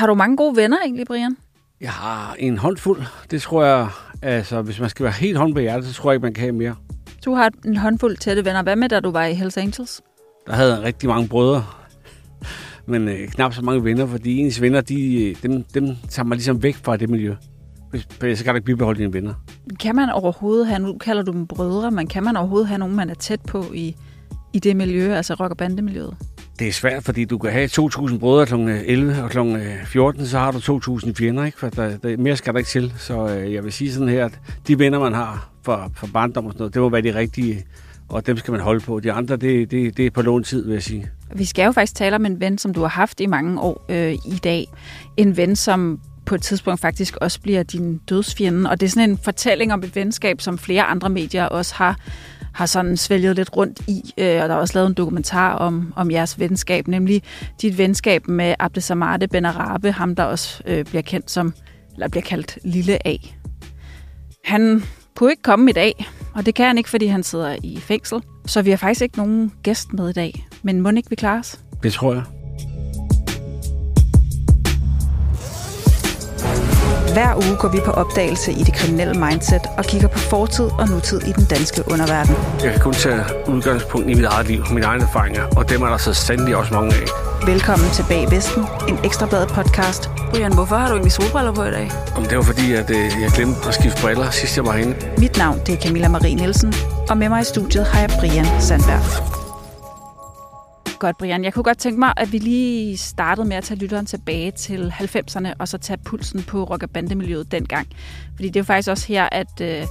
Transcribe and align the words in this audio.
Har 0.00 0.06
du 0.06 0.14
mange 0.14 0.36
gode 0.36 0.56
venner 0.56 0.76
egentlig, 0.84 1.06
Brian? 1.06 1.36
Jeg 1.80 1.90
har 1.90 2.34
en 2.38 2.58
håndfuld. 2.58 3.02
Det 3.30 3.42
tror 3.42 3.64
jeg, 3.64 3.88
altså 4.22 4.62
hvis 4.62 4.80
man 4.80 4.90
skal 4.90 5.04
være 5.04 5.12
helt 5.12 5.38
hånd 5.38 5.54
på 5.54 5.60
hjertet, 5.60 5.88
så 5.88 5.94
tror 5.94 6.10
jeg 6.10 6.14
ikke, 6.14 6.22
man 6.22 6.34
kan 6.34 6.40
have 6.42 6.52
mere. 6.52 6.74
Du 7.24 7.34
har 7.34 7.50
en 7.64 7.76
håndfuld 7.76 8.16
tætte 8.16 8.44
venner. 8.44 8.62
Hvad 8.62 8.76
med, 8.76 8.88
da 8.88 9.00
du 9.00 9.10
var 9.10 9.24
i 9.24 9.34
Hells 9.34 9.56
Angels? 9.56 10.00
Der 10.46 10.52
havde 10.52 10.74
jeg 10.74 10.82
rigtig 10.82 11.08
mange 11.08 11.28
brødre, 11.28 11.64
men 12.86 13.08
øh, 13.08 13.28
knap 13.28 13.54
så 13.54 13.62
mange 13.62 13.84
venner, 13.84 14.06
fordi 14.06 14.38
ens 14.38 14.60
venner, 14.60 14.80
de, 14.80 15.24
øh, 15.24 15.36
dem, 15.42 15.62
dem 15.62 15.96
tager 16.08 16.26
man 16.26 16.36
ligesom 16.36 16.62
væk 16.62 16.76
fra 16.76 16.96
det 16.96 17.10
miljø. 17.10 17.34
Så 18.20 18.44
kan 18.44 18.46
du 18.46 18.54
ikke 18.54 18.66
bibeholde 18.66 18.98
dine 19.00 19.12
venner. 19.12 19.34
Kan 19.80 19.96
man 19.96 20.10
overhovedet 20.10 20.66
have, 20.66 20.78
nu 20.78 20.98
kalder 20.98 21.22
du 21.22 21.32
dem 21.32 21.46
brødre, 21.46 21.90
men 21.90 22.06
kan 22.06 22.24
man 22.24 22.36
overhovedet 22.36 22.68
have 22.68 22.78
nogen, 22.78 22.96
man 22.96 23.10
er 23.10 23.14
tæt 23.14 23.40
på 23.40 23.64
i, 23.74 23.96
i 24.52 24.58
det 24.58 24.76
miljø, 24.76 25.14
altså 25.14 25.34
rock- 25.34 25.50
og 25.50 25.56
bandemiljøet? 25.56 26.16
Det 26.60 26.68
er 26.68 26.72
svært, 26.72 27.04
fordi 27.04 27.24
du 27.24 27.38
kan 27.38 27.52
have 27.52 27.66
2.000 27.66 28.18
brødre 28.18 28.46
kl. 28.46 28.54
11 28.54 29.12
øh, 29.12 29.24
og 29.24 29.30
kl. 29.30 29.38
14, 29.86 30.22
øh, 30.22 30.28
så 30.28 30.38
har 30.38 30.50
du 30.50 30.58
2.000 30.58 31.12
fjender, 31.14 31.44
ikke? 31.44 31.58
For 31.58 31.68
der, 31.68 31.96
der, 31.96 32.16
mere 32.16 32.36
skal 32.36 32.52
der 32.52 32.58
ikke 32.58 32.70
til. 32.70 32.92
Så 32.98 33.28
øh, 33.28 33.52
jeg 33.52 33.64
vil 33.64 33.72
sige 33.72 33.92
sådan 33.92 34.08
her, 34.08 34.24
at 34.24 34.40
de 34.66 34.78
venner, 34.78 34.98
man 34.98 35.14
har 35.14 35.50
for, 35.62 35.92
for 35.96 36.06
barndom 36.06 36.46
og 36.46 36.52
sådan 36.52 36.60
noget, 36.60 36.74
det 36.74 36.82
må 36.82 36.88
være 36.88 37.02
de 37.02 37.14
rigtige, 37.14 37.64
og 38.08 38.26
dem 38.26 38.36
skal 38.36 38.52
man 38.52 38.60
holde 38.60 38.80
på. 38.80 39.00
De 39.00 39.12
andre, 39.12 39.36
det, 39.36 39.70
det, 39.70 39.96
det 39.96 40.06
er 40.06 40.10
på 40.10 40.22
lån 40.22 40.44
tid, 40.44 40.64
vil 40.64 40.72
jeg 40.72 40.82
sige. 40.82 41.10
Vi 41.34 41.44
skal 41.44 41.64
jo 41.64 41.72
faktisk 41.72 41.94
tale 41.94 42.16
om 42.16 42.26
en 42.26 42.40
ven, 42.40 42.58
som 42.58 42.74
du 42.74 42.80
har 42.80 42.88
haft 42.88 43.20
i 43.20 43.26
mange 43.26 43.60
år 43.60 43.84
øh, 43.88 44.12
i 44.12 44.40
dag. 44.44 44.66
En 45.16 45.36
ven, 45.36 45.56
som 45.56 46.00
på 46.26 46.34
et 46.34 46.42
tidspunkt 46.42 46.80
faktisk 46.80 47.16
også 47.16 47.40
bliver 47.40 47.62
din 47.62 48.00
dødsfjende. 48.08 48.70
Og 48.70 48.80
det 48.80 48.86
er 48.86 48.90
sådan 48.90 49.10
en 49.10 49.18
fortælling 49.18 49.72
om 49.72 49.82
et 49.82 49.96
venskab, 49.96 50.40
som 50.40 50.58
flere 50.58 50.82
andre 50.82 51.10
medier 51.10 51.44
også 51.44 51.74
har 51.74 51.96
har 52.52 52.66
sådan 52.66 52.96
svælget 52.96 53.36
lidt 53.36 53.56
rundt 53.56 53.80
i, 53.88 54.14
øh, 54.18 54.42
og 54.42 54.48
der 54.48 54.54
er 54.54 54.58
også 54.58 54.74
lavet 54.74 54.88
en 54.88 54.94
dokumentar 54.94 55.54
om, 55.54 55.92
om 55.96 56.10
jeres 56.10 56.38
venskab, 56.38 56.88
nemlig 56.88 57.22
dit 57.62 57.78
venskab 57.78 58.28
med 58.28 58.54
Abdesamade 58.58 59.28
Benarabe, 59.28 59.92
ham 59.92 60.14
der 60.14 60.24
også 60.24 60.62
øh, 60.66 60.84
bliver 60.84 61.02
kendt 61.02 61.30
som, 61.30 61.54
eller 61.92 62.08
bliver 62.08 62.24
kaldt 62.24 62.58
Lille 62.64 63.06
A. 63.06 63.16
Han 64.44 64.82
kunne 65.16 65.30
ikke 65.30 65.42
komme 65.42 65.70
i 65.70 65.72
dag, 65.72 66.06
og 66.34 66.46
det 66.46 66.54
kan 66.54 66.66
han 66.66 66.78
ikke, 66.78 66.90
fordi 66.90 67.06
han 67.06 67.22
sidder 67.22 67.56
i 67.62 67.78
fængsel. 67.80 68.22
Så 68.46 68.62
vi 68.62 68.70
har 68.70 68.76
faktisk 68.76 69.02
ikke 69.02 69.16
nogen 69.16 69.52
gæst 69.62 69.92
med 69.92 70.08
i 70.08 70.12
dag, 70.12 70.46
men 70.62 70.80
må 70.80 70.90
ikke 70.90 71.10
vi 71.10 71.16
klare 71.16 71.38
os? 71.38 71.60
Det 71.82 71.92
tror 71.92 72.14
jeg. 72.14 72.39
Hver 77.12 77.34
uge 77.36 77.56
går 77.56 77.68
vi 77.68 77.80
på 77.84 77.90
opdagelse 77.90 78.52
i 78.52 78.62
det 78.62 78.74
kriminelle 78.74 79.14
mindset 79.14 79.62
og 79.78 79.84
kigger 79.84 80.08
på 80.08 80.18
fortid 80.18 80.64
og 80.64 80.88
nutid 80.88 81.20
i 81.22 81.32
den 81.32 81.44
danske 81.44 81.82
underverden. 81.92 82.34
Jeg 82.64 82.72
kan 82.72 82.80
kun 82.80 82.92
tage 82.92 83.20
udgangspunkt 83.48 84.10
i 84.10 84.14
mit 84.14 84.24
eget 84.24 84.46
liv, 84.46 84.64
mine 84.72 84.86
egne 84.86 85.02
erfaringer, 85.02 85.42
og 85.56 85.70
dem 85.70 85.82
er 85.82 85.88
der 85.88 85.96
så 85.96 86.14
sandelig 86.14 86.56
også 86.56 86.74
mange 86.74 86.94
af. 86.94 87.06
Velkommen 87.46 87.90
til 87.90 88.04
Bag 88.08 88.30
Vesten, 88.30 88.64
en 88.88 88.98
ekstrabladet 89.04 89.48
podcast. 89.48 90.10
Brian, 90.30 90.54
hvorfor 90.54 90.76
har 90.76 90.88
du 90.88 90.92
egentlig 90.94 91.12
solbriller 91.12 91.52
på 91.52 91.64
i 91.64 91.70
dag? 91.70 91.90
Om 92.16 92.24
det 92.24 92.36
var 92.36 92.42
fordi, 92.42 92.72
at 92.72 92.90
øh, 92.90 92.96
jeg 92.96 93.30
glemte 93.34 93.68
at 93.68 93.74
skifte 93.74 94.02
briller 94.02 94.30
sidst 94.30 94.56
jeg 94.56 94.64
var 94.66 94.72
herinde. 94.72 94.94
Mit 95.18 95.38
navn 95.38 95.60
det 95.66 95.74
er 95.74 95.80
Camilla 95.82 96.08
Marie 96.08 96.34
Nielsen, 96.34 96.74
og 97.10 97.16
med 97.18 97.28
mig 97.28 97.40
i 97.40 97.44
studiet 97.44 97.86
har 97.86 98.00
jeg 98.00 98.10
Brian 98.20 98.46
Sandberg. 98.60 99.39
Godt, 101.00 101.18
Brian. 101.18 101.44
Jeg 101.44 101.54
kunne 101.54 101.62
godt 101.62 101.78
tænke 101.78 101.98
mig, 101.98 102.12
at 102.16 102.32
vi 102.32 102.38
lige 102.38 102.96
startede 102.96 103.48
med 103.48 103.56
at 103.56 103.64
tage 103.64 103.80
lytteren 103.80 104.06
tilbage 104.06 104.50
til 104.50 104.94
90'erne, 104.98 105.52
og 105.58 105.68
så 105.68 105.78
tage 105.78 105.98
pulsen 106.04 106.42
på 106.42 106.64
rock- 106.64 106.82
og 106.82 106.90
bandemiljøet 106.90 107.52
dengang. 107.52 107.88
Fordi 108.34 108.48
det 108.48 108.56
er 108.56 108.60
jo 108.60 108.64
faktisk 108.64 108.90
også 108.90 109.06
her, 109.08 109.28
at 109.32 109.60
øh, 109.60 109.86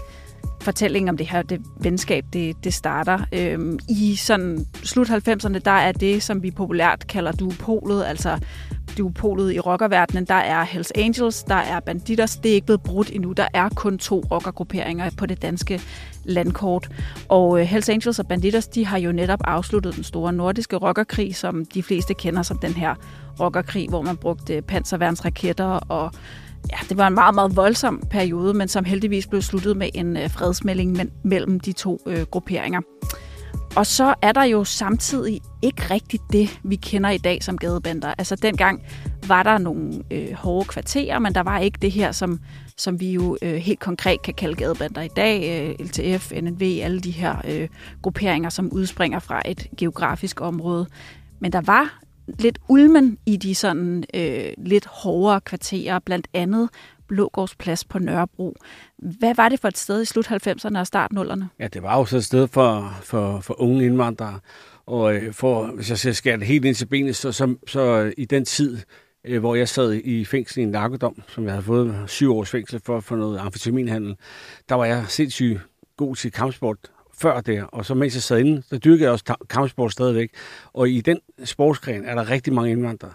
fortællingen 0.61 1.09
om 1.09 1.17
det 1.17 1.27
her 1.27 1.41
det 1.41 1.61
venskab, 1.79 2.25
det, 2.33 2.63
det 2.63 2.73
starter. 2.73 3.19
Øhm, 3.31 3.79
I 3.89 4.15
sådan 4.15 4.65
slut 4.83 5.09
90'erne, 5.09 5.59
der 5.59 5.71
er 5.71 5.91
det, 5.91 6.23
som 6.23 6.43
vi 6.43 6.51
populært 6.51 7.07
kalder 7.07 7.31
duopolet, 7.31 8.05
altså 8.05 8.39
duopolet 8.97 9.53
i 9.53 9.59
rockerverdenen. 9.59 10.25
Der 10.25 10.33
er 10.33 10.63
Hells 10.63 10.91
Angels, 10.95 11.43
der 11.43 11.55
er 11.55 11.79
Banditers. 11.79 12.35
Det 12.35 12.51
er 12.51 12.53
ikke 12.53 12.65
blevet 12.65 12.81
brudt 12.81 13.11
endnu. 13.13 13.31
Der 13.31 13.47
er 13.53 13.69
kun 13.69 13.97
to 13.97 14.23
rockergrupperinger 14.31 15.09
på 15.17 15.25
det 15.25 15.41
danske 15.41 15.81
landkort. 16.23 16.89
Og 17.29 17.59
øh, 17.59 17.65
Hells 17.65 17.89
Angels 17.89 18.19
og 18.19 18.27
Banditers, 18.27 18.67
de 18.67 18.85
har 18.85 18.97
jo 18.97 19.11
netop 19.11 19.39
afsluttet 19.43 19.95
den 19.95 20.03
store 20.03 20.33
nordiske 20.33 20.75
rockerkrig, 20.75 21.35
som 21.35 21.65
de 21.65 21.83
fleste 21.83 22.13
kender 22.13 22.41
som 22.43 22.57
den 22.57 22.73
her 22.73 22.95
rockerkrig, 23.39 23.89
hvor 23.89 24.01
man 24.01 24.17
brugte 24.17 24.61
panserværnsraketter 24.61 25.65
og 25.65 26.11
Ja, 26.71 26.77
det 26.89 26.97
var 26.97 27.07
en 27.07 27.13
meget, 27.13 27.35
meget 27.35 27.55
voldsom 27.55 28.03
periode, 28.09 28.53
men 28.53 28.67
som 28.67 28.85
heldigvis 28.85 29.27
blev 29.27 29.41
sluttet 29.41 29.77
med 29.77 29.89
en 29.93 30.17
øh, 30.17 30.29
fredsmelding 30.29 31.11
mellem 31.23 31.59
de 31.59 31.71
to 31.71 31.99
øh, 32.07 32.21
grupperinger. 32.21 32.81
Og 33.75 33.85
så 33.85 34.13
er 34.21 34.31
der 34.31 34.43
jo 34.43 34.63
samtidig 34.63 35.41
ikke 35.61 35.81
rigtigt 35.93 36.23
det, 36.31 36.59
vi 36.63 36.75
kender 36.75 37.09
i 37.09 37.17
dag 37.17 37.43
som 37.43 37.57
gadebander. 37.57 38.13
Altså 38.17 38.35
dengang 38.35 38.83
var 39.27 39.43
der 39.43 39.57
nogle 39.57 40.03
øh, 40.11 40.33
hårde 40.33 40.65
kvarterer, 40.65 41.19
men 41.19 41.35
der 41.35 41.43
var 41.43 41.59
ikke 41.59 41.79
det 41.81 41.91
her, 41.91 42.11
som, 42.11 42.39
som 42.77 42.99
vi 42.99 43.11
jo 43.11 43.37
øh, 43.41 43.53
helt 43.53 43.79
konkret 43.79 44.21
kan 44.21 44.33
kalde 44.33 44.55
gadebander 44.55 45.01
i 45.01 45.07
dag. 45.07 45.65
Øh, 45.79 45.85
LTF, 45.85 46.31
NNV, 46.41 46.79
alle 46.81 46.99
de 46.99 47.11
her 47.11 47.35
øh, 47.47 47.67
grupperinger, 48.01 48.49
som 48.49 48.69
udspringer 48.71 49.19
fra 49.19 49.41
et 49.45 49.67
geografisk 49.77 50.41
område. 50.41 50.87
Men 51.39 51.51
der 51.51 51.61
var 51.61 51.99
lidt 52.39 52.59
ulmen 52.67 53.17
i 53.25 53.37
de 53.37 53.55
sådan 53.55 54.03
øh, 54.13 54.53
lidt 54.57 54.85
hårdere 54.85 55.41
kvarterer, 55.41 55.99
blandt 55.99 56.27
andet 56.33 56.69
Blågårdsplads 57.07 57.85
på 57.85 57.99
Nørrebro. 57.99 58.55
Hvad 58.97 59.35
var 59.35 59.49
det 59.49 59.59
for 59.59 59.67
et 59.67 59.77
sted 59.77 60.01
i 60.01 60.05
slut 60.05 60.31
90'erne 60.31 60.79
og 60.79 60.87
start 60.87 61.11
0'erne? 61.13 61.43
Ja, 61.59 61.67
det 61.67 61.83
var 61.83 61.97
jo 61.97 62.05
så 62.05 62.17
et 62.17 62.25
sted 62.25 62.47
for, 62.47 62.99
for, 63.03 63.39
for 63.39 63.61
unge 63.61 63.85
indvandrere. 63.85 64.39
Og 64.85 65.15
øh, 65.15 65.33
for, 65.33 65.65
hvis 65.65 66.05
jeg 66.05 66.15
skal 66.15 66.39
det 66.39 66.47
helt 66.47 66.65
ind 66.65 66.75
til 66.75 66.85
benet, 66.85 67.15
så, 67.15 67.31
så, 67.31 67.55
så 67.67 68.13
i 68.17 68.25
den 68.25 68.45
tid, 68.45 68.77
øh, 69.25 69.39
hvor 69.39 69.55
jeg 69.55 69.69
sad 69.69 69.93
i 69.93 70.25
fængsel 70.25 70.59
i 70.59 70.63
en 70.63 70.69
narkodom, 70.69 71.21
som 71.27 71.43
jeg 71.43 71.53
havde 71.53 71.63
fået 71.63 71.95
syv 72.07 72.33
års 72.33 72.49
fængsel 72.49 72.81
for, 72.85 72.99
for 72.99 73.15
noget 73.15 73.39
amfetaminhandel, 73.39 74.15
der 74.69 74.75
var 74.75 74.85
jeg 74.85 75.05
sindssygt 75.07 75.59
god 75.97 76.15
til 76.15 76.31
kampsport 76.31 76.77
før 77.21 77.41
det, 77.41 77.65
og 77.71 77.85
så 77.85 77.93
mens 77.93 78.15
jeg 78.15 78.23
sad 78.23 78.39
inde, 78.39 78.63
så 78.69 78.77
dyrkede 78.77 79.03
jeg 79.03 79.11
også 79.11 79.35
kampsport 79.49 79.91
stadigvæk. 79.91 80.29
Og 80.73 80.89
i 80.89 81.01
den 81.01 81.19
sportsgren 81.43 82.05
er 82.05 82.15
der 82.15 82.29
rigtig 82.29 82.53
mange 82.53 82.71
indvandrere, 82.71 83.13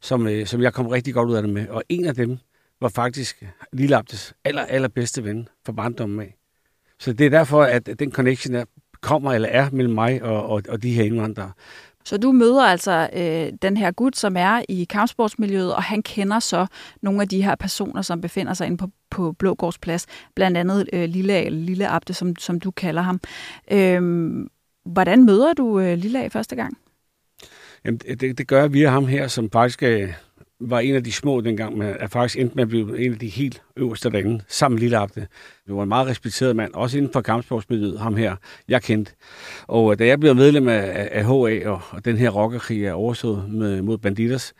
som, 0.00 0.26
øh, 0.26 0.46
som 0.46 0.62
jeg 0.62 0.72
kom 0.72 0.86
rigtig 0.86 1.14
godt 1.14 1.28
ud 1.28 1.34
af 1.34 1.42
det 1.42 1.52
med. 1.52 1.68
Og 1.68 1.82
en 1.88 2.04
af 2.04 2.14
dem 2.14 2.38
var 2.80 2.88
faktisk 2.88 3.42
Lille 3.72 3.96
Abdes 3.96 4.34
aller, 4.44 4.62
allerbedste 4.62 5.24
ven 5.24 5.48
for 5.64 5.72
barndommen 5.72 6.20
af. 6.20 6.34
Så 6.98 7.12
det 7.12 7.26
er 7.26 7.30
derfor, 7.30 7.62
at 7.62 7.88
den 7.98 8.12
connection 8.12 8.54
er, 8.54 8.64
kommer 9.00 9.32
eller 9.32 9.48
er 9.48 9.70
mellem 9.72 9.94
mig 9.94 10.22
og, 10.22 10.46
og, 10.46 10.62
og 10.68 10.82
de 10.82 10.92
her 10.92 11.04
indvandrere. 11.04 11.52
Så 12.08 12.16
du 12.16 12.32
møder 12.32 12.62
altså 12.62 13.10
øh, 13.12 13.52
den 13.62 13.76
her 13.76 13.90
gut, 13.90 14.16
som 14.16 14.36
er 14.36 14.62
i 14.68 14.84
kampsportsmiljøet, 14.84 15.74
og 15.74 15.82
han 15.82 16.02
kender 16.02 16.38
så 16.38 16.66
nogle 17.02 17.22
af 17.22 17.28
de 17.28 17.42
her 17.42 17.54
personer, 17.54 18.02
som 18.02 18.20
befinder 18.20 18.54
sig 18.54 18.66
inde 18.66 18.76
på, 18.76 18.90
på 19.10 19.32
Blågårdsplads, 19.32 20.06
blandt 20.34 20.56
andet 20.56 20.88
øh, 20.92 21.08
Lille, 21.08 21.44
eller 21.44 21.60
Lille 21.60 21.88
Abde, 21.88 22.14
som, 22.14 22.36
som 22.36 22.60
du 22.60 22.70
kalder 22.70 23.02
ham. 23.02 23.20
Øh, 23.70 24.02
hvordan 24.84 25.24
møder 25.24 25.52
du 25.52 25.80
øh, 25.80 25.98
Lille 25.98 26.24
A 26.24 26.28
første 26.28 26.56
gang? 26.56 26.78
Jamen, 27.84 27.98
det, 27.98 28.38
det 28.38 28.48
gør 28.48 28.60
jeg 28.60 28.72
via 28.72 28.88
ham 28.88 29.06
her, 29.06 29.28
som 29.28 29.50
faktisk 29.50 29.82
øh, 29.82 30.12
var 30.60 30.80
en 30.80 30.94
af 30.94 31.04
de 31.04 31.12
små 31.12 31.40
dengang, 31.40 31.78
men 31.78 31.94
er 31.98 32.06
faktisk 32.06 32.38
endt 32.38 32.54
med 32.56 32.62
at 32.62 32.68
blive 32.68 33.04
en 33.04 33.12
af 33.12 33.18
de 33.18 33.28
helt 33.28 33.62
øverste 33.76 34.10
derinde, 34.10 34.40
sammen 34.48 34.78
Lille 34.78 34.98
Abde. 34.98 35.26
Det 35.66 35.74
var 35.74 35.82
en 35.82 35.88
meget 35.88 36.06
respekteret 36.06 36.56
mand, 36.56 36.74
også 36.74 36.98
inden 36.98 37.12
for 37.12 37.20
kampsportsmiljøet, 37.20 38.00
ham 38.00 38.16
her, 38.16 38.36
jeg 38.68 38.82
kendte. 38.82 39.12
Og 39.66 39.92
øh, 39.92 39.98
da 39.98 40.06
jeg 40.06 40.20
blev 40.20 40.34
medlem 40.34 40.68
af, 40.68 41.08
af 41.12 41.24
HA, 41.24 41.68
og, 41.68 41.80
og 41.90 42.04
den 42.04 42.16
her 42.16 42.30
rockerkrig 42.30 42.84
er 42.84 42.92
overstået 42.92 43.50
med, 43.50 43.82
mod 43.82 43.98
Banditers, 43.98 44.52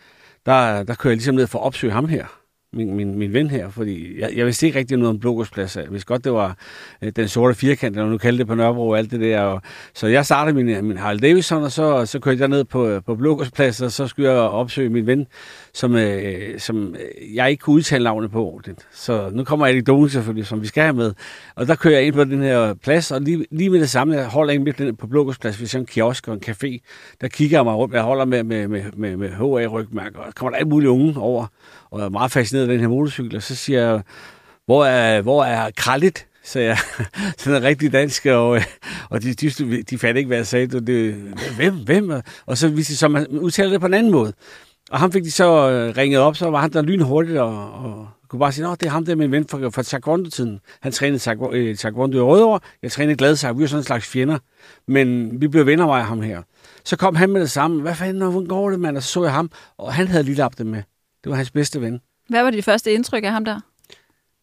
der, 0.46 0.82
der 0.82 0.94
kører 0.94 1.10
jeg 1.10 1.16
ligesom 1.16 1.34
ned 1.34 1.46
for 1.46 1.58
at 1.58 1.64
opsøge 1.64 1.92
ham 1.92 2.08
her 2.08 2.24
min, 2.72 2.94
min, 2.94 3.18
min 3.18 3.32
ven 3.32 3.50
her, 3.50 3.70
fordi 3.70 4.20
jeg, 4.20 4.32
jeg 4.36 4.46
vidste 4.46 4.66
ikke 4.66 4.78
rigtig 4.78 4.96
noget 4.96 5.10
om 5.10 5.20
Blågårdsplads. 5.20 5.76
Jeg 5.76 5.90
vidste 5.90 6.06
godt, 6.06 6.24
det 6.24 6.32
var 6.32 6.56
øh, 7.02 7.12
den 7.16 7.28
sorte 7.28 7.54
firkant, 7.54 7.96
eller 7.96 8.10
nu 8.10 8.18
kalder 8.18 8.38
det 8.38 8.46
på 8.46 8.54
Nørrebro 8.54 8.88
og 8.88 8.98
alt 8.98 9.10
det 9.10 9.20
der. 9.20 9.40
Og, 9.40 9.62
så 9.94 10.06
jeg 10.06 10.26
startede 10.26 10.64
min, 10.64 10.84
min 10.84 10.98
Harley 10.98 11.20
Davidson, 11.20 11.62
og 11.62 11.72
så, 11.72 12.06
så 12.06 12.18
kørte 12.18 12.40
jeg 12.40 12.48
ned 12.48 12.64
på, 12.64 12.88
øh, 12.88 13.02
på 13.02 13.14
Blågårdsplads, 13.14 13.82
og 13.82 13.92
så 13.92 14.06
skulle 14.06 14.30
jeg 14.30 14.38
opsøge 14.38 14.88
min 14.88 15.06
ven, 15.06 15.26
som, 15.74 15.96
øh, 15.96 16.60
som 16.60 16.94
øh, 16.94 17.34
jeg 17.34 17.50
ikke 17.50 17.60
kunne 17.60 17.76
udtale 17.76 18.04
navnet 18.04 18.30
på. 18.30 18.60
Så 18.92 19.30
nu 19.32 19.44
kommer 19.44 19.66
anekdoten 19.66 20.10
selvfølgelig, 20.10 20.46
som 20.46 20.62
vi 20.62 20.66
skal 20.66 20.82
have 20.82 20.96
med. 20.96 21.14
Og 21.54 21.66
der 21.66 21.74
kører 21.74 21.94
jeg 21.94 22.06
ind 22.06 22.14
på 22.14 22.24
den 22.24 22.42
her 22.42 22.74
plads, 22.74 23.10
og 23.10 23.20
lige, 23.20 23.46
lige 23.50 23.70
med 23.70 23.80
det 23.80 23.90
samme, 23.90 24.14
jeg 24.14 24.26
holder 24.26 24.54
ind 24.54 24.62
midt 24.62 24.98
på 24.98 25.06
Blågårdsplads, 25.06 25.56
hvis 25.56 25.74
jeg 25.74 25.80
en 25.80 25.86
kiosk 25.86 26.28
og 26.28 26.34
en 26.34 26.42
café, 26.46 26.78
der 27.20 27.28
kigger 27.28 27.58
jeg 27.58 27.64
mig 27.64 27.74
rundt. 27.74 27.94
Jeg 27.94 28.02
holder 28.02 28.24
med, 28.24 28.42
med, 28.42 28.68
med, 28.68 28.82
med, 28.96 29.16
med 29.16 29.28
HA-rygmærker, 29.28 30.18
og 30.18 30.34
kommer 30.34 30.50
der 30.50 30.56
alle 30.56 30.68
mulige 30.68 30.90
unge 30.90 31.20
over 31.20 31.46
og 31.90 31.98
jeg 31.98 32.06
er 32.06 32.10
meget 32.10 32.32
fascineret 32.32 32.66
af 32.68 32.72
den 32.72 32.80
her 32.80 32.88
motorcykel, 32.88 33.36
og 33.36 33.42
så 33.42 33.56
siger 33.56 33.80
jeg, 33.80 34.02
hvor 34.66 34.84
er, 34.84 35.22
hvor 35.22 35.44
er 35.44 35.70
Krallit? 35.76 36.26
Så 36.44 36.60
jeg, 36.60 36.78
sådan 37.38 37.62
er 37.62 37.68
rigtig 37.68 37.92
dansk, 37.92 38.26
og, 38.26 38.56
øh, 38.56 38.64
og 39.10 39.22
de, 39.22 39.34
de, 39.34 39.82
de 39.82 39.98
fandt 39.98 40.18
ikke, 40.18 40.28
hvad 40.28 40.36
jeg 40.36 40.46
sagde. 40.46 40.66
Det, 40.66 41.14
hvem, 41.56 41.74
hvem? 41.74 42.12
Og 42.46 42.58
så 42.58 42.68
viste 42.68 42.92
det 42.92 42.98
så, 42.98 43.08
man 43.08 43.26
udtaler 43.26 43.70
det 43.70 43.80
på 43.80 43.86
en 43.86 43.94
anden 43.94 44.12
måde. 44.12 44.32
Og 44.90 44.98
ham 44.98 45.12
fik 45.12 45.24
de 45.24 45.30
så 45.30 45.70
øh, 45.70 45.96
ringet 45.96 46.20
op, 46.20 46.36
så 46.36 46.50
var 46.50 46.60
han 46.60 46.72
der 46.72 46.82
lynhurtigt, 46.82 47.38
og, 47.38 47.72
og 47.72 48.08
kunne 48.28 48.40
bare 48.40 48.52
sige, 48.52 48.68
at 48.68 48.80
det 48.80 48.86
er 48.86 48.90
ham 48.90 49.04
der, 49.04 49.14
min 49.14 49.32
ven 49.32 49.48
fra, 49.48 49.68
fra 49.68 49.82
Taekwondo-tiden. 49.82 50.60
Han 50.80 50.92
trænede 50.92 51.36
øh, 51.52 51.76
Taekwondo 51.76 52.18
i 52.18 52.20
Rødovre, 52.20 52.60
jeg 52.82 52.92
trænede 52.92 53.16
Gladsak, 53.16 53.56
vi 53.56 53.60
var 53.60 53.66
sådan 53.66 53.80
en 53.80 53.84
slags 53.84 54.06
fjender. 54.06 54.38
Men 54.86 55.40
vi 55.40 55.48
blev 55.48 55.66
venner 55.66 55.86
af 55.86 56.04
ham 56.04 56.20
her. 56.20 56.42
Så 56.84 56.96
kom 56.96 57.16
han 57.16 57.30
med 57.30 57.40
det 57.40 57.50
samme. 57.50 57.82
Hvad 57.82 57.94
fanden, 57.94 58.22
hvordan 58.22 58.48
går 58.48 58.70
det, 58.70 58.80
mand? 58.80 58.96
Og 58.96 59.02
så 59.02 59.08
så 59.08 59.22
jeg 59.22 59.32
ham, 59.32 59.50
og 59.78 59.94
han 59.94 60.08
havde 60.08 60.22
lige 60.24 60.34
lappet 60.34 60.58
det 60.58 60.66
med. 60.66 60.82
Det 61.24 61.30
var 61.30 61.36
hans 61.36 61.50
bedste 61.50 61.80
ven. 61.80 62.00
Hvad 62.28 62.42
var 62.42 62.50
dit 62.50 62.64
første 62.64 62.92
indtryk 62.92 63.24
af 63.24 63.30
ham 63.30 63.44
der? 63.44 63.60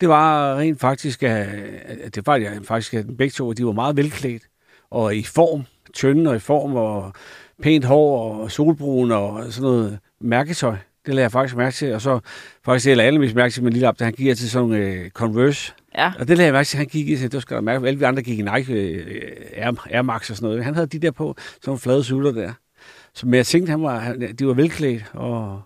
Det 0.01 0.09
var 0.09 0.55
rent 0.55 0.79
faktisk, 0.79 1.23
at, 1.23 1.47
at 1.85 2.15
det 2.15 2.27
var 2.27 2.59
faktisk, 2.63 2.93
at 2.93 3.17
begge 3.17 3.31
to, 3.31 3.53
de 3.53 3.65
var 3.65 3.71
meget 3.71 3.97
velklædt 3.97 4.43
og 4.91 5.15
i 5.15 5.23
form, 5.23 5.63
tynde 5.93 6.29
og 6.29 6.35
i 6.35 6.39
form, 6.39 6.75
og 6.75 7.13
pænt 7.61 7.85
hår 7.85 8.33
og 8.33 8.51
solbrun 8.51 9.11
og 9.11 9.53
sådan 9.53 9.69
noget 9.69 9.99
mærketøj. 10.25 10.75
Det 11.05 11.13
lader 11.13 11.23
jeg 11.23 11.31
faktisk 11.31 11.55
mærke 11.55 11.75
til. 11.75 11.93
Og 11.93 12.01
så 12.01 12.19
faktisk, 12.65 12.87
eller 12.87 13.03
alle 13.03 13.33
mærke 13.33 13.53
til 13.53 13.63
med 13.63 13.71
lille 13.71 13.87
op, 13.87 13.99
da 13.99 14.03
han 14.03 14.13
gik 14.13 14.37
til 14.37 14.49
sådan 14.49 14.69
nogle 14.69 15.01
uh, 15.05 15.09
Converse. 15.09 15.73
Ja. 15.97 16.13
Og 16.19 16.27
det 16.27 16.37
lader 16.37 16.47
jeg 16.47 16.53
mærke 16.53 16.67
til, 16.67 16.77
han 16.77 16.87
gik 16.87 17.09
i. 17.09 17.15
Det 17.15 17.41
skal 17.41 17.55
der 17.55 17.61
mærke. 17.61 17.87
Alle 17.87 17.99
vi 17.99 18.05
andre 18.05 18.23
gik 18.23 18.39
i 18.39 18.41
Nike 18.41 18.73
uh, 18.73 19.63
Air, 19.63 19.87
Air 19.91 20.01
Max 20.01 20.29
og 20.29 20.35
sådan 20.35 20.49
noget. 20.49 20.63
Han 20.63 20.73
havde 20.75 20.87
de 20.87 20.99
der 20.99 21.11
på, 21.11 21.35
sådan 21.37 21.59
nogle 21.65 21.79
flade 21.79 22.03
sutter 22.03 22.31
der. 22.31 22.53
Så 23.13 23.25
men 23.25 23.33
jeg 23.33 23.45
tænkte, 23.45 23.69
han 23.69 23.83
var, 23.83 23.99
han, 23.99 24.35
de 24.35 24.47
var 24.47 24.53
velklædt 24.53 25.03
og, 25.13 25.61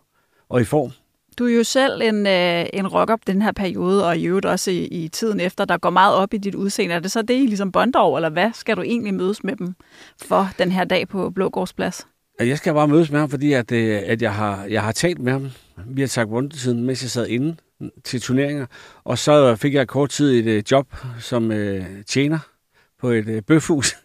og 0.50 0.62
i 0.62 0.64
form. 0.64 0.92
Du 1.40 1.46
er 1.46 1.56
jo 1.58 1.64
selv 1.64 2.02
en, 2.02 2.28
øh, 2.28 2.66
en 2.74 2.88
rocker 2.88 3.16
på 3.16 3.24
den 3.28 3.42
her 3.42 3.52
periode, 3.52 4.08
og 4.08 4.18
i 4.18 4.26
øvrigt 4.26 4.46
også 4.46 4.72
i, 4.72 4.86
i 4.86 5.08
tiden 5.08 5.40
efter, 5.40 5.66
der 5.66 5.78
går 5.78 5.90
meget 5.90 6.16
op 6.16 6.34
i 6.34 6.38
dit 6.38 6.56
udseende. 6.56 6.96
Er 6.96 7.00
det 7.00 7.12
så 7.12 7.22
det, 7.22 7.34
I 7.34 7.46
ligesom 7.46 7.72
bonder 7.72 8.00
over, 8.00 8.18
eller 8.18 8.30
hvad 8.30 8.52
skal 8.54 8.78
du 8.78 8.82
egentlig 8.82 9.14
mødes 9.14 9.44
med 9.44 9.56
dem 9.56 9.76
for 10.22 10.50
den 10.58 10.72
her 10.72 10.84
dag 10.84 11.08
på 11.08 11.30
Blågårdsplads? 11.30 12.08
Jeg 12.40 12.58
skal 12.58 12.74
bare 12.74 12.88
mødes 12.88 13.12
med 13.12 13.20
ham, 13.20 13.30
fordi 13.30 13.54
at, 13.54 13.72
øh, 13.72 14.02
at 14.06 14.22
jeg, 14.22 14.34
har, 14.34 14.66
jeg 14.66 14.84
har 14.84 14.92
talt 14.92 15.20
med 15.20 15.32
ham. 15.32 15.50
Vi 15.86 16.02
har 16.02 16.08
sagt 16.08 16.30
siden, 16.54 16.84
mens 16.84 17.04
jeg 17.04 17.10
sad 17.10 17.28
inde 17.28 17.56
til 18.04 18.22
turneringer. 18.22 18.66
Og 19.04 19.18
så 19.18 19.56
fik 19.56 19.74
jeg 19.74 19.88
kort 19.88 20.10
tid 20.10 20.40
et 20.40 20.46
øh, 20.46 20.64
job 20.72 20.96
som 21.20 21.52
øh, 21.52 21.86
tjener 22.08 22.40
på 23.00 23.10
et 23.10 23.28
øh, 23.28 23.42
bøfhus. 23.42 23.96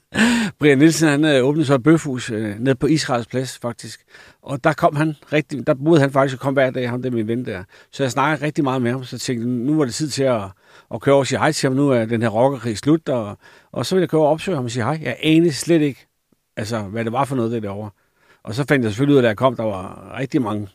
Brian 0.58 0.78
Nielsen, 0.78 1.08
han 1.08 1.24
øh, 1.24 1.44
åbnede 1.44 1.66
så 1.66 1.74
et 1.74 1.82
bøfhus 1.82 2.30
øh, 2.30 2.58
ned 2.58 2.74
på 2.74 2.86
Israels 2.86 3.26
plads, 3.26 3.58
faktisk. 3.58 4.00
Og 4.42 4.64
der 4.64 4.72
kom 4.72 4.96
han 4.96 5.14
rigtig, 5.32 5.66
der 5.66 5.74
boede 5.74 6.00
han 6.00 6.10
faktisk 6.10 6.36
og 6.36 6.40
kom 6.40 6.54
hver 6.54 6.70
dag, 6.70 6.90
ham 6.90 7.02
der 7.02 7.10
min 7.10 7.28
ven 7.28 7.44
der. 7.46 7.64
Så 7.92 8.02
jeg 8.02 8.10
snakkede 8.10 8.46
rigtig 8.46 8.64
meget 8.64 8.82
med 8.82 8.90
ham, 8.90 9.04
så 9.04 9.18
tænkte, 9.18 9.48
nu 9.48 9.76
var 9.76 9.84
det 9.84 9.94
tid 9.94 10.08
til 10.08 10.22
at, 10.22 10.42
at 10.94 11.00
køre 11.00 11.14
over 11.14 11.22
og 11.22 11.26
sige 11.26 11.38
hej 11.38 11.52
til 11.52 11.68
ham. 11.68 11.76
Nu 11.76 11.90
er 11.90 12.04
den 12.04 12.22
her 12.22 12.28
rockerkrig 12.28 12.78
slut, 12.78 13.08
og, 13.08 13.38
og 13.72 13.86
så 13.86 13.94
vil 13.94 14.02
jeg 14.02 14.08
køre 14.08 14.20
og 14.20 14.28
opsøge 14.28 14.56
ham 14.56 14.64
og 14.64 14.70
sige 14.70 14.84
hej. 14.84 15.00
Jeg 15.02 15.16
anede 15.22 15.52
slet 15.52 15.82
ikke, 15.82 16.06
altså, 16.56 16.82
hvad 16.82 17.04
det 17.04 17.12
var 17.12 17.24
for 17.24 17.36
noget 17.36 17.52
det 17.52 17.62
derovre. 17.62 17.90
Og 18.42 18.54
så 18.54 18.64
fandt 18.68 18.84
jeg 18.84 18.92
selvfølgelig 18.92 19.12
ud 19.12 19.16
af, 19.16 19.22
da 19.22 19.28
jeg 19.28 19.36
kom, 19.36 19.56
der 19.56 19.62
var 19.62 20.14
rigtig 20.18 20.42
mange 20.42 20.68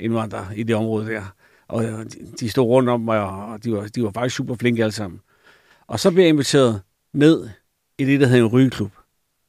indvandrere 0.00 0.46
i 0.56 0.62
det 0.62 0.76
område 0.76 1.06
der. 1.06 1.22
Og 1.68 1.84
øh, 1.84 2.06
de 2.40 2.50
stod 2.50 2.64
rundt 2.64 2.88
om 2.88 3.00
mig, 3.00 3.20
og 3.20 3.64
de 3.64 3.72
var, 3.72 3.86
de 3.86 4.02
var 4.02 4.10
faktisk 4.10 4.36
super 4.36 4.54
flinke 4.54 4.82
alle 4.82 4.92
sammen. 4.92 5.20
Og 5.86 6.00
så 6.00 6.10
blev 6.10 6.22
jeg 6.22 6.28
inviteret 6.28 6.82
ned 7.12 7.48
i 7.98 8.04
det, 8.04 8.20
der 8.20 8.26
hedder 8.26 8.44
en 8.44 8.52
rygeklub, 8.52 8.92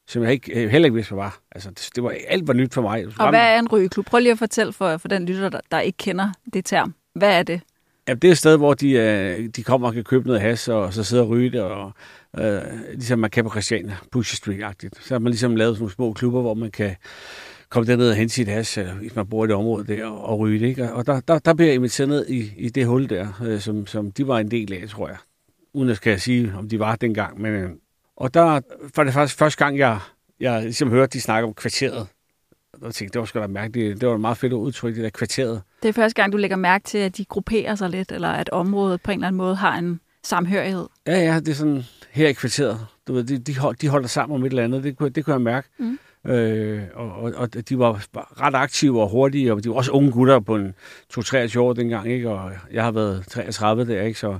som 0.08 0.24
jeg 0.24 0.32
ikke, 0.32 0.64
øh, 0.64 0.70
heller 0.70 0.86
ikke 0.86 0.96
vidste, 0.96 1.14
hvad 1.14 1.24
var. 1.24 1.40
Altså, 1.52 1.70
det, 1.70 1.90
det 1.96 2.04
var 2.04 2.16
alt 2.28 2.48
var 2.48 2.54
nyt 2.54 2.74
for 2.74 2.82
mig. 2.82 3.06
Og 3.20 3.30
hvad 3.30 3.40
er 3.40 3.60
en 3.60 3.68
rygeklub? 3.68 4.06
Prøv 4.06 4.20
lige 4.20 4.32
at 4.32 4.38
fortælle 4.38 4.74
for, 4.74 4.98
for 4.98 5.08
den 5.08 5.26
lytter, 5.26 5.50
der, 5.50 5.60
der 5.72 5.80
ikke 5.80 5.98
kender 5.98 6.30
det 6.54 6.66
term. 6.66 6.94
Hvad 7.16 7.40
er 7.40 7.44
det? 7.44 7.62
Ja, 8.08 8.14
det 8.14 8.28
er 8.28 8.32
et 8.32 8.38
sted, 8.38 8.58
hvor 8.58 8.74
de, 8.74 8.92
øh, 8.92 9.50
de 9.56 9.64
kommer 9.64 9.88
og 9.88 9.94
kan 9.94 10.04
købe 10.04 10.28
noget 10.28 10.42
has, 10.42 10.68
og 10.68 10.94
så 10.94 11.04
sidder 11.04 11.24
og 11.24 11.30
ryge 11.30 11.52
det, 11.52 11.62
og 11.62 11.92
øh, 12.38 12.62
ligesom 12.94 13.20
man 13.20 13.30
kan 13.30 13.44
på 13.44 13.50
Christiania, 13.50 13.98
Pusher 14.12 14.36
Street-agtigt. 14.36 15.08
Så 15.08 15.14
har 15.14 15.20
man 15.20 15.32
ligesom 15.32 15.56
lavet 15.56 15.80
nogle 15.80 15.94
små 15.94 16.14
klubber, 16.14 16.42
hvor 16.42 16.54
man 16.54 16.72
kan 16.72 16.96
komme 17.70 17.92
derned 17.92 18.10
og 18.10 18.16
hente 18.16 18.34
sit 18.34 18.48
has, 18.48 18.78
eller 18.78 18.94
hvis 18.94 19.16
man 19.16 19.28
bor 19.28 19.46
i 19.46 19.48
det 19.48 19.56
område 19.56 19.88
der, 19.88 20.06
og, 20.06 20.24
og 20.26 20.40
ryge 20.40 20.60
det. 20.60 20.68
Ikke? 20.68 20.94
Og 20.94 21.08
der, 21.08 21.20
der, 21.20 21.40
der 21.40 21.54
bliver 21.54 21.68
jeg 21.68 21.76
inviteret 21.76 22.10
ned 22.10 22.28
i, 22.28 22.54
i 22.58 22.70
det 22.70 22.86
hul 22.86 23.10
der, 23.10 23.28
øh, 23.46 23.60
som, 23.60 23.88
som 23.88 24.12
de 24.12 24.28
var 24.28 24.40
en 24.40 24.52
del 24.52 24.74
af, 24.74 24.90
tror 24.90 25.08
jeg 25.08 25.18
uden 25.74 25.90
at 25.90 25.98
skal 25.98 26.20
sige, 26.20 26.54
om 26.58 26.70
de 26.70 26.80
var 26.80 26.96
dengang. 26.96 27.42
Men, 27.42 27.54
øh, 27.54 27.70
og 28.16 28.34
der 28.34 28.42
var 28.96 29.04
det 29.04 29.14
faktisk 29.14 29.38
første 29.38 29.66
gang, 29.66 29.78
jeg, 29.78 30.00
jeg 30.40 30.62
ligesom 30.62 30.90
hørte, 30.90 31.14
de 31.14 31.22
snakke 31.22 31.48
om 31.48 31.54
kvarteret. 31.54 32.08
Jeg 32.84 32.94
tænkte, 32.94 33.14
det 33.14 33.20
var 33.20 33.26
sgu 33.26 33.40
da 33.40 33.48
mærkeligt. 33.48 34.02
Det 34.02 34.10
var 34.10 34.16
et 34.16 34.22
meget 34.22 34.38
fedt 34.38 34.54
udtryk, 34.54 34.96
det 34.96 35.04
der 35.04 35.10
kvarteret. 35.10 35.62
Det 35.84 35.90
er 35.90 35.94
første 35.94 36.22
gang, 36.22 36.32
du 36.32 36.38
lægger 36.38 36.58
mærke 36.58 36.84
til, 36.84 36.98
at 36.98 37.18
de 37.18 37.26
grupperer 37.26 37.76
sig 37.76 37.90
lidt, 37.90 38.12
eller 38.12 38.30
at 38.30 38.50
området 38.50 39.02
på 39.02 39.12
en 39.12 39.18
eller 39.18 39.28
anden 39.28 39.38
måde 39.38 39.56
har 39.56 39.78
en 39.78 40.00
samhørighed. 40.24 40.88
Ja, 41.08 41.20
ja, 41.20 41.40
det 41.40 41.48
er 41.48 41.54
sådan 41.54 41.84
her 42.12 42.28
i 42.28 42.34
kvarteret. 42.34 42.88
Du 43.08 43.14
ved, 43.14 43.24
de, 43.24 43.38
de, 43.38 43.58
hold, 43.58 43.76
de 43.76 43.88
holder 43.88 44.08
sammen 44.08 44.36
om 44.36 44.46
et 44.46 44.50
eller 44.50 44.64
andet. 44.64 44.84
Det, 44.84 45.00
det, 45.00 45.16
det 45.16 45.26
kunne 45.26 45.34
jeg 45.34 45.42
mærke. 45.42 45.68
Mm. 45.80 46.00
Øh, 46.32 46.82
og, 46.94 47.12
og, 47.12 47.34
og 47.38 47.70
de 47.70 47.80
var 47.80 48.06
ret 48.42 48.56
aktive 48.56 49.02
og 49.02 49.10
hurtige, 49.10 49.54
og 49.54 49.64
de 49.64 49.70
var 49.70 49.76
også 49.76 49.92
unge 49.92 50.12
gutter 50.12 50.40
på 50.40 50.56
en 50.56 50.74
2-23 51.14 51.60
år 51.60 51.74
dengang, 51.74 52.12
ikke? 52.12 52.30
og 52.30 52.52
jeg 52.72 52.84
har 52.84 52.92
været 52.92 53.26
33 53.28 53.86
der, 53.86 54.02
ikke? 54.02 54.20
så 54.20 54.40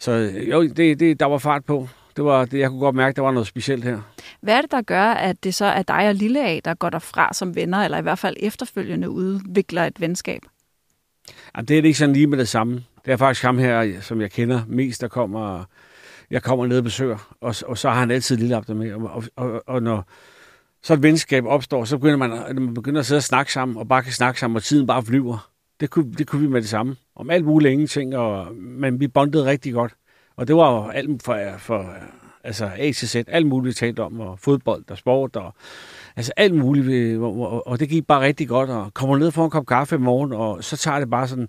så 0.00 0.12
jo, 0.50 0.62
det, 0.62 1.00
det, 1.00 1.20
der 1.20 1.26
var 1.26 1.38
fart 1.38 1.64
på. 1.64 1.88
Det 2.20 2.26
var, 2.26 2.44
det, 2.44 2.58
jeg 2.58 2.68
kunne 2.68 2.80
godt 2.80 2.96
mærke, 2.96 3.10
at 3.10 3.16
der 3.16 3.22
var 3.22 3.30
noget 3.30 3.46
specielt 3.46 3.84
her. 3.84 4.00
Hvad 4.40 4.54
er 4.54 4.60
det, 4.60 4.70
der 4.70 4.82
gør, 4.82 5.04
at 5.04 5.44
det 5.44 5.54
så 5.54 5.64
er 5.64 5.82
dig 5.82 6.08
og 6.08 6.14
Lille 6.14 6.46
A, 6.46 6.60
der 6.64 6.74
går 6.74 6.90
derfra 6.90 7.32
som 7.32 7.56
venner, 7.56 7.78
eller 7.78 7.98
i 7.98 8.02
hvert 8.02 8.18
fald 8.18 8.36
efterfølgende 8.40 9.10
udvikler 9.10 9.84
et 9.84 10.00
venskab? 10.00 10.42
Jamen, 11.56 11.68
det 11.68 11.78
er 11.78 11.82
det 11.82 11.88
ikke 11.88 11.98
sådan 11.98 12.12
lige 12.12 12.26
med 12.26 12.38
det 12.38 12.48
samme. 12.48 12.84
Det 13.04 13.12
er 13.12 13.16
faktisk 13.16 13.44
ham 13.44 13.58
her, 13.58 14.00
som 14.00 14.20
jeg 14.20 14.30
kender 14.30 14.60
mest, 14.68 15.00
der 15.00 15.08
kommer, 15.08 15.64
jeg 16.30 16.42
kommer 16.42 16.66
ned 16.66 16.78
og 16.78 16.84
besøger, 16.84 17.36
og, 17.40 17.54
og 17.66 17.78
så 17.78 17.90
har 17.90 18.00
han 18.00 18.10
altid 18.10 18.36
lille 18.36 18.56
op 18.56 18.66
der 18.66 18.74
med. 18.74 18.92
Og, 18.92 19.02
og, 19.02 19.24
og, 19.36 19.62
og 19.66 19.82
når 19.82 20.10
så 20.82 20.94
et 20.94 21.02
venskab 21.02 21.44
opstår, 21.46 21.84
så 21.84 21.98
begynder 21.98 22.16
man, 22.16 22.30
man 22.54 22.74
begynder 22.74 23.00
at 23.00 23.06
sidde 23.06 23.18
og 23.18 23.22
snakke 23.22 23.52
sammen, 23.52 23.76
og 23.76 23.88
bare 23.88 24.02
kan 24.02 24.12
snakke 24.12 24.40
sammen, 24.40 24.56
og 24.56 24.62
tiden 24.62 24.86
bare 24.86 25.02
flyver. 25.02 25.50
Det 25.80 25.90
kunne, 25.90 26.12
det 26.12 26.26
kunne 26.26 26.42
vi 26.42 26.48
med 26.48 26.60
det 26.60 26.68
samme. 26.68 26.96
Om 27.16 27.30
alt 27.30 27.44
muligt 27.44 27.72
ingenting, 27.72 28.16
og, 28.16 28.54
men 28.54 29.00
vi 29.00 29.08
bondede 29.08 29.44
rigtig 29.44 29.72
godt. 29.72 29.92
Og 30.36 30.48
det 30.48 30.56
var 30.56 30.72
jo 30.72 30.88
alt 30.88 31.22
for, 31.22 31.38
for 31.58 31.94
altså 32.44 32.70
A 32.76 32.92
til 32.92 33.08
Z, 33.08 33.16
alt 33.28 33.46
muligt 33.46 33.76
talt 33.76 33.98
om, 33.98 34.20
og 34.20 34.38
fodbold 34.38 34.84
og 34.90 34.98
sport, 34.98 35.36
og 35.36 35.54
altså 36.16 36.32
alt 36.36 36.54
muligt, 36.54 37.18
og, 37.18 37.66
og 37.66 37.80
det 37.80 37.88
gik 37.88 38.06
bare 38.06 38.20
rigtig 38.20 38.48
godt, 38.48 38.70
og 38.70 38.94
kommer 38.94 39.18
ned 39.18 39.30
for 39.30 39.44
en 39.44 39.50
kop 39.50 39.66
kaffe 39.66 39.96
i 39.96 39.98
morgen, 39.98 40.32
og 40.32 40.64
så 40.64 40.76
tager 40.76 40.98
det 40.98 41.10
bare 41.10 41.28
sådan, 41.28 41.48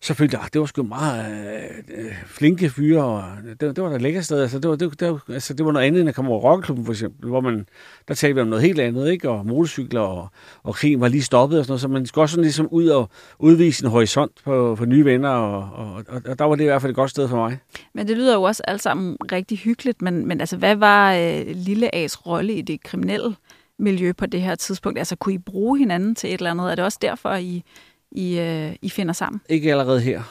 så 0.00 0.14
følte 0.14 0.36
jeg, 0.36 0.44
ah, 0.44 0.48
det 0.52 0.60
var 0.60 0.66
sgu 0.66 0.82
meget 0.82 1.32
øh, 1.32 2.04
øh 2.04 2.12
flinke 2.26 2.70
fyre, 2.70 3.04
og 3.04 3.24
det, 3.60 3.76
det 3.76 3.84
var 3.84 3.90
da 3.90 3.96
lækkert 3.96 4.24
sted, 4.24 4.42
altså 4.42 4.58
det 4.58 4.70
var, 4.70 4.76
det, 4.76 5.00
det, 5.00 5.20
altså 5.28 5.54
det 5.54 5.66
var 5.66 5.72
noget 5.72 5.86
andet, 5.86 6.00
end 6.00 6.08
at 6.08 6.14
komme 6.14 6.30
over 6.30 6.40
rockeklubben 6.40 6.84
for 6.84 6.92
eksempel, 6.92 7.28
hvor 7.28 7.40
man, 7.40 7.66
der 8.08 8.14
talte 8.14 8.34
vi 8.34 8.40
om 8.40 8.46
noget 8.46 8.64
helt 8.64 8.80
andet, 8.80 9.10
ikke, 9.10 9.30
og 9.30 9.46
motorcykler, 9.46 10.00
og, 10.00 10.28
og 10.62 10.74
krigen 10.74 11.00
var 11.00 11.08
lige 11.08 11.22
stoppet 11.22 11.58
og 11.58 11.64
sådan 11.64 11.70
noget, 11.70 11.80
så 11.80 11.88
man 11.88 12.06
skulle 12.06 12.22
også 12.22 12.32
sådan 12.32 12.44
ligesom 12.44 12.68
ud 12.70 12.88
og 12.88 13.10
udvise 13.38 13.84
en 13.84 13.90
horisont 13.90 14.32
på, 14.44 14.76
for 14.76 14.84
nye 14.84 15.04
venner, 15.04 15.28
og, 15.28 15.68
og, 15.74 16.04
og, 16.08 16.22
og 16.26 16.38
der 16.38 16.44
var 16.44 16.54
det 16.54 16.64
i 16.64 16.66
hvert 16.66 16.82
fald 16.82 16.90
et 16.90 16.96
godt 16.96 17.10
sted 17.10 17.28
for 17.28 17.36
mig. 17.36 17.58
Men 17.94 18.08
det 18.08 18.16
lyder 18.16 18.34
jo 18.34 18.42
også 18.42 18.62
alt 18.68 18.82
sammen 18.82 19.16
rigtig 19.32 19.58
hyggeligt, 19.58 20.02
men, 20.02 20.28
men 20.28 20.40
altså, 20.40 20.56
hvad 20.56 20.76
var 20.76 21.14
øh, 21.14 21.42
Lille 21.46 21.94
A's 21.94 22.26
rolle 22.26 22.54
i 22.54 22.62
det 22.62 22.82
kriminelle? 22.82 23.34
Miljø 23.80 24.12
på 24.12 24.26
det 24.26 24.42
her 24.42 24.54
tidspunkt? 24.54 24.98
Altså, 24.98 25.16
kunne 25.16 25.34
I 25.34 25.38
bruge 25.38 25.78
hinanden 25.78 26.14
til 26.14 26.28
et 26.28 26.34
eller 26.34 26.50
andet? 26.50 26.70
Er 26.70 26.74
det 26.74 26.84
også 26.84 26.98
derfor, 27.02 27.34
I, 27.34 27.64
I, 28.12 28.38
øh, 28.38 28.76
I 28.82 28.88
finder 28.90 29.12
sammen? 29.12 29.40
Ikke 29.48 29.70
allerede 29.70 30.00
her. 30.00 30.22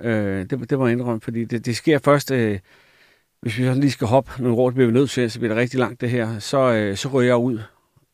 Øh, 0.00 0.50
det, 0.50 0.70
det 0.70 0.78
må 0.78 0.86
jeg 0.86 0.92
indrømme, 0.92 1.20
fordi 1.20 1.44
det, 1.44 1.66
det 1.66 1.76
sker 1.76 1.98
først, 1.98 2.30
øh, 2.30 2.58
hvis 3.40 3.58
vi 3.58 3.62
lige 3.62 3.90
skal 3.90 4.06
hoppe 4.06 4.42
nogle 4.42 4.56
år, 4.56 4.70
det 4.70 4.74
bliver 4.74 4.86
vi 4.86 4.92
nødt 4.92 5.10
til, 5.10 5.30
så 5.30 5.38
bliver 5.38 5.54
det 5.54 5.60
rigtig 5.60 5.80
langt 5.80 6.00
det 6.00 6.10
her, 6.10 6.38
så, 6.38 6.72
øh, 6.72 6.96
så 6.96 7.08
ryger 7.08 7.28
jeg 7.28 7.36
ud 7.36 7.58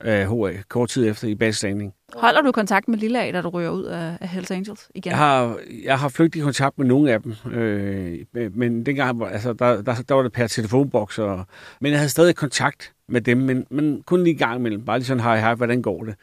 af 0.01 0.27
HA 0.29 0.63
kort 0.69 0.89
tid 0.89 1.09
efter 1.09 1.29
i 1.29 1.35
bagstanding. 1.35 1.95
Holder 2.15 2.43
du 2.43 2.53
kontakt 2.53 2.89
med 2.89 2.99
Lille 2.99 3.23
A, 3.23 3.31
da 3.33 3.41
du 3.41 3.49
ryger 3.49 3.71
ud 3.71 3.85
af, 3.85 4.19
af 4.21 4.29
Hells 4.29 4.51
Angels 4.51 4.89
igen? 4.95 5.11
Jeg 5.11 5.19
har, 5.19 5.59
jeg 5.85 5.99
har 5.99 6.09
flygtet 6.09 6.41
i 6.41 6.43
kontakt 6.43 6.79
med 6.79 6.87
nogle 6.87 7.13
af 7.13 7.23
dem, 7.23 7.35
øh, 7.53 8.19
men 8.55 8.87
dengang 8.87 9.23
altså, 9.25 9.53
der, 9.53 9.83
der, 9.83 9.95
der 10.09 10.15
var 10.15 10.23
det 10.23 10.33
per 10.33 10.47
telefonboks, 10.47 11.19
og, 11.19 11.45
men 11.81 11.93
jeg 11.93 11.99
havde 11.99 12.11
stadig 12.11 12.37
kontakt 12.37 12.93
med 13.09 13.21
dem, 13.21 13.39
men, 13.39 13.67
men 13.71 14.03
kun 14.07 14.25
lige 14.25 14.37
gang 14.37 14.59
imellem, 14.59 14.85
bare 14.85 14.99
lige 14.99 15.07
sådan, 15.07 15.23
hej 15.23 15.41
hej, 15.41 15.55
hvordan 15.55 15.83
går 15.83 16.05
det? 16.05 16.15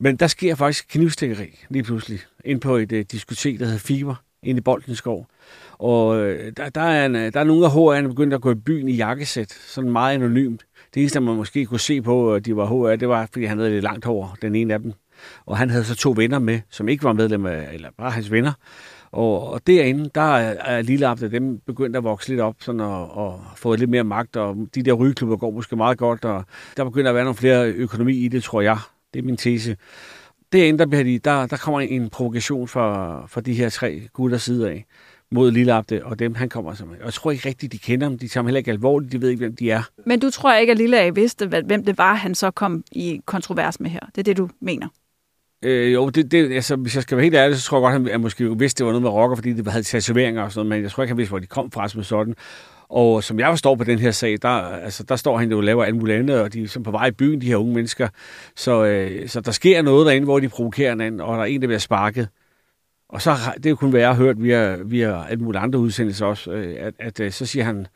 Men 0.00 0.16
der 0.16 0.26
sker 0.26 0.54
faktisk 0.54 0.88
knivstikkeri 0.88 1.64
lige 1.68 1.82
pludselig, 1.82 2.20
ind 2.44 2.60
på 2.60 2.76
et 2.76 2.92
uh, 2.92 2.98
diskotek, 2.98 3.58
der 3.58 3.64
hedder 3.64 3.78
Fiber, 3.78 4.14
inde 4.42 4.58
i 4.58 4.62
Boldenskov. 4.62 5.26
Og 5.72 6.08
uh, 6.08 6.26
der, 6.56 6.68
der, 6.74 6.80
er 6.80 7.06
en, 7.06 7.14
der 7.14 7.40
er 7.40 7.44
nogle 7.44 7.66
af 7.66 7.70
HR'erne 7.70 8.08
begyndt 8.08 8.34
at 8.34 8.40
gå 8.40 8.52
i 8.52 8.54
byen 8.54 8.88
i 8.88 8.92
jakkesæt, 8.92 9.52
sådan 9.52 9.90
meget 9.90 10.14
anonymt. 10.14 10.66
Det 10.94 11.00
eneste, 11.00 11.20
man 11.20 11.36
måske 11.36 11.66
kunne 11.66 11.80
se 11.80 12.02
på, 12.02 12.34
at 12.34 12.46
de 12.46 12.56
var 12.56 12.66
HR, 12.66 12.96
det 12.96 13.08
var, 13.08 13.28
fordi 13.32 13.44
han 13.44 13.58
havde 13.58 13.70
lidt 13.70 13.82
langt 13.82 14.04
hår, 14.04 14.36
den 14.42 14.54
ene 14.54 14.74
af 14.74 14.80
dem. 14.80 14.92
Og 15.46 15.56
han 15.56 15.70
havde 15.70 15.84
så 15.84 15.94
to 15.94 16.14
venner 16.16 16.38
med, 16.38 16.60
som 16.70 16.88
ikke 16.88 17.04
var 17.04 17.12
medlem 17.12 17.46
af, 17.46 17.68
eller 17.72 17.88
bare 17.98 18.10
hans 18.10 18.30
venner. 18.30 18.52
Og, 19.12 19.50
og 19.50 19.66
derinde, 19.66 20.10
der 20.14 20.36
er, 20.36 20.82
Lille 20.82 21.06
Abde, 21.06 21.30
dem 21.30 21.58
begyndt 21.58 21.96
at 21.96 22.04
vokse 22.04 22.28
lidt 22.28 22.40
op 22.40 22.54
sådan 22.58 22.80
og, 22.80 23.16
og 23.16 23.42
få 23.56 23.74
lidt 23.74 23.90
mere 23.90 24.04
magt, 24.04 24.36
og 24.36 24.56
de 24.74 24.82
der 24.82 24.92
rygeklubber 24.92 25.36
går 25.36 25.50
måske 25.50 25.76
meget 25.76 25.98
godt, 25.98 26.24
og 26.24 26.44
der 26.76 26.84
begynder 26.84 27.10
at 27.10 27.14
være 27.14 27.24
nogle 27.24 27.36
flere 27.36 27.70
økonomi 27.70 28.16
i 28.16 28.28
det, 28.28 28.42
tror 28.42 28.60
jeg. 28.60 28.78
Det 29.14 29.20
er 29.20 29.24
min 29.24 29.36
tese. 29.36 29.76
Derinde, 30.52 30.78
der, 30.78 30.86
bliver 30.86 31.04
de, 31.04 31.18
der, 31.18 31.46
der 31.46 31.56
kommer 31.56 31.80
en 31.80 32.10
provokation 32.10 32.68
for, 32.68 33.24
for 33.28 33.40
de 33.40 33.54
her 33.54 33.68
tre 33.68 34.08
gutter 34.12 34.38
side 34.38 34.70
af 34.70 34.86
mod 35.32 35.50
Lille 35.50 35.72
Abde, 35.72 36.00
og 36.04 36.18
dem, 36.18 36.34
han 36.34 36.48
kommer 36.48 36.74
som. 36.74 36.88
Og 36.88 37.04
jeg 37.04 37.12
tror 37.12 37.30
ikke 37.30 37.48
rigtigt, 37.48 37.72
de 37.72 37.78
kender 37.78 38.08
dem. 38.08 38.18
De 38.18 38.28
tager 38.28 38.42
dem 38.42 38.46
heller 38.46 38.58
ikke 38.58 38.70
alvorligt. 38.70 39.12
De 39.12 39.20
ved 39.20 39.28
ikke, 39.28 39.40
hvem 39.40 39.56
de 39.56 39.70
er. 39.70 39.82
Men 40.06 40.20
du 40.20 40.30
tror 40.30 40.54
ikke, 40.54 40.70
at 40.70 40.78
Lille 40.78 41.00
A 41.00 41.08
vidste, 41.08 41.46
hvem 41.46 41.84
det 41.84 41.98
var, 41.98 42.14
han 42.14 42.34
så 42.34 42.50
kom 42.50 42.84
i 42.92 43.20
kontrovers 43.26 43.80
med 43.80 43.90
her? 43.90 44.00
Det 44.14 44.18
er 44.18 44.22
det, 44.22 44.36
du 44.36 44.48
mener? 44.60 44.88
Øh, 45.62 45.92
jo, 45.92 46.08
det, 46.08 46.30
det, 46.30 46.52
altså, 46.52 46.76
hvis 46.76 46.94
jeg 46.94 47.02
skal 47.02 47.16
være 47.16 47.24
helt 47.24 47.36
ærlig, 47.36 47.56
så 47.56 47.62
tror 47.62 47.76
jeg 47.78 47.82
godt, 47.82 47.92
han, 47.92 48.12
han 48.12 48.20
måske 48.20 48.58
vidste, 48.58 48.78
det 48.78 48.86
var 48.86 48.92
noget 48.92 49.02
med 49.02 49.10
rocker, 49.10 49.36
fordi 49.36 49.52
det 49.52 49.68
havde 49.68 49.84
tatoveringer 49.84 50.42
og 50.42 50.52
sådan 50.52 50.66
noget, 50.66 50.78
men 50.78 50.82
jeg 50.82 50.90
tror 50.90 51.02
ikke, 51.02 51.10
han 51.10 51.18
vidste, 51.18 51.30
hvor 51.30 51.38
de 51.38 51.46
kom 51.46 51.70
fra 51.70 51.88
som 51.88 52.02
sådan. 52.02 52.34
Og 52.88 53.24
som 53.24 53.38
jeg 53.38 53.52
forstår 53.52 53.74
på 53.74 53.84
den 53.84 53.98
her 53.98 54.10
sag, 54.10 54.38
der, 54.42 54.48
altså, 54.48 55.02
der 55.02 55.16
står 55.16 55.38
han 55.38 55.50
jo 55.50 55.56
og 55.56 55.62
laver 55.62 55.84
alt 55.84 55.96
muligt 55.96 56.18
andet, 56.18 56.40
og 56.40 56.52
de 56.52 56.62
er 56.62 56.80
på 56.84 56.90
vej 56.90 57.06
i 57.06 57.10
byen, 57.10 57.40
de 57.40 57.46
her 57.46 57.56
unge 57.56 57.74
mennesker. 57.74 58.08
Så, 58.56 58.84
øh, 58.84 59.28
så 59.28 59.40
der 59.40 59.52
sker 59.52 59.82
noget 59.82 60.06
derinde, 60.06 60.24
hvor 60.24 60.40
de 60.40 60.48
provokerer 60.48 60.90
hinanden, 60.90 61.20
og 61.20 61.36
der 61.36 61.42
er 61.42 61.46
en, 61.46 61.60
der 61.60 61.66
bliver 61.66 61.78
sparket. 61.78 62.28
Og 63.08 63.22
så 63.22 63.30
det 63.54 63.64
det 63.64 63.70
jo 63.70 63.76
kun 63.76 63.92
været, 63.92 64.02
jeg 64.02 64.10
har 64.14 64.22
hørt 64.22 64.42
via, 64.42 64.76
via 64.76 65.26
alt 65.28 65.40
muligt 65.40 65.62
andre 65.62 65.78
udsendelser 65.78 66.26
også, 66.26 66.50
øh, 66.50 66.76
at, 66.78 66.94
at, 66.98 67.20
at 67.20 67.34
så 67.34 67.46
siger 67.46 67.64
han, 67.64 67.86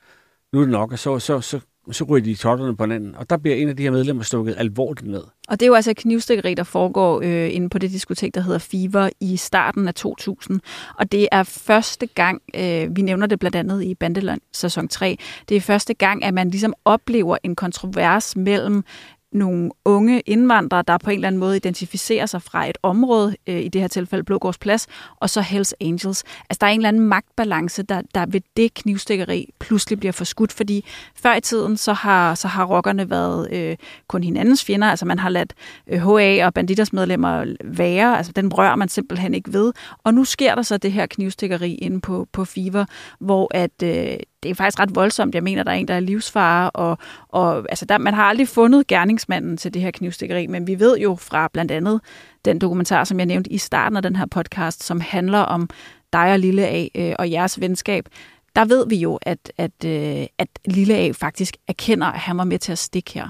nu 0.53 0.59
er 0.59 0.63
det 0.63 0.73
nok, 0.73 0.93
og 0.93 0.99
så, 0.99 1.19
så, 1.19 1.41
så, 1.41 1.61
så 1.93 2.05
ryger 2.05 2.25
de 2.25 2.35
totterne 2.35 2.77
på 2.77 2.85
hinanden. 2.85 3.15
Og 3.15 3.31
der 3.31 3.37
bliver 3.37 3.57
en 3.57 3.69
af 3.69 3.77
de 3.77 3.83
her 3.83 3.91
medlemmer 3.91 4.23
stukket 4.23 4.55
alvorligt 4.59 5.07
ned. 5.07 5.23
Og 5.49 5.61
det 5.61 5.63
er 5.63 5.67
jo 5.67 5.75
altså 5.75 5.95
knivstikkeri, 5.97 6.55
der 6.55 6.63
foregår 6.63 7.21
øh, 7.25 7.55
inde 7.55 7.69
på 7.69 7.79
det 7.79 7.91
diskotek, 7.91 8.35
der 8.35 8.41
hedder 8.41 8.59
Fever 8.59 9.11
i 9.21 9.37
starten 9.37 9.89
af 9.89 9.95
2000. 9.95 10.61
Og 10.99 11.13
det 11.13 11.29
er 11.33 11.43
første 11.43 12.07
gang, 12.07 12.43
øh, 12.55 12.97
vi 12.97 13.03
nævner 13.03 13.27
det 13.27 13.39
blandt 13.39 13.57
andet 13.57 13.83
i 13.83 13.95
Bandeland 13.95 14.41
sæson 14.53 14.89
3, 14.89 15.17
det 15.49 15.57
er 15.57 15.61
første 15.61 15.95
gang, 15.95 16.25
at 16.25 16.35
man 16.35 16.51
ligesom 16.51 16.75
oplever 16.85 17.37
en 17.43 17.57
kontrovers 17.57 18.37
mellem 18.37 18.85
nogle 19.33 19.71
unge 19.85 20.21
indvandrere, 20.21 20.85
der 20.87 20.99
på 20.99 21.11
en 21.11 21.15
eller 21.15 21.29
anden 21.29 21.41
måde 21.41 21.57
identificerer 21.57 22.27
sig 22.27 22.43
fra 22.43 22.69
et 22.69 22.79
område, 22.83 23.37
øh, 23.47 23.61
i 23.61 23.69
det 23.69 23.81
her 23.81 23.89
tilfælde 23.89 24.25
Blågårds 24.25 24.59
Plads, 24.59 24.87
og 25.17 25.31
så 25.31 25.41
Hells 25.41 25.75
Angels. 25.81 26.25
Altså 26.51 26.59
der 26.61 26.67
er 26.67 26.71
en 26.71 26.81
eller 26.81 26.89
anden 26.89 27.03
magtbalance, 27.03 27.83
der, 27.83 28.03
der 28.15 28.27
ved 28.27 28.41
det 28.57 28.75
knivstikkeri 28.75 29.49
pludselig 29.59 29.99
bliver 30.01 30.13
forskudt, 30.13 30.53
fordi 30.53 30.85
før 31.15 31.35
i 31.35 31.41
tiden, 31.41 31.77
så 31.77 31.93
har, 31.93 32.35
så 32.35 32.49
har 32.49 32.65
rockerne 32.65 33.11
været 33.11 33.53
øh, 33.53 33.77
kun 34.09 34.23
hinandens 34.25 34.65
fjender, 34.65 34.87
altså 34.89 35.07
man 35.07 35.19
har 35.19 35.29
ladt 35.29 35.55
øh, 35.87 36.01
HA 36.01 36.47
og 36.47 36.55
banditers 36.55 36.93
medlemmer 36.93 37.55
være, 37.65 38.17
altså 38.17 38.33
den 38.33 38.53
rører 38.53 38.77
man 38.77 38.89
simpelthen 38.89 39.35
ikke 39.35 39.53
ved, 39.53 39.73
og 40.05 40.15
nu 40.15 40.25
sker 40.25 40.55
der 40.55 40.63
så 40.63 40.77
det 40.77 40.93
her 40.93 41.07
knivstikkeri 41.07 41.75
inde 41.75 42.01
på, 42.01 42.27
på 42.33 42.45
Fever, 42.45 42.85
hvor 43.21 43.49
at 43.55 43.83
øh, 43.83 44.17
det 44.43 44.51
er 44.51 44.55
faktisk 44.55 44.81
ret 44.81 44.95
voldsomt. 44.95 45.35
Jeg 45.35 45.43
mener, 45.43 45.63
der 45.63 45.71
er 45.71 45.75
en, 45.75 45.89
der 45.89 45.95
er 45.95 46.01
livsfare, 46.01 46.71
og, 46.71 46.99
og 47.29 47.67
altså 47.69 47.85
der, 47.85 47.99
man 47.99 48.15
har 48.15 48.25
aldrig 48.25 48.49
fundet 48.49 48.87
gerningsmanden 48.87 49.57
til 49.57 49.75
det 49.75 49.83
her 49.83 49.91
knivstikkeri, 49.91 50.47
men 50.47 50.67
vi 50.67 50.81
ved 50.81 50.99
jo 50.99 51.15
fra 51.15 51.49
blandt 51.53 51.71
andet 51.71 52.01
den 52.45 52.59
dokumentar, 52.59 53.05
som 53.05 53.19
jeg 53.19 53.27
nævnte 53.27 53.53
i 53.53 53.59
starten 53.59 53.97
af 53.97 54.03
den 54.03 54.17
her 54.17 54.27
podcast, 54.27 54.83
som 54.83 55.01
handler 55.01 55.39
om 55.39 55.69
dig 56.13 56.33
og 56.33 56.39
Lille 56.39 56.67
A 56.69 56.87
øh, 56.95 57.15
og 57.19 57.31
jeres 57.31 57.61
venskab, 57.61 58.09
der 58.57 58.65
ved 58.65 58.87
vi 58.89 58.97
jo, 58.97 59.19
at, 59.23 59.53
at, 59.57 59.85
øh, 59.85 60.27
at 60.39 60.49
Lille 60.65 60.97
A 60.97 61.11
faktisk 61.11 61.57
erkender, 61.69 62.07
at 62.07 62.21
han 62.21 62.39
var 62.39 62.45
med 62.45 62.59
til 62.59 62.73
at 62.73 62.79
stikke 62.79 63.11
her. 63.15 63.29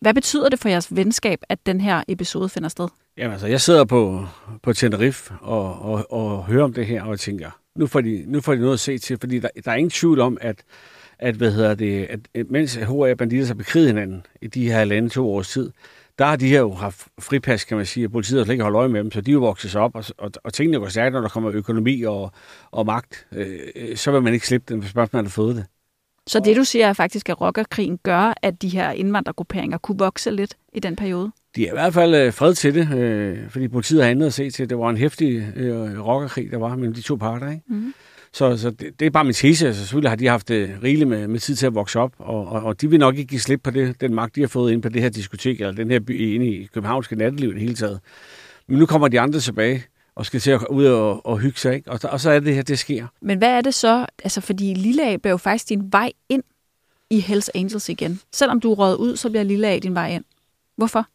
Hvad 0.00 0.14
betyder 0.14 0.48
det 0.48 0.58
for 0.58 0.68
jeres 0.68 0.96
venskab, 0.96 1.38
at 1.48 1.66
den 1.66 1.80
her 1.80 2.02
episode 2.08 2.48
finder 2.48 2.68
sted? 2.68 2.88
Jamen 3.18 3.32
altså, 3.32 3.46
jeg 3.46 3.60
sidder 3.60 3.84
på, 3.84 4.26
på 4.62 4.72
Tenerife 4.72 5.34
og, 5.40 5.82
og, 5.82 6.12
og 6.12 6.44
hører 6.44 6.64
om 6.64 6.72
det 6.72 6.86
her, 6.86 7.02
og 7.02 7.20
tænker, 7.20 7.50
nu 7.76 7.86
får 7.86 8.00
de, 8.00 8.24
nu 8.26 8.40
får 8.40 8.54
de 8.54 8.60
noget 8.60 8.74
at 8.74 8.80
se 8.80 8.98
til, 8.98 9.18
fordi 9.20 9.38
der, 9.38 9.48
der 9.64 9.70
er 9.70 9.76
ingen 9.76 9.90
tvivl 9.90 10.20
om, 10.20 10.38
at, 10.40 10.64
at, 11.18 11.34
hvad 11.34 11.52
hedder 11.52 11.74
det, 11.74 12.06
at 12.34 12.50
mens 12.50 12.74
HA 12.74 13.14
banditter 13.14 13.46
har 13.46 13.54
bekriget 13.54 13.88
hinanden 13.88 14.26
i 14.42 14.46
de 14.46 14.70
her 14.70 14.84
lande 14.84 15.08
to 15.08 15.32
års 15.32 15.48
tid, 15.48 15.70
der 16.18 16.24
har 16.24 16.36
de 16.36 16.48
her 16.48 16.60
jo 16.60 16.72
haft 16.72 17.08
fripas, 17.20 17.64
kan 17.64 17.76
man 17.76 17.86
sige, 17.86 18.06
og 18.06 18.12
politiet 18.12 18.40
har 18.40 18.44
slet 18.44 18.54
ikke 18.54 18.62
holdt 18.62 18.76
øje 18.76 18.88
med 18.88 19.00
dem, 19.00 19.12
så 19.12 19.20
de 19.20 19.30
er 19.30 19.32
jo 19.32 19.40
vokset 19.40 19.70
sig 19.70 19.80
op, 19.80 19.94
og, 19.94 20.04
og, 20.18 20.30
og 20.44 20.52
tingene 20.52 20.78
går 20.78 20.88
stærkt, 20.88 21.12
når 21.12 21.20
der 21.20 21.28
kommer 21.28 21.50
økonomi 21.52 22.02
og, 22.02 22.32
og 22.70 22.86
magt. 22.86 23.26
Øh, 23.32 23.96
så 23.96 24.10
vil 24.10 24.22
man 24.22 24.34
ikke 24.34 24.46
slippe 24.46 24.74
dem, 24.74 24.80
hvis 24.80 24.94
man 24.94 25.08
har 25.12 25.28
fået 25.28 25.56
det. 25.56 25.66
Så 26.26 26.40
det, 26.40 26.56
du 26.56 26.64
siger, 26.64 26.86
er 26.86 26.92
faktisk, 26.92 27.28
at 27.28 27.40
rockerkrigen 27.40 27.98
gør, 27.98 28.34
at 28.42 28.62
de 28.62 28.68
her 28.68 28.90
indvandrergrupperinger 28.90 29.78
kunne 29.78 29.98
vokse 29.98 30.30
lidt 30.30 30.56
i 30.72 30.80
den 30.80 30.96
periode? 30.96 31.32
De 31.56 31.66
er 31.66 31.70
i 31.70 31.74
hvert 31.74 31.94
fald 31.94 32.14
øh, 32.14 32.32
fred 32.32 32.54
til 32.54 32.74
det, 32.74 32.94
øh, 32.98 33.50
fordi 33.50 33.68
politiet 33.68 34.02
har 34.02 34.10
andet 34.10 34.26
at 34.26 34.32
se 34.34 34.50
til. 34.50 34.70
Det 34.70 34.78
var 34.78 34.90
en 34.90 34.96
hæftig 34.96 35.52
øh, 35.56 36.06
rockerkrig, 36.06 36.50
der 36.50 36.58
var 36.58 36.76
mellem 36.76 36.94
de 36.94 37.02
to 37.02 37.16
parter. 37.16 37.50
Ikke? 37.50 37.62
Mm. 37.68 37.94
Så, 38.32 38.56
så 38.56 38.70
det, 38.70 39.00
det 39.00 39.06
er 39.06 39.10
bare 39.10 39.24
min 39.24 39.32
tese. 39.32 39.66
Altså, 39.66 39.82
selvfølgelig 39.82 40.10
har 40.10 40.16
de 40.16 40.26
haft 40.26 40.48
det 40.48 40.54
øh, 40.54 40.82
rigeligt 40.82 41.08
med, 41.08 41.28
med 41.28 41.40
tid 41.40 41.56
til 41.56 41.66
at 41.66 41.74
vokse 41.74 41.98
op, 42.00 42.12
og, 42.18 42.48
og, 42.48 42.62
og 42.62 42.80
de 42.80 42.90
vil 42.90 42.98
nok 42.98 43.16
ikke 43.16 43.28
give 43.28 43.40
slip 43.40 43.60
på 43.62 43.70
det, 43.70 44.00
den 44.00 44.14
magt, 44.14 44.36
de 44.36 44.40
har 44.40 44.48
fået 44.48 44.72
ind 44.72 44.82
på 44.82 44.88
det 44.88 45.02
her 45.02 45.08
diskotek, 45.08 45.60
eller 45.60 45.72
den 45.72 45.90
her 45.90 46.00
by 46.00 46.34
inde 46.34 46.46
i 46.46 46.64
københavnske 46.74 47.16
natteliv 47.16 47.50
i 47.50 47.52
det 47.52 47.60
hele 47.60 47.74
taget. 47.74 48.00
Men 48.66 48.78
nu 48.78 48.86
kommer 48.86 49.08
de 49.08 49.20
andre 49.20 49.40
tilbage, 49.40 49.84
og 50.14 50.26
skal 50.26 50.40
til 50.40 50.50
at 50.50 50.60
ud 50.70 50.84
og, 50.84 51.26
og 51.26 51.38
hygge 51.38 51.58
sig, 51.58 51.74
ikke? 51.74 51.90
Og, 51.90 52.00
og 52.02 52.20
så 52.20 52.30
er 52.30 52.40
det 52.40 52.54
her, 52.54 52.62
det 52.62 52.78
sker. 52.78 53.06
Men 53.22 53.38
hvad 53.38 53.48
er 53.48 53.60
det 53.60 53.74
så? 53.74 54.06
Altså, 54.24 54.40
fordi 54.40 54.74
Lille 54.74 55.08
A 55.08 55.16
blev 55.16 55.30
jo 55.30 55.36
faktisk 55.36 55.68
din 55.68 55.92
vej 55.92 56.12
ind 56.28 56.42
i 57.10 57.20
Hells 57.20 57.50
Angels 57.54 57.88
igen. 57.88 58.20
Selvom 58.32 58.60
du 58.60 58.72
er 58.72 58.94
ud, 58.94 59.16
så 59.16 59.30
bliver 59.30 59.42
Lille 59.42 59.68
A 59.68 59.78
din 59.78 59.94
vej 59.94 60.10
ind. 60.10 60.24
Hvorfor? 60.76 61.06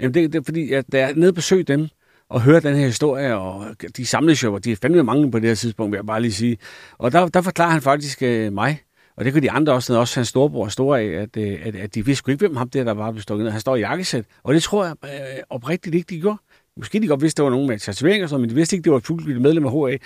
Jamen, 0.00 0.14
det, 0.14 0.32
det 0.32 0.38
er 0.38 0.42
fordi, 0.44 0.72
at 0.72 0.84
da 0.92 0.98
jeg 0.98 1.10
er 1.10 1.14
nede 1.14 1.58
og 1.60 1.68
dem, 1.68 1.88
og 2.28 2.40
høre 2.40 2.60
den 2.60 2.76
her 2.76 2.86
historie, 2.86 3.36
og 3.36 3.66
de 3.96 4.06
samles 4.06 4.42
jo, 4.42 4.54
og 4.54 4.64
de 4.64 4.72
er 4.72 4.76
fandme 4.76 5.02
mange 5.02 5.30
på 5.30 5.38
det 5.38 5.48
her 5.48 5.54
tidspunkt, 5.54 5.92
vil 5.92 5.98
jeg 5.98 6.06
bare 6.06 6.22
lige 6.22 6.32
sige. 6.32 6.58
Og 6.98 7.12
der, 7.12 7.28
der 7.28 7.42
forklarer 7.42 7.70
han 7.70 7.82
faktisk 7.82 8.22
øh, 8.22 8.52
mig, 8.52 8.80
og 9.16 9.24
det 9.24 9.32
kunne 9.32 9.42
de 9.42 9.50
andre 9.50 9.72
også, 9.72 9.98
også 9.98 10.20
hans 10.20 10.28
storebror 10.28 10.68
store 10.68 11.00
af, 11.00 11.06
at, 11.06 11.36
øh, 11.36 11.60
at, 11.62 11.76
at 11.76 11.94
de 11.94 12.04
vidste 12.04 12.32
ikke, 12.32 12.46
hvem 12.46 12.56
ham 12.56 12.70
der, 12.70 12.84
der 12.84 12.94
var 12.94 13.10
blevet 13.10 13.22
stukket 13.22 13.44
ned. 13.44 13.52
Han 13.52 13.60
står 13.60 13.76
i 13.76 13.80
jakkesæt, 13.80 14.24
og 14.42 14.54
det 14.54 14.62
tror 14.62 14.84
jeg 14.84 14.94
øh, 15.04 15.42
oprigtigt 15.50 15.94
ikke, 15.94 16.14
de 16.14 16.20
gjorde. 16.20 16.38
Måske 16.76 17.00
de 17.00 17.06
godt 17.06 17.22
vidste, 17.22 17.36
det 17.36 17.44
var 17.44 17.50
nogen 17.50 17.68
med 17.68 17.78
tatoveringer, 17.78 18.38
men 18.38 18.50
de 18.50 18.54
vidste 18.54 18.76
ikke, 18.76 18.84
det 18.84 18.92
var 18.92 18.98
et 18.98 19.04
fuldgyldigt 19.04 19.42
medlem 19.42 19.66
af 19.66 19.72
HA. 19.72 19.96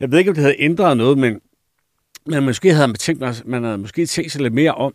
Jeg 0.00 0.10
ved 0.10 0.18
ikke, 0.18 0.30
om 0.30 0.34
det 0.34 0.44
havde 0.44 0.56
ændret 0.58 0.96
noget, 0.96 1.18
men, 1.18 1.40
men 2.26 2.44
måske 2.44 2.74
havde 2.74 2.88
man 2.88 2.96
tænkt, 2.96 3.46
man 3.46 3.64
havde 3.64 3.78
måske 3.78 4.06
tænkt 4.06 4.32
sig 4.32 4.42
lidt 4.42 4.54
mere 4.54 4.74
om. 4.74 4.94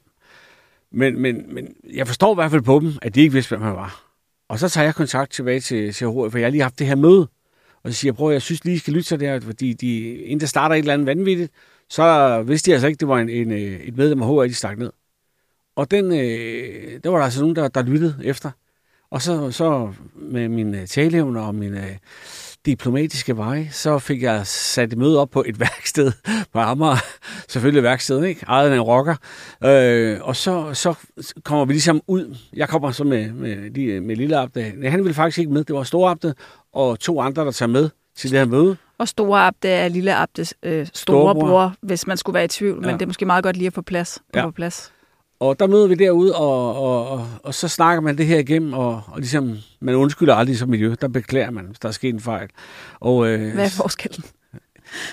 Men, 0.91 1.20
men, 1.22 1.53
men 1.53 1.68
jeg 1.94 2.08
forstår 2.08 2.34
i 2.34 2.36
hvert 2.36 2.51
fald 2.51 2.62
på 2.62 2.79
dem, 2.79 2.94
at 3.01 3.15
de 3.15 3.22
ikke 3.22 3.34
vidste, 3.34 3.50
hvem 3.50 3.62
han 3.62 3.75
var. 3.75 4.09
Og 4.50 4.60
så 4.60 4.70
tager 4.70 4.86
jeg 4.86 4.96
kontakt 4.96 5.32
tilbage 5.32 5.60
til, 5.60 5.94
til 5.94 6.06
for 6.06 6.38
jeg 6.38 6.46
har 6.46 6.51
lige 6.51 6.62
haft 6.62 6.79
det 6.79 6.88
her 6.88 6.96
møde. 6.96 7.27
Og 7.84 7.91
så 7.91 8.00
siger 8.00 8.10
jeg, 8.12 8.15
prøv, 8.15 8.32
jeg 8.32 8.41
synes 8.41 8.65
lige, 8.65 8.75
I 8.75 8.77
skal 8.77 8.94
lytte 8.94 9.08
til 9.08 9.20
det 9.20 9.27
her, 9.27 9.39
fordi 9.39 9.74
de, 9.74 10.15
inden 10.15 10.39
der 10.39 10.46
starter 10.46 10.75
et 10.75 10.79
eller 10.79 10.94
andet 10.94 11.08
vanvittigt, 11.08 11.51
så 11.89 12.41
vidste 12.48 12.72
de 12.72 12.74
altså 12.74 12.88
ikke, 12.88 13.00
det 13.00 13.08
var 13.08 13.18
en, 13.20 13.29
en, 13.29 13.51
øh, 13.51 13.79
et 13.79 13.98
medlem 13.98 14.22
af 14.22 14.27
HR, 14.27 14.41
de 14.41 14.53
stak 14.53 14.77
ned. 14.77 14.91
Og 15.75 15.91
den, 15.91 16.06
øh, 16.06 17.00
der 17.03 17.10
var 17.10 17.18
der 17.18 17.25
altså 17.25 17.41
nogen, 17.41 17.56
der, 17.56 17.68
der 17.68 17.82
lyttede 17.82 18.20
efter. 18.24 18.51
Og 19.10 19.22
så, 19.22 19.51
så 19.51 19.94
med 20.15 20.50
min 20.50 20.75
øh, 20.75 20.88
taleevne 20.88 21.41
og 21.41 21.56
min 21.56 21.74
øh, 21.74 21.98
diplomatiske 22.69 23.38
vej, 23.38 23.67
så 23.71 23.99
fik 23.99 24.23
jeg 24.23 24.47
sat 24.47 24.93
et 24.93 24.97
møde 24.97 25.19
op 25.19 25.29
på 25.29 25.43
et 25.47 25.59
værksted 25.65 26.11
på 26.53 26.59
Amager. 26.59 26.97
Selvfølgelig 27.47 27.83
værksted, 27.83 28.23
ikke? 28.23 28.45
Ejet 28.47 28.69
af 28.69 28.75
en 28.75 28.81
rocker. 28.81 29.15
Øh, 29.63 30.17
og 30.21 30.35
så, 30.35 30.73
så 30.73 30.93
kommer 31.43 31.65
vi 31.65 31.73
ligesom 31.73 32.01
ud. 32.07 32.38
Jeg 32.53 32.69
kommer 32.69 32.91
så 32.91 33.03
med, 33.03 33.31
med, 33.31 34.01
med 34.01 34.15
Lille 34.15 34.38
Abde. 34.38 34.89
Han 34.89 34.99
ville 34.99 35.13
faktisk 35.13 35.39
ikke 35.39 35.51
med. 35.51 35.63
Det 35.63 35.75
var 35.75 35.83
Store 35.83 36.11
Abde 36.11 36.33
og 36.73 36.99
to 36.99 37.21
andre, 37.21 37.45
der 37.45 37.51
tager 37.51 37.69
med 37.69 37.89
til 38.15 38.31
det 38.31 38.39
her 38.39 38.45
møde. 38.45 38.77
Og 38.97 39.07
Store 39.07 39.47
Abde 39.47 39.67
er 39.69 39.88
Lille 39.88 40.15
Abdes 40.15 40.53
øh, 40.63 40.88
storebror, 40.93 41.33
bror, 41.33 41.73
hvis 41.81 42.07
man 42.07 42.17
skulle 42.17 42.33
være 42.33 42.45
i 42.45 42.47
tvivl. 42.47 42.79
Ja. 42.83 42.88
Men 42.88 42.93
det 42.93 43.01
er 43.01 43.07
måske 43.07 43.25
meget 43.25 43.43
godt 43.43 43.57
lige 43.57 43.67
at 43.67 43.73
få 43.73 43.81
plads. 43.81 44.19
Ja. 44.35 44.45
På 44.45 44.51
plads. 44.51 44.91
Og 45.39 45.60
der 45.60 45.67
møder 45.67 45.88
vi 45.88 45.96
derude, 45.96 46.36
og, 46.36 46.75
og, 46.75 47.10
og, 47.10 47.27
og 47.43 47.53
så 47.53 47.67
snakker 47.67 48.01
man 48.01 48.17
det 48.17 48.25
her 48.25 48.38
igennem, 48.39 48.74
og, 48.74 49.01
og 49.08 49.19
ligesom, 49.19 49.58
man 49.79 49.96
undskylder 49.96 50.36
aldrig 50.36 50.58
som 50.58 50.69
miljø. 50.69 50.96
Der 51.01 51.08
beklager 51.08 51.51
man, 51.51 51.65
hvis 51.65 51.79
der 51.79 51.88
er 51.88 51.91
sket 51.93 52.13
en 52.13 52.19
fejl. 52.19 52.50
Og, 53.00 53.27
øh, 53.27 53.53
Hvad 53.53 53.65
er 53.65 53.69
forskellen? 53.69 54.24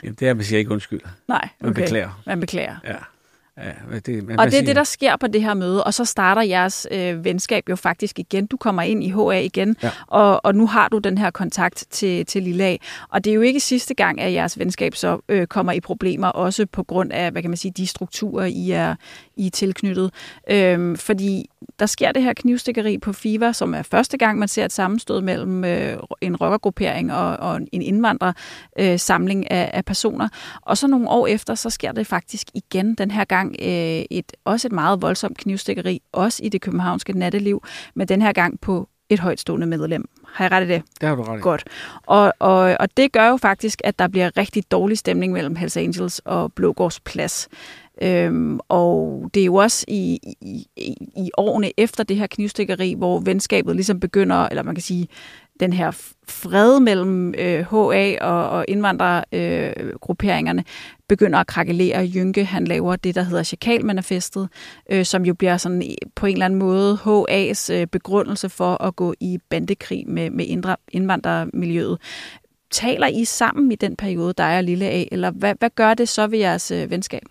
Jamen, 0.03 0.15
det 0.21 0.27
er, 0.27 0.31
at 0.31 0.37
man 0.37 0.45
siger 0.45 0.59
ikke 0.59 0.71
undskylder. 0.71 1.09
Nej, 1.29 1.49
okay. 1.61 1.65
Man 1.65 1.75
beklager. 1.75 2.23
Man 2.27 2.41
beklager. 2.41 2.77
Ja. 2.85 2.95
Ja, 3.59 3.99
det, 4.07 4.25
man, 4.25 4.41
og 4.41 4.47
det 4.47 4.59
er 4.59 4.63
det, 4.63 4.77
der 4.77 4.85
sker 4.85 5.17
på 5.17 5.27
det 5.27 5.43
her 5.43 5.55
møde, 5.55 5.85
og 5.85 5.95
så 5.95 6.05
starter 6.05 6.43
jeres 6.43 6.87
øh, 6.91 7.25
venskab 7.25 7.69
jo 7.69 7.77
faktisk 7.77 8.19
igen. 8.19 8.47
Du 8.47 8.57
kommer 8.57 8.83
ind 8.83 9.05
i 9.05 9.11
HA 9.11 9.31
igen, 9.31 9.77
ja. 9.83 9.91
og, 10.07 10.45
og 10.45 10.55
nu 10.55 10.67
har 10.67 10.89
du 10.89 10.99
den 10.99 11.19
her 11.19 11.31
kontakt 11.31 11.85
til, 11.91 12.27
til 12.27 12.43
Lilla. 12.43 12.77
Og 13.09 13.25
det 13.25 13.31
er 13.31 13.35
jo 13.35 13.41
ikke 13.41 13.61
sidste 13.61 13.95
gang, 13.95 14.21
at 14.21 14.33
jeres 14.33 14.59
venskab 14.59 14.95
så 14.95 15.19
øh, 15.29 15.47
kommer 15.47 15.73
i 15.73 15.81
problemer, 15.81 16.29
også 16.29 16.67
på 16.67 16.83
grund 16.83 17.13
af, 17.13 17.33
hvad 17.33 17.43
kan 17.43 17.51
man 17.51 17.57
sige, 17.57 17.73
de 17.77 17.87
strukturer, 17.87 18.45
I 18.45 18.71
er, 18.71 18.95
I 19.37 19.47
er 19.47 19.51
tilknyttet. 19.51 20.11
Øhm, 20.51 20.97
fordi 20.97 21.51
der 21.79 21.87
sker 21.87 22.13
det 22.13 22.23
her 22.23 22.33
knivstikkeri 22.33 22.99
på 22.99 23.13
FIVA, 23.13 23.53
som 23.53 23.75
er 23.75 23.83
første 23.83 24.19
gang, 24.19 24.39
man 24.39 24.49
ser 24.49 24.65
et 24.65 24.73
sammenstød 24.73 25.21
mellem 25.21 25.65
øh, 25.65 25.97
en 26.21 26.37
rockergruppering 26.37 27.13
og, 27.13 27.37
og 27.37 27.61
en 27.73 27.83
indvandrersamling 27.83 28.93
øh, 28.93 28.99
samling 28.99 29.51
af, 29.51 29.71
af 29.73 29.85
personer. 29.85 30.29
Og 30.63 30.79
så 30.79 30.87
nogle 30.87 31.09
år 31.09 31.27
efter, 31.27 31.55
så 31.55 31.71
sker 31.71 31.93
det 31.93 32.07
faktisk 32.07 32.47
igen 32.55 32.95
den 32.95 33.11
her 33.11 33.25
gang 33.25 33.46
øh, 33.49 34.05
et, 34.11 34.33
også 34.45 34.69
et 34.69 34.73
meget 34.73 35.03
voldsomt 35.03 35.39
knivstikkeri, 35.39 36.03
også 36.13 36.45
i 36.45 36.49
det 36.49 36.61
københavnske 36.61 37.19
natteliv, 37.19 37.63
men 37.95 38.09
den 38.09 38.23
her 38.23 38.33
gang 38.33 38.61
på 38.61 38.89
et 39.09 39.21
højtstående 39.21 39.67
medlem. 39.67 40.09
Har 40.33 40.45
jeg 40.45 40.53
ret 40.53 40.65
i 40.65 40.69
det? 40.69 40.83
Det 41.01 41.09
har 41.09 41.17
du 41.17 41.23
ret 41.23 41.39
i. 41.39 41.41
Godt. 41.41 41.65
Og, 42.07 42.33
og, 42.39 42.77
og 42.81 42.97
det 42.97 43.13
gør 43.13 43.29
jo 43.29 43.37
faktisk, 43.37 43.81
at 43.85 43.99
der 43.99 44.09
bliver 44.09 44.37
rigtig 44.37 44.71
dårlig 44.71 44.99
stemning 44.99 45.33
mellem 45.33 45.57
Hells 45.57 45.77
Angels 45.77 46.19
og 46.25 46.53
Blågårds 46.53 47.01
Plads. 47.01 47.49
Øhm, 48.03 48.61
og 48.69 49.31
det 49.35 49.41
er 49.41 49.45
jo 49.45 49.55
også 49.55 49.85
i, 49.89 50.19
i, 50.41 50.67
i 51.17 51.31
årene 51.37 51.73
efter 51.77 52.05
det 52.05 52.17
her 52.17 52.27
knivstikkeri, 52.27 52.95
hvor 52.99 53.21
venskabet 53.21 53.77
ligesom 53.77 54.01
begynder, 54.01 54.49
eller 54.49 54.63
man 54.63 54.75
kan 54.75 54.83
sige, 54.83 55.09
den 55.61 55.73
her 55.73 55.91
fred 56.29 56.81
mellem 56.81 57.35
øh, 57.39 57.65
HA 57.71 58.25
og, 58.25 58.49
og 58.51 58.65
indvandrergrupperingerne 58.69 60.61
øh, 60.61 60.65
begynder 61.09 61.39
at 61.39 61.47
krakelere. 61.47 62.11
Jynke, 62.15 62.45
han 62.45 62.65
laver 62.65 62.97
det, 62.97 63.15
der 63.15 63.23
hedder 63.23 63.43
Chakalmanifestet, 63.43 64.49
øh, 64.91 65.05
som 65.05 65.25
jo 65.25 65.35
bliver 65.35 65.57
sådan 65.57 65.83
på 66.15 66.27
en 66.27 66.33
eller 66.33 66.45
anden 66.45 66.59
måde 66.59 66.99
HA's 67.05 67.73
øh, 67.73 67.87
begrundelse 67.87 68.49
for 68.49 68.83
at 68.83 68.97
gå 68.97 69.15
i 69.21 69.39
bandekrig 69.51 70.05
med, 70.09 70.31
med 70.31 70.47
indre, 70.47 70.77
indvandrermiljøet. 70.93 71.99
Taler 72.71 73.07
I 73.07 73.25
sammen 73.25 73.73
i 73.73 73.77
den 73.77 73.97
periode, 73.97 74.33
der 74.33 74.45
er 74.45 74.61
lille 74.61 74.89
A, 74.89 75.05
eller 75.13 75.31
hvad, 75.31 75.55
hvad 75.59 75.71
gør 75.75 75.95
det 75.95 76.09
så 76.09 76.27
ved 76.27 76.39
jeres 76.39 76.71
øh, 76.71 76.91
venskab? 76.91 77.23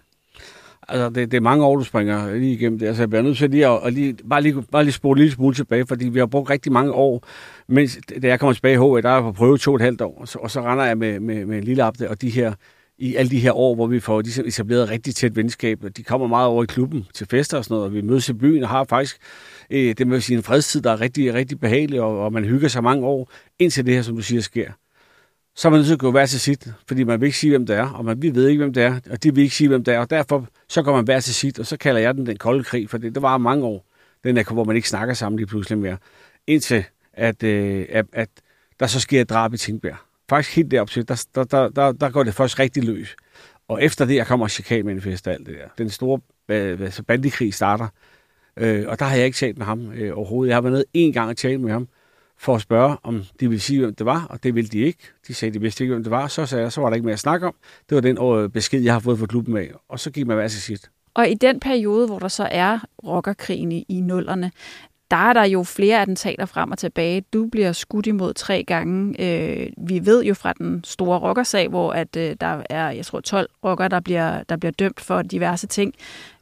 Altså, 0.87 1.09
det, 1.09 1.31
det 1.31 1.37
er 1.37 1.41
mange 1.41 1.65
år, 1.65 1.75
du 1.75 1.83
springer 1.83 2.35
lige 2.35 2.53
igennem 2.53 2.79
det. 2.79 2.87
Altså, 2.87 3.01
jeg 3.01 3.09
bliver 3.09 3.21
nødt 3.21 3.37
til 3.37 3.49
lige 3.49 3.65
at, 3.65 3.81
og 3.81 3.91
lige, 3.91 4.15
bare, 4.29 4.41
lige, 4.41 4.63
bare 4.71 4.83
lige 4.83 4.93
spole 4.93 5.21
lidt 5.21 5.33
smule 5.33 5.55
tilbage, 5.55 5.85
fordi 5.87 6.09
vi 6.09 6.19
har 6.19 6.25
brugt 6.25 6.49
rigtig 6.49 6.71
mange 6.71 6.91
år, 6.91 7.27
mens 7.67 7.99
da 8.21 8.27
jeg 8.27 8.39
kommer 8.39 8.53
tilbage 8.53 8.73
i 8.73 8.77
HV, 8.77 9.01
der 9.01 9.09
er 9.09 9.13
jeg 9.13 9.23
på 9.23 9.31
prøve 9.31 9.57
to 9.57 9.71
og 9.71 9.75
et 9.75 9.81
halvt 9.81 10.01
år, 10.01 10.17
og 10.21 10.27
så, 10.27 10.39
og 10.39 10.51
så 10.51 10.61
render 10.61 10.85
jeg 10.85 10.97
med, 10.97 11.19
med, 11.19 11.45
med 11.45 11.61
Lille 11.61 11.83
Abde 11.83 12.09
og 12.09 12.21
de 12.21 12.29
her, 12.29 12.53
i 12.97 13.15
alle 13.15 13.29
de 13.29 13.39
her 13.39 13.51
år, 13.51 13.75
hvor 13.75 13.87
vi 13.87 13.99
får 13.99 14.21
ligesom 14.21 14.45
etableret 14.47 14.89
rigtig 14.89 15.15
tæt 15.15 15.35
venskab. 15.35 15.83
De 15.97 16.03
kommer 16.03 16.27
meget 16.27 16.47
over 16.47 16.63
i 16.63 16.65
klubben 16.65 17.05
til 17.13 17.27
fester 17.27 17.57
og 17.57 17.63
sådan 17.63 17.75
noget, 17.75 17.85
og 17.85 17.93
vi 17.93 18.01
mødes 18.01 18.29
i 18.29 18.33
byen 18.33 18.63
og 18.63 18.69
har 18.69 18.83
faktisk 18.83 19.17
øh, 19.69 19.95
det 19.97 20.07
med 20.07 20.31
en 20.31 20.43
fredstid, 20.43 20.81
der 20.81 20.91
er 20.91 21.01
rigtig, 21.01 21.33
rigtig 21.33 21.59
behagelig, 21.59 22.01
og, 22.01 22.19
og 22.19 22.33
man 22.33 22.45
hygger 22.45 22.67
sig 22.67 22.83
mange 22.83 23.05
år, 23.05 23.31
indtil 23.59 23.85
det 23.85 23.93
her, 23.93 24.01
som 24.01 24.15
du 24.15 24.21
siger, 24.21 24.41
sker 24.41 24.71
så 25.55 25.67
er 25.67 25.69
man 25.69 25.77
nødt 25.77 25.87
til 25.87 25.93
at 25.93 25.99
gå 25.99 26.11
hver 26.11 26.25
til 26.25 26.39
sit, 26.39 26.67
fordi 26.87 27.03
man 27.03 27.21
vil 27.21 27.25
ikke 27.25 27.37
sige, 27.37 27.51
hvem 27.51 27.65
det 27.65 27.75
er, 27.75 27.89
og 27.89 28.05
man, 28.05 28.21
vi 28.21 28.35
ved 28.35 28.47
ikke, 28.47 28.63
hvem 28.63 28.73
det 28.73 28.83
er, 28.83 28.99
og 29.09 29.23
de 29.23 29.35
vil 29.35 29.43
ikke 29.43 29.55
sige, 29.55 29.67
hvem 29.67 29.83
det 29.83 29.93
er, 29.93 29.99
og 29.99 30.09
derfor 30.09 30.47
så 30.67 30.81
går 30.81 30.95
man 30.95 31.05
hver 31.05 31.19
til 31.19 31.33
sit, 31.33 31.59
og 31.59 31.65
så 31.65 31.77
kalder 31.77 32.01
jeg 32.01 32.13
den 32.15 32.25
den 32.25 32.37
kolde 32.37 32.63
krig, 32.63 32.89
for 32.89 32.97
det, 32.97 33.15
det 33.15 33.21
var 33.21 33.37
mange 33.37 33.65
år, 33.65 33.85
den 34.23 34.35
der, 34.35 34.53
hvor 34.53 34.63
man 34.63 34.75
ikke 34.75 34.89
snakker 34.89 35.13
sammen 35.13 35.37
lige 35.37 35.47
pludselig 35.47 35.77
mere, 35.77 35.97
indtil 36.47 36.83
at, 37.13 37.43
øh, 37.43 37.85
at, 37.89 38.05
at 38.13 38.29
der 38.79 38.87
så 38.87 38.99
sker 38.99 39.21
et 39.21 39.29
drab 39.29 39.53
i 39.53 39.57
Tingbjerg. 39.57 39.97
Faktisk 40.29 40.55
helt 40.55 40.71
derop 40.71 40.89
til, 40.89 41.07
der, 41.07 41.25
der, 41.35 41.43
der, 41.43 41.69
der, 41.69 41.91
der 41.91 42.09
går 42.09 42.23
det 42.23 42.33
først 42.33 42.59
rigtig 42.59 42.83
løs. 42.83 43.15
Og 43.67 43.83
efter 43.83 44.05
det, 44.05 44.15
jeg 44.15 44.27
kommer 44.27 44.47
chikanmanifest 44.47 45.27
og 45.27 45.33
alt 45.33 45.47
det 45.47 45.55
der. 45.55 45.67
Den 45.77 45.89
store 45.89 46.19
øh, 46.49 46.91
bandekrig 47.07 47.53
starter, 47.53 47.87
øh, 48.57 48.85
og 48.87 48.99
der 48.99 49.05
har 49.05 49.15
jeg 49.15 49.25
ikke 49.25 49.37
talt 49.37 49.57
med 49.57 49.65
ham 49.65 49.91
øh, 49.91 50.17
overhovedet. 50.17 50.49
Jeg 50.49 50.55
har 50.55 50.61
været 50.61 50.73
nede 50.73 50.85
en 50.93 51.13
gang 51.13 51.29
og 51.29 51.37
talt 51.37 51.61
med 51.61 51.71
ham, 51.71 51.87
for 52.37 52.55
at 52.55 52.61
spørge, 52.61 52.97
om 53.03 53.23
de 53.39 53.49
ville 53.49 53.61
sige, 53.61 53.79
hvem 53.79 53.95
det 53.95 54.05
var, 54.05 54.25
og 54.29 54.43
det 54.43 54.55
ville 54.55 54.69
de 54.69 54.79
ikke. 54.79 54.99
De 55.27 55.33
sagde, 55.33 55.53
de 55.53 55.61
vidste 55.61 55.83
ikke, 55.83 55.93
hvem 55.93 56.03
det 56.03 56.11
var. 56.11 56.27
Så 56.27 56.45
sagde 56.45 56.63
jeg, 56.63 56.71
så 56.71 56.81
var 56.81 56.89
der 56.89 56.95
ikke 56.95 57.05
mere 57.05 57.13
at 57.13 57.19
snakke 57.19 57.47
om. 57.47 57.55
Det 57.89 57.95
var 57.95 58.01
den 58.01 58.51
besked, 58.51 58.81
jeg 58.81 58.93
har 58.93 58.99
fået 58.99 59.19
fra 59.19 59.25
klubben 59.25 59.57
af. 59.57 59.71
Og 59.89 59.99
så 59.99 60.11
gik 60.11 60.27
man 60.27 60.35
hver 60.35 60.47
sit. 60.47 60.89
Og 61.13 61.29
i 61.29 61.33
den 61.33 61.59
periode, 61.59 62.07
hvor 62.07 62.19
der 62.19 62.27
så 62.27 62.47
er 62.51 62.79
rockerkrigen 63.03 63.71
i, 63.71 63.85
i 63.89 64.01
nullerne, 64.01 64.51
der 65.11 65.17
er 65.17 65.33
der 65.33 65.43
jo 65.43 65.63
flere 65.63 66.01
attentater 66.01 66.45
frem 66.45 66.71
og 66.71 66.77
tilbage. 66.77 67.21
Du 67.21 67.47
bliver 67.51 67.71
skudt 67.71 68.07
imod 68.07 68.33
tre 68.33 68.63
gange. 68.63 69.21
Øh, 69.21 69.69
vi 69.77 70.05
ved 70.05 70.23
jo 70.23 70.33
fra 70.33 70.53
den 70.53 70.83
store 70.83 71.19
rockersag, 71.19 71.67
hvor 71.67 71.91
at, 71.91 72.15
øh, 72.15 72.35
der 72.41 72.61
er, 72.69 72.89
jeg 72.89 73.05
tror, 73.05 73.19
12 73.19 73.49
rocker, 73.63 73.87
der 73.87 73.99
bliver, 73.99 74.43
der 74.43 74.57
bliver 74.57 74.71
dømt 74.71 75.01
for 75.01 75.21
diverse 75.21 75.67
ting 75.67 75.93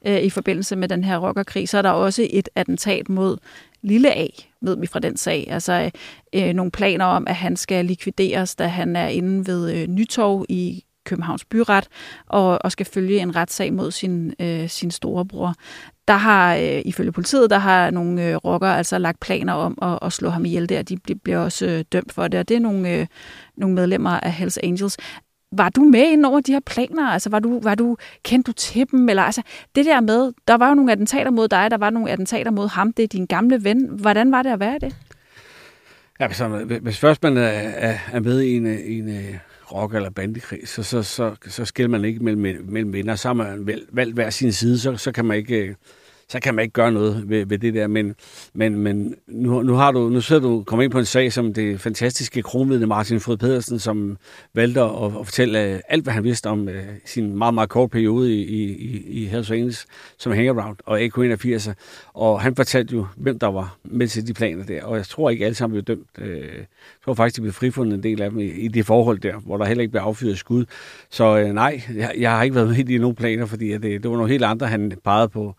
øh, 0.08 0.22
i 0.22 0.30
forbindelse 0.30 0.76
med 0.76 0.88
den 0.88 1.04
her 1.04 1.18
rockerkrig. 1.18 1.70
Så 1.70 1.78
er 1.78 1.82
der 1.82 1.90
også 1.90 2.28
et 2.30 2.50
attentat 2.56 3.10
mod 3.10 3.38
Lille 3.82 4.18
A, 4.18 4.28
ved 4.62 4.78
vi 4.78 4.88
fra 4.88 5.00
den 5.00 5.18
sag. 5.18 5.48
Altså 5.50 5.92
øh, 6.36 6.54
nogle 6.54 6.72
planer 6.72 7.06
om, 7.06 7.28
at 7.28 7.36
han 7.36 7.56
skal 7.56 7.86
likvideres, 7.86 8.56
da 8.56 8.68
han 8.68 8.96
er 8.96 9.08
inde 9.08 9.48
ved 9.48 9.74
øh, 9.74 9.88
Nytorv 9.88 10.46
i 10.50 10.84
Københavns 11.06 11.46
Byret 11.46 11.88
og, 12.28 12.60
og 12.66 12.72
skal 12.72 12.86
følge 12.86 13.20
en 13.20 13.36
retssag 13.36 13.74
mod 13.74 13.92
sin, 13.92 14.34
øh, 14.40 14.70
sin 14.70 14.92
storebror. 14.92 15.54
Der 16.08 16.14
har, 16.14 16.56
øh, 16.56 16.82
ifølge 16.86 17.12
politiet, 17.12 17.50
der 17.50 17.58
har 17.58 17.92
nogle 17.92 18.30
øh, 18.30 18.36
rocker 18.36 18.68
altså 18.68 18.98
lagt 18.98 19.20
planer 19.20 19.54
om 19.54 19.78
at, 19.82 20.00
at 20.02 20.14
slå 20.14 20.30
ham 20.30 20.46
ihjel 20.46 20.70
der. 20.70 20.82
De 20.82 20.98
bliver 21.24 21.38
også 21.38 21.66
øh, 21.66 21.84
dømt 21.92 22.14
for 22.14 22.28
det, 22.28 22.40
og 22.40 22.50
det 22.50 22.58
er 22.58 22.62
nogle, 22.62 22.90
øh, 22.90 23.08
nogle 23.58 23.76
medlemmer 23.76 24.10
af 24.10 24.32
Hells 24.32 24.60
Angels. 24.64 24.98
Var 25.58 25.70
du 25.70 25.82
med 25.82 26.12
ind 26.12 26.26
over 26.26 26.40
de 26.40 26.52
her 26.52 26.60
planer? 26.66 27.08
Altså, 27.08 27.30
var 27.30 27.40
du, 27.40 27.60
var 27.64 27.76
du, 27.76 27.98
kendte 28.24 28.52
du 28.52 28.54
til 28.54 28.92
dem? 28.92 29.10
Eller, 29.10 29.24
altså, 29.24 29.42
det 29.76 29.86
der 29.86 30.02
med, 30.02 30.32
der 30.48 30.56
var 30.56 30.70
jo 30.70 30.76
nogle 30.76 30.92
attentater 30.92 31.32
mod 31.32 31.48
dig, 31.48 31.72
der 31.72 31.78
var 31.78 31.90
nogle 31.90 32.12
attentater 32.12 32.52
mod 32.52 32.68
ham, 32.68 32.94
det 32.94 33.04
er 33.04 33.08
din 33.08 33.26
gamle 33.26 33.64
ven. 33.64 33.90
Hvordan 33.90 34.32
var 34.32 34.42
det 34.44 34.50
at 34.50 34.60
være 34.60 34.80
det? 34.80 34.96
Ja, 36.20 36.28
hvis, 36.28 36.42
hvis 36.82 37.00
først 37.00 37.24
man 37.24 37.38
er, 37.38 37.98
er 38.12 38.20
med 38.20 38.42
i 38.42 38.56
en, 38.56 38.68
en 38.68 39.10
øh, 39.10 39.36
rock- 39.72 39.96
eller 39.96 40.10
bandekrig, 40.10 40.68
så, 40.68 40.84
så, 40.84 41.04
så, 41.04 41.36
så 41.48 41.66
skiller 41.66 41.90
man 41.90 42.06
ikke 42.06 42.20
mellem, 42.20 42.66
mellem 42.70 42.94
venner. 42.94 43.16
Så 43.16 43.28
har 43.28 43.34
man 43.34 43.70
valgt 43.92 44.14
hver 44.14 44.30
sin 44.30 44.52
side, 44.52 44.80
så, 44.80 44.98
så 44.98 45.12
kan 45.12 45.26
man 45.26 45.38
ikke 45.38 45.56
øh, 45.58 45.76
så 46.34 46.40
kan 46.40 46.56
man 46.56 46.64
ikke 46.64 46.74
gøre 46.74 46.92
noget 46.92 47.30
ved, 47.30 47.46
ved 47.46 47.58
det 47.58 47.74
der. 47.74 47.88
Men, 47.88 48.16
men, 48.54 48.78
men 48.78 49.16
nu, 49.28 49.62
nu, 49.62 49.74
har 49.74 49.92
du, 49.92 50.10
nu 50.10 50.22
sidder 50.22 50.42
du 50.42 50.64
kommet 50.64 50.84
ind 50.84 50.92
på 50.92 51.00
en 51.00 51.06
sag 51.06 51.34
som 51.34 51.54
det 51.54 51.82
fantastiske 51.82 52.42
kronvidne 52.42 52.88
Martin 52.88 53.20
Frød 53.20 53.38
Pedersen, 53.38 53.80
som 53.80 54.18
valgte 54.54 54.82
at, 54.82 55.06
at 55.06 55.12
fortælle 55.26 55.64
øh, 55.64 55.80
alt, 55.90 56.04
hvad 56.04 56.14
han 56.14 56.24
vidste 56.24 56.48
om 56.48 56.68
uh, 56.68 56.74
sin 57.06 57.38
meget, 57.38 57.54
meget 57.54 57.70
kort 57.70 57.92
periode 57.92 58.34
i, 58.34 58.42
i, 58.42 59.04
i 59.08 59.26
Hells 59.26 59.52
Angels 59.52 59.86
som 60.18 60.32
hangaround 60.32 60.78
og 60.86 61.02
AK-81. 61.02 61.74
Og 62.14 62.42
han 62.42 62.56
fortalte 62.56 62.96
jo, 62.96 63.06
hvem 63.18 63.40
der 63.40 63.48
var 63.48 63.78
med 63.84 64.08
til 64.08 64.28
de 64.28 64.34
planer 64.34 64.64
der. 64.64 64.84
Og 64.84 64.98
jeg 64.98 65.06
tror 65.06 65.30
ikke 65.30 65.46
alle 65.46 65.56
sammen 65.56 65.74
blev 65.74 65.84
dømt. 65.84 66.10
Uh, 66.22 66.28
jeg 66.28 66.66
tror 67.06 67.14
faktisk, 67.14 67.36
de 67.36 67.42
blev 67.42 67.54
frifundet 67.54 67.98
en 67.98 68.04
del 68.04 68.22
af 68.22 68.30
dem 68.30 68.40
i, 68.40 68.46
i 68.46 68.68
det 68.68 68.86
forhold 68.86 69.20
der, 69.20 69.36
hvor 69.36 69.58
der 69.58 69.66
heller 69.66 69.82
ikke 69.82 69.92
blev 69.92 70.02
affyret 70.02 70.38
skud. 70.38 70.66
Så 71.10 71.44
uh, 71.44 71.50
nej, 71.50 71.82
jeg, 71.96 72.14
jeg 72.18 72.32
har 72.32 72.44
ikke 72.44 72.56
været 72.56 72.68
med 72.68 72.90
i 72.90 72.98
nogen 72.98 73.16
planer, 73.16 73.46
fordi 73.46 73.72
det, 73.72 73.82
det 73.82 74.10
var 74.10 74.18
nogle 74.18 74.32
helt 74.32 74.44
andre, 74.44 74.68
han 74.68 74.92
pegede 75.04 75.30
på 75.30 75.56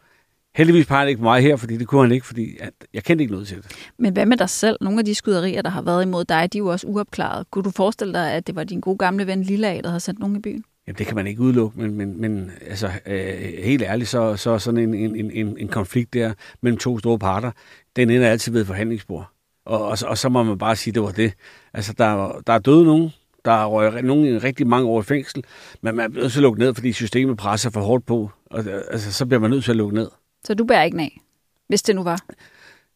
Heldigvis 0.55 0.87
peger 0.87 0.99
han 0.99 1.09
ikke 1.09 1.19
på 1.19 1.25
mig 1.25 1.43
her, 1.43 1.57
fordi 1.57 1.77
det 1.77 1.87
kunne 1.87 2.03
han 2.03 2.13
ikke, 2.13 2.27
fordi 2.27 2.57
at 2.61 2.73
jeg 2.95 3.05
kendte 3.05 3.23
ikke 3.23 3.33
noget 3.33 3.49
til 3.49 3.57
det. 3.57 3.67
Men 3.99 4.13
hvad 4.13 4.27
med 4.27 4.37
dig 4.37 4.51
selv? 4.51 4.77
Nogle 4.81 4.99
af 4.99 5.05
de 5.05 5.15
skyderier, 5.15 5.63
der 5.63 5.71
har 5.71 5.83
været 5.83 6.03
imod 6.03 6.25
dig, 6.25 6.53
de 6.53 6.59
er 6.59 6.61
jo 6.61 6.67
også 6.67 6.87
uopklaret. 6.87 7.51
Kunne 7.51 7.63
du 7.63 7.71
forestille 7.71 8.15
dig, 8.15 8.33
at 8.33 8.47
det 8.47 8.57
var 8.57 8.65
din 8.65 8.81
gode 8.81 8.99
gamle 8.99 9.27
ven 9.27 9.43
Lilla, 9.43 9.81
der 9.81 9.89
havde 9.89 10.01
sendt 10.01 10.21
nogen 10.21 10.37
i 10.37 10.39
byen? 10.39 10.65
Jamen, 10.87 10.99
det 10.99 11.07
kan 11.07 11.17
man 11.17 11.27
ikke 11.27 11.41
udelukke, 11.41 11.81
men, 11.81 11.95
men, 11.97 12.21
men 12.21 12.51
altså, 12.69 12.91
øh, 13.07 13.65
helt 13.65 13.83
ærligt, 13.83 14.09
så, 14.09 14.37
så 14.37 14.59
sådan 14.59 14.81
en, 14.81 14.95
en, 14.95 15.31
en, 15.31 15.59
en 15.59 15.69
konflikt 15.69 16.15
der 16.15 16.33
mellem 16.61 16.79
to 16.79 16.99
store 16.99 17.19
parter, 17.19 17.51
den 17.97 18.11
ender 18.11 18.29
altid 18.29 18.53
ved 18.53 18.65
forhandlingsbord. 18.65 19.31
Og, 19.67 19.85
og, 19.85 19.99
og 20.07 20.19
så 20.19 20.29
må 20.29 20.43
man 20.43 20.59
bare 20.59 20.77
sige, 20.77 20.91
at 20.91 20.95
det 20.95 21.03
var 21.03 21.11
det. 21.11 21.33
Altså, 21.75 21.95
der, 21.99 22.41
der 22.47 22.53
er 22.53 22.59
døde 22.59 22.85
nogen, 22.85 23.11
der 23.45 23.53
er 23.53 23.67
røget 23.67 24.05
nogen 24.05 24.25
i 24.25 24.39
rigtig 24.39 24.67
mange 24.67 24.89
år 24.89 25.01
i 25.01 25.05
fængsel, 25.05 25.45
men 25.83 25.97
man 25.97 26.11
bliver 26.11 26.23
nødt 26.23 26.33
til 26.33 26.39
at 26.39 26.43
lukke 26.43 26.61
ned, 26.61 26.75
fordi 26.75 26.93
systemet 26.93 27.37
presser 27.37 27.71
for 27.71 27.81
hårdt 27.81 28.07
på, 28.07 28.31
og 28.47 28.65
altså, 28.91 29.13
så 29.13 29.27
bliver 29.27 29.41
man 29.41 29.51
nødt 29.51 29.65
til 29.65 29.71
at 29.71 29.77
lukke 29.77 29.95
ned. 29.95 30.09
Så 30.47 30.55
du 30.55 30.65
bærer 30.65 30.83
ikke 30.83 31.01
af, 31.01 31.21
hvis 31.69 31.83
det 31.83 31.97
nu 31.97 32.03
var? 32.03 32.25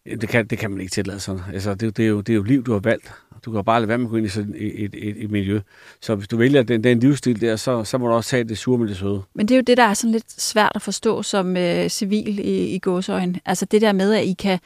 Det 0.05 0.29
kan, 0.29 0.47
det 0.47 0.59
kan 0.59 0.71
man 0.71 0.81
ikke 0.81 0.91
tillade 0.91 1.21
sådan. 1.21 1.43
Altså, 1.53 1.75
det, 1.75 1.97
det, 1.97 2.05
er 2.05 2.09
jo, 2.09 2.21
det 2.21 2.33
er 2.33 2.37
jo 2.37 2.43
liv, 2.43 2.65
du 2.65 2.73
har 2.73 2.79
valgt. 2.79 3.13
Du 3.45 3.53
kan 3.53 3.65
bare 3.65 3.81
lade 3.81 3.89
være 3.89 3.99
med 3.99 4.07
at 4.07 4.11
gå 4.11 4.17
ind 4.17 4.27
i 4.27 4.29
sådan 4.29 4.55
et, 4.59 4.85
et, 4.85 4.95
et, 4.95 5.25
et 5.25 5.31
miljø. 5.31 5.61
Så 6.01 6.15
hvis 6.15 6.29
du 6.29 6.37
vælger 6.37 6.63
den, 6.63 6.85
den 6.85 7.01
livsstil 7.01 7.41
der, 7.41 7.57
så, 7.57 7.85
så 7.85 7.99
må 7.99 8.07
du 8.07 8.13
også 8.13 8.31
tage 8.31 8.45
det 8.45 8.59
sure 8.59 8.79
med 8.79 8.89
det 8.89 8.97
søde. 8.97 9.23
Men 9.35 9.49
det 9.49 9.55
er 9.55 9.59
jo 9.59 9.63
det, 9.63 9.77
der 9.77 9.83
er 9.83 9.95
sådan 9.95 10.13
lidt 10.13 10.43
svært 10.43 10.73
at 10.75 10.83
forstå 10.83 11.23
som 11.23 11.57
øh, 11.57 11.89
civil 11.89 12.39
i, 12.39 12.75
i 12.75 12.79
gåsøjne. 12.79 13.41
Altså 13.47 13.65
det 13.65 13.81
der 13.81 13.93
med, 13.93 14.15
at 14.15 14.25
I 14.25 14.33
kan 14.33 14.59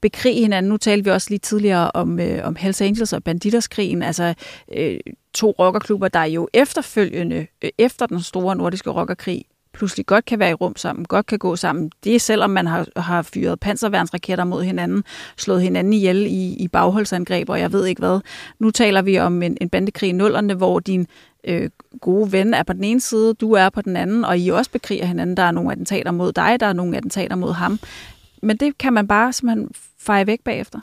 bekrige 0.00 0.40
hinanden. 0.42 0.68
Nu 0.68 0.76
talte 0.76 1.04
vi 1.04 1.10
også 1.10 1.30
lige 1.30 1.38
tidligere 1.38 1.90
om, 1.90 2.20
øh, 2.20 2.40
om 2.44 2.56
Hells 2.56 2.80
Angels 2.80 3.12
og 3.12 3.24
Banditerskrigen. 3.24 4.02
Altså 4.02 4.34
øh, 4.76 4.98
to 5.34 5.50
rockerklubber, 5.50 6.08
der 6.08 6.24
jo 6.24 6.48
efterfølgende, 6.54 7.46
øh, 7.64 7.70
efter 7.78 8.06
den 8.06 8.22
store 8.22 8.56
nordiske 8.56 8.90
rockerkrig, 8.90 9.44
pludselig 9.78 10.06
godt 10.06 10.24
kan 10.24 10.38
være 10.38 10.50
i 10.50 10.54
rum 10.54 10.76
sammen, 10.76 11.04
godt 11.04 11.26
kan 11.26 11.38
gå 11.38 11.56
sammen. 11.56 11.90
Det 12.04 12.14
er 12.14 12.18
selvom 12.20 12.50
man 12.50 12.66
har, 12.66 12.86
har 12.96 13.22
fyret 13.22 13.60
panserværnsraketter 13.60 14.44
mod 14.44 14.62
hinanden, 14.62 15.04
slået 15.36 15.62
hinanden 15.62 15.92
ihjel 15.92 16.26
i, 16.26 16.54
i 16.54 16.68
bagholdsangreb, 16.68 17.48
og 17.48 17.60
jeg 17.60 17.72
ved 17.72 17.86
ikke 17.86 17.98
hvad. 17.98 18.20
Nu 18.58 18.70
taler 18.70 19.02
vi 19.02 19.18
om 19.18 19.42
en, 19.42 19.56
en 19.60 19.68
bandekrig 19.68 20.08
i 20.08 20.12
nullerne, 20.12 20.54
hvor 20.54 20.80
din 20.80 21.06
øh, 21.44 21.70
gode 22.00 22.32
ven 22.32 22.54
er 22.54 22.62
på 22.62 22.72
den 22.72 22.84
ene 22.84 23.00
side, 23.00 23.34
du 23.34 23.52
er 23.52 23.68
på 23.68 23.82
den 23.82 23.96
anden, 23.96 24.24
og 24.24 24.38
I 24.38 24.48
også 24.48 24.70
bekriger 24.70 25.06
hinanden. 25.06 25.36
Der 25.36 25.42
er 25.42 25.50
nogle 25.50 25.72
attentater 25.72 26.10
mod 26.10 26.32
dig, 26.32 26.60
der 26.60 26.66
er 26.66 26.72
nogle 26.72 26.96
attentater 26.96 27.36
mod 27.36 27.52
ham. 27.52 27.78
Men 28.42 28.56
det 28.56 28.78
kan 28.78 28.92
man 28.92 29.08
bare 29.08 29.32
simpelthen 29.32 29.70
feje 29.98 30.26
væk 30.26 30.40
bagefter. 30.44 30.78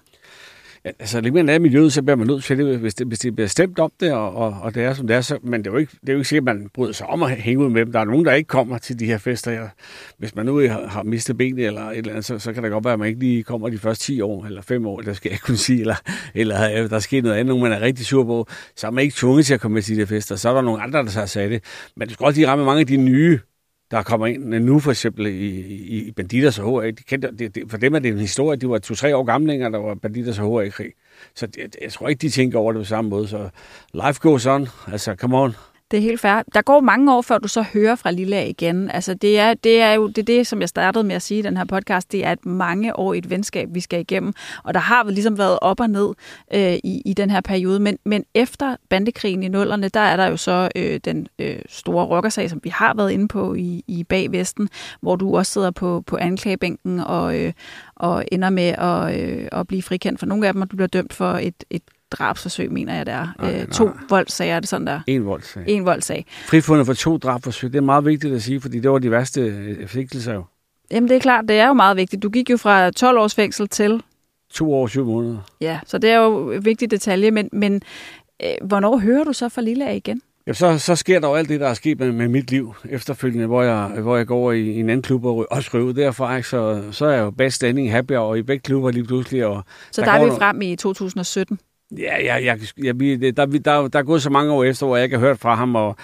Altså, 0.85 1.21
lidt 1.21 1.33
mere 1.33 1.53
af 1.53 1.61
miljøet, 1.61 1.93
så 1.93 2.01
bliver 2.01 2.15
man 2.15 2.27
nødt 2.27 2.43
til 2.43 2.57
det, 2.57 2.79
hvis 2.79 2.95
det, 2.95 3.07
hvis 3.07 3.19
det 3.19 3.35
bliver 3.35 3.47
stemt 3.47 3.79
om 3.79 3.91
det, 3.99 4.11
og, 4.13 4.35
og, 4.35 4.57
og 4.61 4.75
det 4.75 4.83
er, 4.83 4.93
som 4.93 5.07
det 5.07 5.15
er. 5.15 5.21
Så, 5.21 5.39
men 5.43 5.63
det 5.63 5.67
er, 5.67 5.71
jo 5.71 5.77
ikke, 5.77 5.91
det 6.01 6.09
er 6.09 6.13
jo 6.13 6.19
ikke 6.19 6.29
sikkert, 6.29 6.49
at 6.49 6.55
man 6.55 6.69
bryder 6.73 6.93
sig 6.93 7.07
om 7.07 7.23
at 7.23 7.31
hænge 7.31 7.63
ud 7.65 7.69
med 7.69 7.85
dem. 7.85 7.91
Der 7.91 7.99
er 7.99 8.05
nogen, 8.05 8.25
der 8.25 8.33
ikke 8.33 8.47
kommer 8.47 8.77
til 8.77 8.99
de 8.99 9.05
her 9.05 9.17
fester. 9.17 9.51
Ja. 9.51 9.67
Hvis 10.17 10.35
man 10.35 10.45
nu 10.45 10.57
har, 10.57 10.87
har 10.87 11.03
mistet 11.03 11.37
benet 11.37 11.65
eller 11.65 11.81
et 11.81 11.97
eller 11.97 12.11
andet, 12.11 12.25
så, 12.25 12.39
så 12.39 12.53
kan 12.53 12.63
det 12.63 12.71
godt 12.71 12.85
være, 12.85 12.93
at 12.93 12.99
man 12.99 13.07
ikke 13.07 13.19
lige 13.19 13.43
kommer 13.43 13.69
de 13.69 13.77
første 13.77 14.03
10 14.03 14.21
år, 14.21 14.45
eller 14.45 14.61
5 14.61 14.87
år, 14.87 15.01
der 15.01 15.13
skal 15.13 15.29
jeg 15.29 15.39
kunne 15.39 15.57
sige, 15.57 15.79
eller, 15.79 15.95
eller 16.35 16.83
øh, 16.83 16.89
der 16.89 16.99
sker 16.99 17.21
noget 17.21 17.35
andet, 17.35 17.45
nogen 17.45 17.63
man 17.63 17.71
er 17.71 17.81
rigtig 17.81 18.05
sur 18.05 18.23
på, 18.23 18.47
så 18.75 18.87
er 18.87 18.91
man 18.91 19.03
ikke 19.03 19.15
tvunget 19.17 19.45
til 19.45 19.53
at 19.53 19.61
komme 19.61 19.73
med 19.73 19.81
til 19.81 19.95
de 19.95 20.01
her 20.01 20.05
fester. 20.05 20.35
Så 20.35 20.49
er 20.49 20.53
der 20.53 20.61
nogle 20.61 20.81
andre, 20.81 20.99
der 20.99 21.19
har 21.19 21.25
sagt 21.25 21.49
det. 21.49 21.63
Men 21.95 22.07
du 22.07 22.13
skal 22.13 22.25
også 22.25 22.39
lige 22.39 22.47
ramme 22.47 22.65
mange 22.65 22.79
af 22.79 22.87
de 22.87 22.97
nye 22.97 23.39
der 23.91 24.03
kommer 24.03 24.27
ind 24.27 24.43
nu 24.43 24.79
for 24.79 24.91
eksempel 24.91 25.25
i, 25.27 25.29
i, 25.29 26.07
i 26.07 26.11
Banditers 26.11 26.59
og 26.59 26.81
HA. 26.83 26.87
De 26.87 27.03
kendte, 27.03 27.31
det, 27.39 27.55
det, 27.55 27.63
for 27.71 27.77
dem 27.77 27.95
er 27.95 27.99
det 27.99 28.11
en 28.11 28.19
historie. 28.19 28.57
De 28.57 28.69
var 28.69 28.77
to-tre 28.77 29.15
år 29.15 29.23
gamlinger, 29.23 29.69
der 29.69 29.79
var 29.79 29.95
Banditers 29.95 30.39
og 30.39 30.61
HA-krig. 30.61 30.91
Så 31.35 31.47
det, 31.47 31.75
jeg 31.81 31.91
tror 31.91 32.07
ikke, 32.07 32.21
de 32.21 32.29
tænker 32.29 32.59
over 32.59 32.73
det 32.73 32.79
på 32.79 32.85
samme 32.85 33.09
måde. 33.09 33.27
Så 33.27 33.49
life 33.93 34.19
goes 34.19 34.45
on. 34.45 34.67
Altså, 34.87 35.15
come 35.15 35.37
on. 35.37 35.55
Det 35.91 35.97
er 35.97 36.01
helt 36.01 36.19
fair. 36.19 36.41
Der 36.53 36.61
går 36.61 36.79
mange 36.79 37.13
år, 37.13 37.21
før 37.21 37.37
du 37.37 37.47
så 37.47 37.61
hører 37.61 37.95
fra 37.95 38.11
Lilla 38.11 38.45
igen. 38.45 38.91
Altså, 38.91 39.13
det 39.13 39.39
er, 39.39 39.53
det 39.53 39.81
er 39.81 39.93
jo 39.93 40.07
det, 40.07 40.17
er 40.17 40.23
det, 40.23 40.47
som 40.47 40.61
jeg 40.61 40.69
startede 40.69 41.03
med 41.03 41.15
at 41.15 41.21
sige 41.21 41.39
i 41.39 41.41
den 41.41 41.57
her 41.57 41.65
podcast. 41.65 42.11
Det 42.11 42.25
er 42.25 42.31
et 42.31 42.45
mange 42.45 42.99
år 42.99 43.13
i 43.13 43.17
et 43.17 43.29
venskab, 43.29 43.69
vi 43.71 43.79
skal 43.79 43.99
igennem. 43.99 44.33
Og 44.63 44.73
der 44.73 44.79
har 44.79 45.03
vi 45.03 45.11
ligesom 45.11 45.37
været 45.37 45.59
op 45.61 45.79
og 45.79 45.89
ned 45.89 46.13
øh, 46.53 46.73
i, 46.73 47.01
i 47.05 47.13
den 47.13 47.29
her 47.29 47.41
periode. 47.41 47.79
Men, 47.79 47.97
men 48.05 48.25
efter 48.33 48.75
bandekrigen 48.89 49.43
i 49.43 49.47
nullerne, 49.47 49.89
der 49.89 49.99
er 49.99 50.17
der 50.17 50.27
jo 50.27 50.37
så 50.37 50.69
øh, 50.75 50.99
den 51.05 51.27
øh, 51.39 51.59
store 51.69 52.05
rockersag, 52.05 52.49
som 52.49 52.59
vi 52.63 52.69
har 52.69 52.93
været 52.93 53.11
inde 53.11 53.27
på 53.27 53.53
i, 53.53 53.83
i 53.87 54.03
Bagvesten, 54.03 54.69
hvor 55.01 55.15
du 55.15 55.37
også 55.37 55.51
sidder 55.51 55.71
på, 55.71 56.03
på 56.07 56.17
anklagebænken 56.17 56.99
og, 56.99 57.39
øh, 57.39 57.53
og 57.95 58.25
ender 58.31 58.49
med 58.49 58.75
at, 58.77 59.19
øh, 59.19 59.47
at 59.51 59.67
blive 59.67 59.81
frikendt 59.81 60.19
for 60.19 60.25
nogle 60.25 60.47
af 60.47 60.53
dem, 60.53 60.61
og 60.61 60.71
du 60.71 60.75
bliver 60.75 60.87
dømt 60.87 61.13
for 61.13 61.31
et, 61.31 61.63
et 61.69 61.83
drabsforsøg, 62.11 62.71
mener 62.71 62.95
jeg, 62.95 63.05
det 63.05 63.13
er. 63.13 63.27
Nej, 63.39 63.61
øh, 63.61 63.67
to 63.67 63.85
nej. 63.85 63.93
voldssager, 64.09 64.55
er 64.55 64.59
det 64.59 64.69
sådan 64.69 64.87
der? 64.87 64.99
En 65.07 65.25
voldsag. 65.25 65.63
En 65.67 65.85
voldsag. 65.85 66.25
Frifundet 66.45 66.85
for 66.85 66.93
to 66.93 67.17
drabforsøg, 67.17 67.71
det 67.71 67.77
er 67.77 67.81
meget 67.81 68.05
vigtigt 68.05 68.33
at 68.33 68.41
sige, 68.41 68.61
fordi 68.61 68.79
det 68.79 68.91
var 68.91 68.99
de 68.99 69.11
værste 69.11 69.41
øh, 69.41 69.89
sigtelser 69.89 70.33
jo. 70.33 70.43
Jamen, 70.91 71.09
det 71.09 71.15
er 71.15 71.19
klart, 71.19 71.45
det 71.47 71.59
er 71.59 71.67
jo 71.67 71.73
meget 71.73 71.97
vigtigt. 71.97 72.23
Du 72.23 72.29
gik 72.29 72.49
jo 72.49 72.57
fra 72.57 72.91
12 72.91 73.17
års 73.19 73.35
fængsel 73.35 73.67
til... 73.67 74.01
To 74.53 74.73
år 74.73 74.81
og 74.81 74.89
syv 74.89 75.05
måneder. 75.05 75.37
Ja, 75.61 75.79
så 75.85 75.97
det 75.97 76.09
er 76.09 76.17
jo 76.17 76.51
en 76.51 76.65
vigtig 76.65 76.91
detalje, 76.91 77.31
men, 77.31 77.49
men 77.51 77.81
øh, 78.43 78.67
hvornår 78.67 78.97
hører 78.97 79.23
du 79.23 79.33
så 79.33 79.49
fra 79.49 79.61
Lille 79.61 79.87
af 79.87 79.95
igen? 79.95 80.21
Ja, 80.47 80.53
så, 80.53 80.77
så 80.77 80.95
sker 80.95 81.19
der 81.19 81.27
jo 81.27 81.33
alt 81.35 81.49
det, 81.49 81.59
der 81.59 81.67
er 81.67 81.73
sket 81.73 81.99
med, 81.99 82.11
med 82.11 82.27
mit 82.27 82.51
liv 82.51 82.75
efterfølgende, 82.89 83.45
hvor 83.45 83.63
jeg, 83.63 83.87
hvor 83.87 84.17
jeg 84.17 84.27
går 84.27 84.37
over 84.37 84.51
i, 84.51 84.61
i 84.61 84.79
en 84.79 84.89
anden 84.89 85.01
klub 85.01 85.25
og 85.25 85.47
også 85.51 85.69
ryger 85.73 85.85
ud 85.85 85.93
derfra. 85.93 86.35
Ikke? 86.37 86.49
Så, 86.49 86.83
så 86.91 87.05
er 87.05 87.11
jeg 87.11 87.21
jo 87.21 87.31
best 87.31 87.55
standing 87.55 87.91
happy 87.91 88.11
og 88.11 88.37
i 88.37 88.41
begge 88.41 88.63
klubber 88.63 88.91
lige 88.91 89.03
pludselig. 89.03 89.45
Og 89.45 89.63
Så 89.91 90.01
Der 90.01 90.07
der, 90.07 90.13
er 90.19 90.25
vi 90.25 90.31
frem 90.31 90.61
i 90.61 90.75
2017. 90.75 91.59
Ja, 91.97 92.23
ja, 92.23 92.33
jeg, 92.33 92.59
jeg, 92.77 93.01
jeg, 93.01 93.35
der, 93.37 93.45
der, 93.45 93.87
der 93.87 93.99
er 93.99 94.03
gået 94.03 94.21
så 94.21 94.29
mange 94.29 94.51
år 94.51 94.63
efter, 94.63 94.85
hvor 94.85 94.95
jeg 94.95 95.03
ikke 95.03 95.17
har 95.17 95.25
hørt 95.25 95.39
fra 95.39 95.55
ham, 95.55 95.75
og 95.75 95.95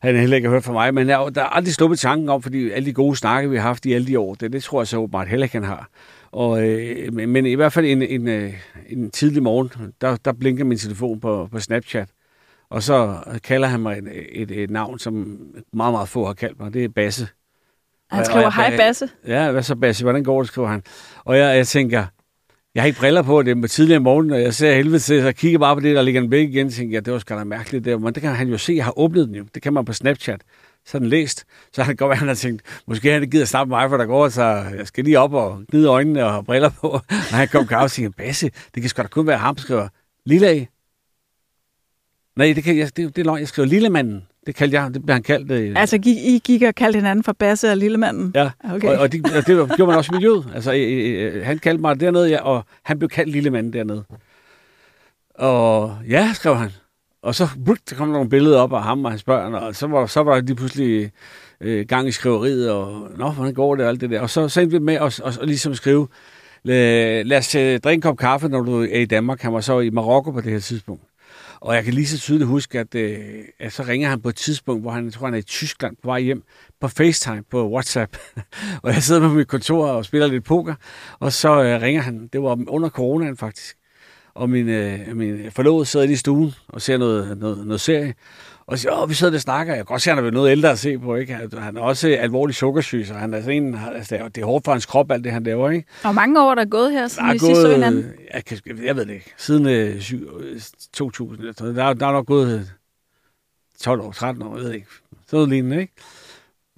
han 0.00 0.16
heller 0.16 0.36
ikke 0.36 0.48
har 0.48 0.54
hørt 0.54 0.64
fra 0.64 0.72
mig. 0.72 0.94
Men 0.94 1.08
jeg, 1.08 1.26
der 1.34 1.42
er 1.42 1.46
aldrig 1.46 1.74
sluppet 1.74 1.98
tanken 1.98 2.28
om, 2.28 2.42
fordi 2.42 2.70
alle 2.70 2.86
de 2.86 2.92
gode 2.92 3.16
snakke, 3.16 3.50
vi 3.50 3.56
har 3.56 3.62
haft 3.62 3.86
i 3.86 3.92
alle 3.92 4.06
de 4.06 4.18
år, 4.18 4.34
det, 4.34 4.52
det 4.52 4.62
tror 4.62 4.80
jeg 4.80 4.86
så 4.86 4.96
åbenbart 4.96 5.28
heller 5.28 5.44
ikke, 5.44 5.56
han 5.56 5.64
har. 5.64 5.88
Og, 6.32 6.68
øh, 6.68 7.12
men, 7.12 7.28
men 7.28 7.46
i 7.46 7.54
hvert 7.54 7.72
fald 7.72 7.86
en, 7.86 8.02
en, 8.02 8.28
øh, 8.28 8.54
en 8.88 9.10
tidlig 9.10 9.42
morgen, 9.42 9.92
der, 10.00 10.16
der 10.16 10.32
blinker 10.32 10.64
min 10.64 10.78
telefon 10.78 11.20
på, 11.20 11.48
på 11.52 11.60
Snapchat. 11.60 12.08
Og 12.70 12.82
så 12.82 13.16
kalder 13.44 13.68
han 13.68 13.80
mig 13.80 13.98
et, 13.98 14.42
et, 14.42 14.50
et 14.50 14.70
navn, 14.70 14.98
som 14.98 15.14
meget, 15.72 15.92
meget 15.92 16.08
få 16.08 16.26
har 16.26 16.32
kaldt 16.32 16.60
mig. 16.60 16.74
Det 16.74 16.84
er 16.84 16.88
Basse. 16.88 17.28
Han 18.10 18.24
skriver, 18.24 18.50
hej 18.50 18.76
Basse. 18.76 19.08
Ja, 19.26 19.50
hvad 19.50 19.62
så 19.62 19.76
Basse? 19.76 20.04
Hvordan 20.04 20.24
går 20.24 20.42
det, 20.42 20.48
skriver 20.48 20.68
han. 20.68 20.82
Og 21.24 21.38
jeg, 21.38 21.56
jeg 21.56 21.66
tænker, 21.66 22.04
jeg 22.78 22.82
har 22.82 22.86
ikke 22.86 22.98
briller 22.98 23.22
på, 23.22 23.42
det 23.42 23.64
er 23.64 23.66
tidligere 23.66 24.00
morgen, 24.00 24.30
og 24.30 24.42
jeg 24.42 24.54
ser 24.54 24.74
helvede 24.74 24.98
til, 24.98 25.22
så 25.22 25.32
kigger 25.32 25.58
bare 25.58 25.76
på 25.76 25.80
det, 25.80 25.96
der 25.96 26.02
ligger 26.02 26.20
en 26.20 26.30
væk 26.30 26.48
igen, 26.48 26.66
og 26.66 26.72
tænker, 26.72 26.96
ja, 26.96 27.00
det 27.00 27.12
var 27.12 27.18
sgu 27.18 27.34
da 27.34 27.44
mærkeligt 27.44 27.84
der. 27.84 27.98
Men 27.98 28.14
det 28.14 28.22
kan 28.22 28.34
han 28.34 28.48
jo 28.48 28.58
se, 28.58 28.72
jeg 28.72 28.84
har 28.84 28.98
åbnet 28.98 29.26
den 29.26 29.34
jo. 29.34 29.44
Det 29.54 29.62
kan 29.62 29.72
man 29.72 29.84
på 29.84 29.92
Snapchat. 29.92 30.40
Så 30.84 30.92
har 30.92 30.98
den 30.98 31.08
læst. 31.08 31.44
Så 31.72 31.82
har 31.82 31.92
det 31.92 31.98
godt 31.98 32.08
være, 32.08 32.16
han 32.18 32.28
har 32.28 32.34
tænkt, 32.34 32.62
måske 32.86 33.12
han 33.12 33.22
ikke 33.22 33.30
gider 33.30 33.44
snakke 33.44 33.68
med 33.68 33.76
mig, 33.76 33.90
for 33.90 33.96
der 33.96 34.06
går, 34.06 34.28
så 34.28 34.42
jeg 34.76 34.86
skal 34.86 35.04
lige 35.04 35.18
op 35.18 35.34
og 35.34 35.62
gnide 35.70 35.88
øjnene 35.88 36.24
og 36.24 36.32
have 36.32 36.44
briller 36.44 36.70
på. 36.70 36.88
Og 37.30 37.34
han 37.36 37.48
kom 37.48 37.66
kaffe 37.66 37.84
og 37.84 37.90
siger, 37.90 38.10
Basse, 38.16 38.50
det 38.74 38.82
kan 38.82 38.90
sgu 38.90 39.02
da 39.02 39.08
kun 39.08 39.26
være 39.26 39.38
ham, 39.38 39.58
skriver 39.58 39.88
Lille 40.26 40.48
A. 40.48 40.64
Nej, 42.36 42.52
det, 42.52 42.64
kan, 42.64 42.78
jeg, 42.78 42.96
det, 42.96 43.16
det 43.16 43.22
er 43.22 43.24
løgn. 43.24 43.38
Jeg 43.38 43.48
skriver 43.48 43.68
Lillemanden. 43.68 44.27
Det 44.48 44.56
kaldte 44.56 44.80
jeg, 44.80 44.94
det 44.94 45.02
blev 45.06 45.12
han 45.14 45.22
kaldt. 45.22 45.50
Øh, 45.50 45.72
Altså, 45.76 45.98
gik, 45.98 46.16
I 46.16 46.40
gik 46.44 46.62
og 46.62 46.74
kaldte 46.74 46.96
hinanden 46.96 47.24
for 47.24 47.32
Basse 47.32 47.70
og 47.70 47.76
Lillemanden? 47.76 48.32
Ja, 48.34 48.50
Okay. 48.74 48.88
og, 48.88 48.98
og, 48.98 49.12
det, 49.12 49.26
og 49.36 49.46
det 49.46 49.76
gjorde 49.76 49.86
man 49.86 49.96
også 49.96 50.10
i 50.12 50.14
miljøet. 50.16 50.46
Altså, 50.54 50.72
øh, 50.74 51.36
øh, 51.36 51.44
han 51.46 51.58
kaldte 51.58 51.80
mig 51.80 52.00
dernede, 52.00 52.28
ja, 52.28 52.40
og 52.42 52.64
han 52.82 52.98
blev 52.98 53.08
kaldt 53.08 53.30
lille 53.32 53.50
mand 53.50 53.72
dernede. 53.72 54.04
Og 55.34 55.96
ja, 56.08 56.30
skrev 56.34 56.56
han. 56.56 56.70
Og 57.22 57.34
så 57.34 57.48
brut, 57.64 57.78
der 57.90 57.96
kom 57.96 58.08
der 58.08 58.12
nogle 58.12 58.30
billeder 58.30 58.58
op 58.60 58.72
af 58.72 58.82
ham 58.82 59.04
og 59.04 59.10
hans 59.10 59.22
børn, 59.24 59.54
og 59.54 59.74
så 59.74 59.86
var, 59.86 60.06
så 60.06 60.20
var 60.22 60.34
der 60.34 60.40
lige 60.40 60.56
pludselig 60.56 61.10
øh, 61.60 61.86
gang 61.86 62.08
i 62.08 62.12
skriveriet, 62.12 62.70
og 62.70 63.08
nå, 63.16 63.30
hvordan 63.30 63.54
går 63.54 63.74
det 63.74 63.84
og 63.84 63.90
alt 63.90 64.00
det 64.00 64.10
der. 64.10 64.20
Og 64.20 64.30
så, 64.30 64.48
så 64.48 64.60
endte 64.60 64.78
vi 64.78 64.84
med 64.84 64.94
at, 64.94 65.20
at, 65.24 65.38
at 65.38 65.46
ligesom 65.48 65.74
skrive, 65.74 66.08
lad, 66.62 67.24
lad 67.24 67.38
os 67.38 67.54
øh, 67.54 67.80
drikke 67.80 67.94
en 67.94 68.00
kop 68.00 68.16
kaffe, 68.18 68.48
når 68.48 68.60
du 68.60 68.82
er 68.82 68.98
i 68.98 69.04
Danmark. 69.04 69.40
Han 69.40 69.52
var 69.52 69.60
så 69.60 69.80
i 69.80 69.90
Marokko 69.90 70.30
på 70.30 70.40
det 70.40 70.52
her 70.52 70.60
tidspunkt. 70.60 71.02
Og 71.60 71.74
jeg 71.74 71.84
kan 71.84 71.94
lige 71.94 72.06
så 72.06 72.18
tydeligt 72.18 72.48
huske, 72.48 72.78
at, 72.80 72.94
øh, 72.94 73.18
at 73.60 73.72
så 73.72 73.82
ringer 73.82 74.08
han 74.08 74.20
på 74.20 74.28
et 74.28 74.36
tidspunkt, 74.36 74.82
hvor 74.82 74.90
han, 74.90 75.04
jeg 75.04 75.12
tror, 75.12 75.26
han 75.26 75.34
er 75.34 75.38
i 75.38 75.42
Tyskland 75.42 75.96
på 76.02 76.08
vej 76.08 76.20
hjem, 76.20 76.42
på 76.80 76.88
FaceTime, 76.88 77.42
på 77.50 77.70
WhatsApp. 77.70 78.16
og 78.82 78.92
jeg 78.92 79.02
sidder 79.02 79.20
på 79.20 79.34
mit 79.34 79.48
kontor 79.48 79.86
og 79.86 80.04
spiller 80.04 80.26
lidt 80.26 80.44
poker, 80.44 80.74
og 81.18 81.32
så 81.32 81.62
øh, 81.62 81.82
ringer 81.82 82.02
han. 82.02 82.28
Det 82.32 82.42
var 82.42 82.64
under 82.68 82.88
coronaen 82.88 83.36
faktisk. 83.36 83.76
Og 84.34 84.50
min, 84.50 84.68
øh, 84.68 85.16
min 85.16 85.50
forlovede 85.50 85.86
sidder 85.86 86.06
i 86.06 86.16
stuen 86.16 86.54
og 86.68 86.82
ser 86.82 86.98
noget, 86.98 87.38
noget, 87.38 87.66
noget 87.66 87.80
serie. 87.80 88.14
Og 88.68 88.78
så 88.78 88.90
åh, 88.90 89.08
vi 89.08 89.14
sidder 89.14 89.34
og 89.34 89.40
snakker. 89.40 89.72
Jeg 89.74 89.78
kan 89.78 89.84
godt 89.84 90.02
se, 90.02 90.10
at 90.10 90.16
han 90.16 90.26
er 90.26 90.30
noget 90.30 90.50
ældre 90.50 90.70
at 90.70 90.78
se 90.78 90.98
på. 90.98 91.14
Ikke? 91.16 91.34
Han- 91.34 91.76
er 91.76 91.80
også 91.80 92.08
alvorlig 92.08 92.54
sukkersyg, 92.56 93.04
så 93.06 93.14
han 93.14 93.34
er 93.34 93.40
sådan 93.40 93.62
en, 93.62 93.74
altså, 93.94 94.28
det 94.34 94.40
er- 94.40 94.44
hårdt 94.46 94.64
for 94.64 94.72
hans 94.72 94.86
krop, 94.86 95.10
alt 95.10 95.24
det, 95.24 95.32
han 95.32 95.42
laver. 95.42 95.70
Ikke? 95.70 95.88
Og 96.04 96.14
mange 96.14 96.42
år 96.42 96.54
der 96.54 96.62
er 96.62 96.66
gået 96.68 96.92
her, 96.92 97.08
siden 97.08 97.32
vi 97.32 97.38
sidst 97.38 97.60
så 97.60 97.72
hinanden. 97.72 98.12
jeg, 98.34 98.44
kan, 98.44 98.58
jeg 98.84 98.96
ved 98.96 99.06
det 99.06 99.14
ikke, 99.14 99.34
siden 99.36 99.66
øh, 99.66 100.00
syv- 100.00 100.40
øh, 100.40 100.60
2000, 100.92 101.38
eller 101.40 101.52
sådan 101.52 101.64
noget. 101.64 101.76
der, 101.76 101.84
er- 101.84 101.94
der 101.94 102.06
er 102.06 102.12
nok 102.12 102.26
gået 102.26 102.54
øh, 102.60 102.64
12 103.80 104.00
år, 104.00 104.12
13 104.12 104.42
år, 104.42 104.56
jeg 104.56 104.64
ved 104.64 104.72
ikke. 104.72 104.86
Sådan 105.10 105.36
noget 105.36 105.48
lignende, 105.48 105.80
ikke? 105.80 105.92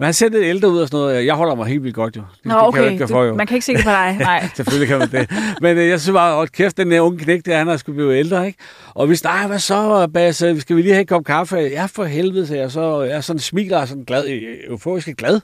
Men 0.01 0.05
han 0.05 0.13
ser 0.13 0.29
lidt 0.29 0.43
ældre 0.43 0.69
ud 0.69 0.79
og 0.79 0.87
sådan 0.87 0.99
noget. 0.99 1.25
Jeg 1.25 1.35
holder 1.35 1.55
mig 1.55 1.65
helt 1.65 1.83
vildt 1.83 1.95
godt, 1.95 2.15
jo. 2.17 2.21
Det, 2.21 2.45
Nå, 2.45 2.65
det 2.65 2.73
kan 2.73 2.83
jeg 2.83 2.91
ikke 2.91 3.07
for, 3.07 3.23
jo. 3.23 3.35
Man 3.35 3.47
kan 3.47 3.55
ikke 3.55 3.65
se 3.65 3.73
det 3.73 3.83
på 3.83 3.89
dig. 3.89 4.17
Nej. 4.19 4.49
Selvfølgelig 4.55 4.87
kan 4.87 4.99
man 4.99 5.11
det. 5.11 5.31
Men 5.61 5.77
øh, 5.77 5.87
jeg 5.87 6.01
synes 6.01 6.13
bare, 6.13 6.41
at 6.41 6.51
kæft, 6.51 6.77
den 6.77 6.91
der 6.91 7.01
unge 7.01 7.19
knæk, 7.19 7.45
der 7.45 7.57
han 7.57 7.67
er 7.67 7.77
skulle 7.77 7.95
blive 7.95 8.17
ældre, 8.17 8.47
ikke? 8.47 8.59
Og 8.93 9.09
vi 9.09 9.15
snakker, 9.15 9.47
hvad 9.47 9.59
så, 9.59 10.07
Basse? 10.13 10.61
Skal 10.61 10.75
vi 10.75 10.81
lige 10.81 10.93
have 10.93 11.01
en 11.01 11.07
kop 11.07 11.23
kaffe? 11.23 11.55
Ja, 11.57 11.85
for 11.85 12.03
helvede, 12.03 12.47
så 12.47 12.55
jeg 12.55 12.71
så. 12.71 13.01
Jeg 13.01 13.17
er 13.17 13.21
sådan 13.21 13.39
smiler 13.39 13.77
og 13.77 13.87
sådan 13.87 14.03
glad, 14.03 14.27
øh, 14.27 14.41
euforisk 14.67 15.09
glad. 15.17 15.39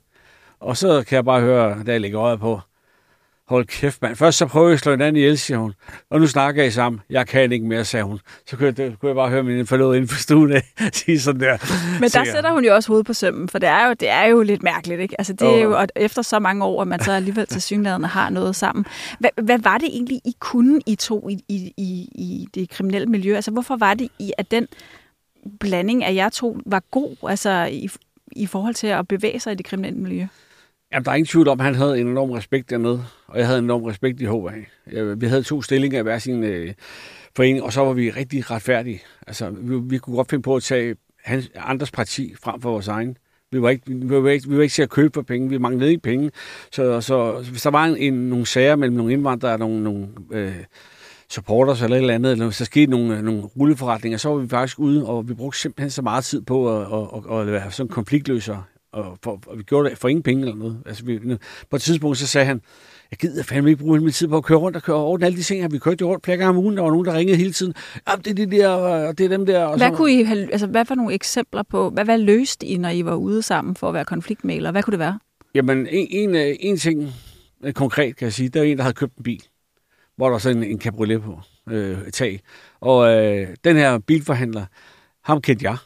Og 0.59 0.77
så 0.77 1.03
kan 1.07 1.15
jeg 1.15 1.25
bare 1.25 1.41
høre, 1.41 1.83
da 1.85 1.91
jeg 1.91 2.01
lægger 2.01 2.21
øjet 2.21 2.39
på, 2.39 2.59
hold 3.49 3.65
kæft, 3.65 4.01
mand. 4.01 4.15
Først 4.15 4.37
så 4.37 4.45
prøver 4.45 4.67
jeg 4.67 4.73
at 4.73 4.79
slå 4.79 4.91
hinanden 4.91 5.15
ihjel, 5.15 5.37
siger 5.37 5.57
hun. 5.57 5.73
Og 6.09 6.19
nu 6.19 6.27
snakker 6.27 6.63
I 6.63 6.71
sammen. 6.71 7.01
Jeg 7.09 7.27
kan 7.27 7.51
ikke 7.51 7.65
mere, 7.65 7.85
sagde 7.85 8.03
hun. 8.03 8.19
Så 8.47 8.57
kunne 8.57 8.65
jeg, 8.65 8.77
det, 8.77 8.99
kunne 8.99 9.09
jeg 9.09 9.15
bare 9.15 9.29
høre 9.29 9.43
min 9.43 9.67
forlod 9.67 9.95
inden 9.95 10.07
for 10.07 10.17
stuen 10.17 10.51
af, 10.51 10.73
sige 10.93 11.19
sådan 11.19 11.41
der. 11.41 11.57
Men 11.99 12.09
der 12.09 12.23
sætter 12.23 12.51
hun 12.51 12.65
jo 12.65 12.75
også 12.75 12.89
hovedet 12.89 13.05
på 13.05 13.13
sømmen, 13.13 13.49
for 13.49 13.59
det 13.59 13.69
er 13.69 13.87
jo, 13.87 13.93
det 13.93 14.09
er 14.09 14.25
jo 14.25 14.41
lidt 14.41 14.63
mærkeligt, 14.63 15.01
ikke? 15.01 15.15
Altså, 15.19 15.33
det 15.33 15.47
er 15.47 15.63
jo, 15.63 15.77
og 15.77 15.87
efter 15.95 16.21
så 16.21 16.39
mange 16.39 16.65
år, 16.65 16.81
at 16.81 16.87
man 16.87 16.99
så 17.03 17.11
alligevel 17.11 17.47
til 17.47 17.61
synligheden 17.61 18.03
har 18.03 18.29
noget 18.29 18.55
sammen. 18.55 18.85
Hvad, 19.19 19.29
hvad 19.43 19.59
var 19.59 19.77
det 19.77 19.87
egentlig, 19.87 20.21
I 20.25 20.35
kunne, 20.39 20.81
I 20.85 20.95
to, 20.95 21.29
i, 21.29 21.43
i, 21.47 21.73
i, 21.77 22.09
i 22.15 22.47
det 22.53 22.69
kriminelle 22.69 23.07
miljø? 23.07 23.35
Altså, 23.35 23.51
hvorfor 23.51 23.75
var 23.75 23.93
det, 23.93 24.09
I, 24.19 24.31
at 24.37 24.51
den 24.51 24.67
blanding 25.59 26.03
af 26.03 26.13
jer 26.13 26.29
to 26.29 26.57
var 26.65 26.83
god, 26.91 27.15
altså 27.29 27.69
i, 27.71 27.89
i 28.31 28.45
forhold 28.45 28.73
til 28.73 28.87
at 28.87 29.07
bevæge 29.07 29.39
sig 29.39 29.51
i 29.51 29.55
det 29.55 29.65
kriminelle 29.65 29.99
miljø? 29.99 30.27
Jamen, 30.91 31.05
der 31.05 31.11
er 31.11 31.15
ingen 31.15 31.27
tvivl 31.27 31.47
om, 31.47 31.59
at 31.59 31.65
han 31.65 31.75
havde 31.75 31.99
en 31.99 32.07
enorm 32.07 32.31
respekt 32.31 32.69
dernede, 32.69 33.05
og 33.27 33.39
jeg 33.39 33.45
havde 33.45 33.59
en 33.59 33.65
enorm 33.65 33.83
respekt 33.83 34.21
i 34.21 34.25
HA. 34.25 35.13
Vi 35.13 35.25
havde 35.25 35.43
to 35.43 35.61
stillinger 35.61 35.99
i 35.99 36.03
hver 36.03 36.17
sin 36.17 36.43
øh, 36.43 36.73
forening, 37.35 37.63
og 37.63 37.73
så 37.73 37.81
var 37.81 37.93
vi 37.93 38.09
rigtig 38.09 38.51
retfærdige. 38.51 39.01
Altså, 39.27 39.49
vi, 39.49 39.75
vi 39.83 39.97
kunne 39.97 40.15
godt 40.15 40.29
finde 40.29 40.41
på 40.41 40.55
at 40.55 40.63
tage 40.63 40.95
hans, 41.23 41.51
andres 41.55 41.91
parti 41.91 42.35
frem 42.41 42.61
for 42.61 42.71
vores 42.71 42.87
egen. 42.87 43.17
Vi 43.51 43.61
var, 43.61 43.69
ikke, 43.69 43.83
vi, 43.87 44.23
var 44.23 44.29
ikke, 44.29 44.49
vi 44.49 44.55
var 44.55 44.63
ikke 44.63 44.73
til 44.73 44.81
at 44.81 44.89
købe 44.89 45.11
for 45.13 45.21
penge, 45.21 45.49
vi 45.49 45.57
manglede 45.57 45.91
ikke 45.91 46.01
penge. 46.01 46.31
Så, 46.71 47.01
så 47.01 47.45
hvis 47.51 47.61
der 47.61 47.69
var 47.69 47.85
en, 47.85 47.97
en, 47.97 48.13
nogle 48.13 48.45
sager 48.45 48.75
mellem 48.75 48.97
nogle 48.97 49.13
indvandrere 49.13 49.53
og 49.53 49.59
nogle, 49.59 49.83
nogle 49.83 50.07
øh, 50.31 50.55
supporters 51.29 51.81
eller 51.81 51.95
et 51.95 52.01
eller 52.01 52.15
andet, 52.15 52.31
eller 52.31 52.45
hvis 52.45 52.57
der 52.57 52.65
skete 52.65 52.91
nogle, 52.91 53.17
øh, 53.17 53.23
nogle 53.23 53.43
rulleforretninger, 53.43 54.17
så 54.17 54.29
var 54.29 54.37
vi 54.37 54.49
faktisk 54.49 54.79
ude, 54.79 55.05
og 55.05 55.29
vi 55.29 55.33
brugte 55.33 55.59
simpelthen 55.59 55.89
så 55.89 56.01
meget 56.01 56.23
tid 56.23 56.41
på 56.41 56.79
at, 56.79 56.87
at, 56.93 57.31
at, 57.31 57.39
at 57.39 57.47
være 57.47 57.71
sådan 57.71 57.89
konfliktløsere. 57.89 58.63
Og, 58.97 59.17
for, 59.23 59.39
og 59.47 59.57
vi 59.57 59.63
gjorde 59.63 59.89
det 59.89 59.97
for 59.97 60.07
ingen 60.07 60.23
penge 60.23 60.41
eller 60.41 60.55
noget. 60.55 60.77
Altså, 60.85 61.05
vi, 61.05 61.19
på 61.69 61.75
et 61.75 61.81
tidspunkt 61.81 62.17
så 62.17 62.27
sagde 62.27 62.45
han, 62.45 62.61
jeg 63.11 63.19
gider 63.19 63.43
fandme 63.43 63.69
ikke 63.69 63.83
bruge 63.83 63.99
min 63.99 64.11
tid 64.11 64.27
på 64.27 64.37
at 64.37 64.43
køre 64.43 64.57
rundt 64.57 64.77
og 64.77 64.83
køre 64.83 64.95
over 64.95 65.17
alle 65.25 65.37
de 65.37 65.43
ting 65.43 65.61
her. 65.61 65.69
Vi 65.69 65.79
kørte 65.79 65.97
jo 66.01 66.09
rundt 66.09 66.25
flere 66.25 66.37
gange 66.37 66.49
om 66.49 66.57
ugen, 66.57 66.77
der 66.77 66.83
var 66.83 66.89
nogen, 66.89 67.05
der 67.05 67.13
ringede 67.13 67.37
hele 67.37 67.51
tiden. 67.51 67.73
Ja, 68.07 68.15
det 68.15 68.27
er 68.27 68.45
de 68.45 68.51
der, 68.57 68.69
og 68.69 69.17
det 69.17 69.25
er 69.25 69.29
dem 69.29 69.45
der. 69.45 69.63
Og 69.65 69.77
Hvad, 69.77 69.89
så, 69.89 69.95
kunne 69.95 70.13
I 70.13 70.23
have, 70.23 70.51
altså, 70.51 70.67
hvad 70.67 70.85
var 70.89 70.95
nogle 70.95 71.13
eksempler 71.13 71.63
på, 71.63 71.89
hvad, 71.89 72.05
hvad 72.05 72.17
løste 72.17 72.65
I, 72.65 72.77
når 72.77 72.89
I 72.89 73.05
var 73.05 73.15
ude 73.15 73.41
sammen 73.41 73.75
for 73.75 73.87
at 73.87 73.93
være 73.93 74.05
konfliktmæler? 74.05 74.71
Hvad 74.71 74.83
kunne 74.83 74.91
det 74.91 74.99
være? 74.99 75.19
Jamen, 75.55 75.87
en, 75.87 76.07
en, 76.09 76.35
øh, 76.35 76.55
en 76.59 76.77
ting 76.77 77.13
øh, 77.63 77.73
konkret 77.73 78.15
kan 78.15 78.25
jeg 78.25 78.33
sige, 78.33 78.49
der 78.49 78.59
er 78.59 78.63
en, 78.63 78.77
der 78.77 78.83
havde 78.83 78.93
købt 78.93 79.17
en 79.17 79.23
bil, 79.23 79.43
hvor 80.15 80.25
der 80.25 80.31
var 80.31 80.39
sådan 80.39 80.63
en, 80.63 80.71
en 80.71 80.81
cabriolet 80.81 81.21
på 81.21 81.39
øh, 81.69 81.97
tag. 82.13 82.39
Og 82.79 83.15
øh, 83.15 83.47
den 83.63 83.75
her 83.75 83.99
bilforhandler, 83.99 84.65
ham 85.23 85.41
kendte 85.41 85.65
jeg. 85.65 85.77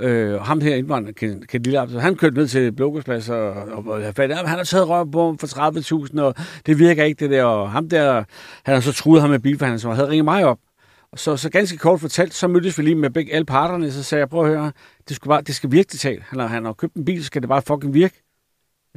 Øh, 0.00 0.40
og 0.40 0.46
ham 0.46 0.60
her 0.60 0.74
indvandrer, 0.74 1.12
Ken, 1.12 1.46
Ken 1.46 1.62
Lille 1.62 2.00
han 2.00 2.16
kørte 2.16 2.36
ned 2.36 2.48
til 2.48 2.72
Blågårdsplads 2.72 3.28
og, 3.28 3.52
og, 3.52 3.84
og 3.86 4.14
fat. 4.14 4.36
han 4.36 4.46
har 4.46 4.64
taget 4.64 4.88
røv 4.88 5.10
på 5.10 5.26
ham 5.26 5.38
for 5.38 5.46
30.000, 6.10 6.20
og 6.20 6.34
det 6.66 6.78
virker 6.78 7.04
ikke 7.04 7.20
det 7.20 7.30
der. 7.30 7.44
Og 7.44 7.70
ham 7.70 7.88
der, 7.88 8.24
han 8.62 8.74
har 8.74 8.80
så 8.80 8.92
truet 8.92 9.20
ham 9.20 9.30
med 9.30 9.38
bilforhandler, 9.38 9.78
som 9.78 9.92
havde 9.92 10.08
ringet 10.08 10.24
mig 10.24 10.44
op. 10.44 10.58
Så, 11.16 11.36
så 11.36 11.50
ganske 11.50 11.78
kort 11.78 12.00
fortalt, 12.00 12.34
så 12.34 12.48
mødtes 12.48 12.78
vi 12.78 12.82
lige 12.82 12.94
med 12.94 13.10
begge 13.10 13.34
alle 13.34 13.44
parterne, 13.44 13.92
så 13.92 14.02
sagde 14.02 14.20
jeg, 14.20 14.28
prøv 14.28 14.44
at 14.44 14.48
høre, 14.48 14.72
det 15.08 15.16
skulle 15.16 15.28
bare, 15.28 15.42
det 15.42 15.54
skal 15.54 15.70
virke 15.72 15.88
det 15.92 16.00
tal. 16.00 16.22
Han 16.28 16.38
har, 16.38 16.46
han 16.46 16.64
har 16.64 16.72
købt 16.72 16.94
en 16.94 17.04
bil, 17.04 17.20
så 17.22 17.26
skal 17.26 17.42
det 17.42 17.48
bare 17.48 17.62
fucking 17.62 17.94
virke. 17.94 18.22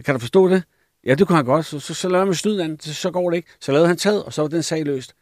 Kan 0.06 0.16
du 0.16 0.20
forstå 0.20 0.50
det? 0.50 0.64
Ja, 1.06 1.16
det 1.16 1.28
kunne 1.28 1.36
han 1.36 1.46
godt. 1.46 1.66
Så, 1.66 1.80
så, 1.80 1.94
så 1.94 2.10
lavede 2.10 2.26
man 2.26 2.36
snyden, 2.36 2.80
så, 2.80 2.94
så 2.94 3.12
går 3.12 3.30
det 3.30 3.38
ikke. 3.38 3.50
Så 3.60 3.72
lavede 3.72 3.88
han 3.88 3.98
taget, 3.98 4.24
og 4.24 4.34
så 4.34 4.42
var 4.42 4.50
den 4.50 4.64
sag 4.64 4.86
løst. 4.86 5.16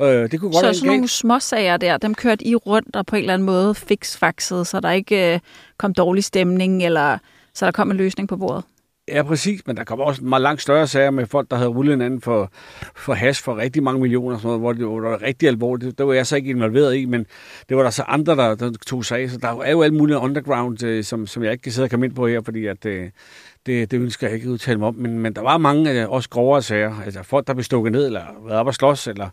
Øh, 0.00 0.30
det 0.30 0.40
kunne 0.40 0.52
godt 0.52 0.66
Så 0.66 0.72
sådan 0.72 0.86
nogle 0.86 1.08
småsager 1.08 1.76
der, 1.76 1.96
dem 1.96 2.14
kørte 2.14 2.46
I 2.46 2.54
rundt 2.54 2.96
og 2.96 3.06
på 3.06 3.16
en 3.16 3.22
eller 3.22 3.34
anden 3.34 3.46
måde 3.46 3.74
fiksfaxede, 3.74 4.64
så 4.64 4.80
der 4.80 4.90
ikke 4.90 5.34
øh, 5.34 5.40
kom 5.78 5.94
dårlig 5.94 6.24
stemning, 6.24 6.84
eller 6.84 7.18
så 7.54 7.66
der 7.66 7.72
kom 7.72 7.90
en 7.90 7.96
løsning 7.96 8.28
på 8.28 8.36
bordet? 8.36 8.64
Ja, 9.08 9.22
præcis, 9.22 9.66
men 9.66 9.76
der 9.76 9.84
kommer 9.84 10.04
også 10.04 10.24
meget 10.24 10.42
langt 10.42 10.62
større 10.62 10.86
sager 10.86 11.10
med 11.10 11.26
folk, 11.26 11.50
der 11.50 11.56
havde 11.56 11.68
rullet 11.68 11.92
hinanden 11.92 12.20
for, 12.20 12.50
for 12.96 13.14
hash 13.14 13.44
for 13.44 13.56
rigtig 13.56 13.82
mange 13.82 14.00
millioner, 14.00 14.34
og 14.34 14.40
sådan 14.40 14.48
noget, 14.48 14.60
hvor 14.60 14.72
det, 14.72 15.02
var 15.02 15.22
rigtig 15.22 15.48
alvorligt. 15.48 15.98
Det, 15.98 16.06
var 16.06 16.12
jeg 16.12 16.26
så 16.26 16.36
ikke 16.36 16.50
involveret 16.50 16.96
i, 16.96 17.04
men 17.04 17.26
det 17.68 17.76
var 17.76 17.82
der 17.82 17.90
så 17.90 18.02
andre, 18.02 18.36
der, 18.36 18.54
der 18.54 18.72
tog 18.86 19.04
sig 19.04 19.18
af. 19.18 19.30
Så 19.30 19.38
der 19.38 19.60
er 19.62 19.70
jo 19.70 19.82
alt 19.82 19.94
muligt 19.94 20.18
underground, 20.18 20.82
øh, 20.82 21.04
som, 21.04 21.26
som 21.26 21.42
jeg 21.42 21.52
ikke 21.52 21.62
kan 21.62 21.72
sidde 21.72 21.86
og 21.86 21.90
komme 21.90 22.06
ind 22.06 22.14
på 22.14 22.26
her, 22.26 22.40
fordi 22.40 22.66
at, 22.66 22.86
øh, 22.86 23.10
det, 23.66 23.90
det 23.90 24.00
ønsker 24.00 24.26
jeg 24.26 24.34
ikke 24.34 24.46
at 24.46 24.50
udtale 24.50 24.78
mig 24.78 24.88
om. 24.88 24.94
Men, 24.94 25.18
men 25.18 25.32
der 25.32 25.42
var 25.42 25.58
mange 25.58 26.02
øh, 26.02 26.10
også 26.10 26.28
grovere 26.28 26.62
sager. 26.62 26.94
Altså 27.04 27.22
folk, 27.22 27.46
der 27.46 27.54
blev 27.54 27.64
stukket 27.64 27.92
ned, 27.92 28.06
eller 28.06 28.22
været 28.44 28.58
op 28.58 28.66
og 28.66 28.74
slås, 28.74 29.06
eller 29.06 29.28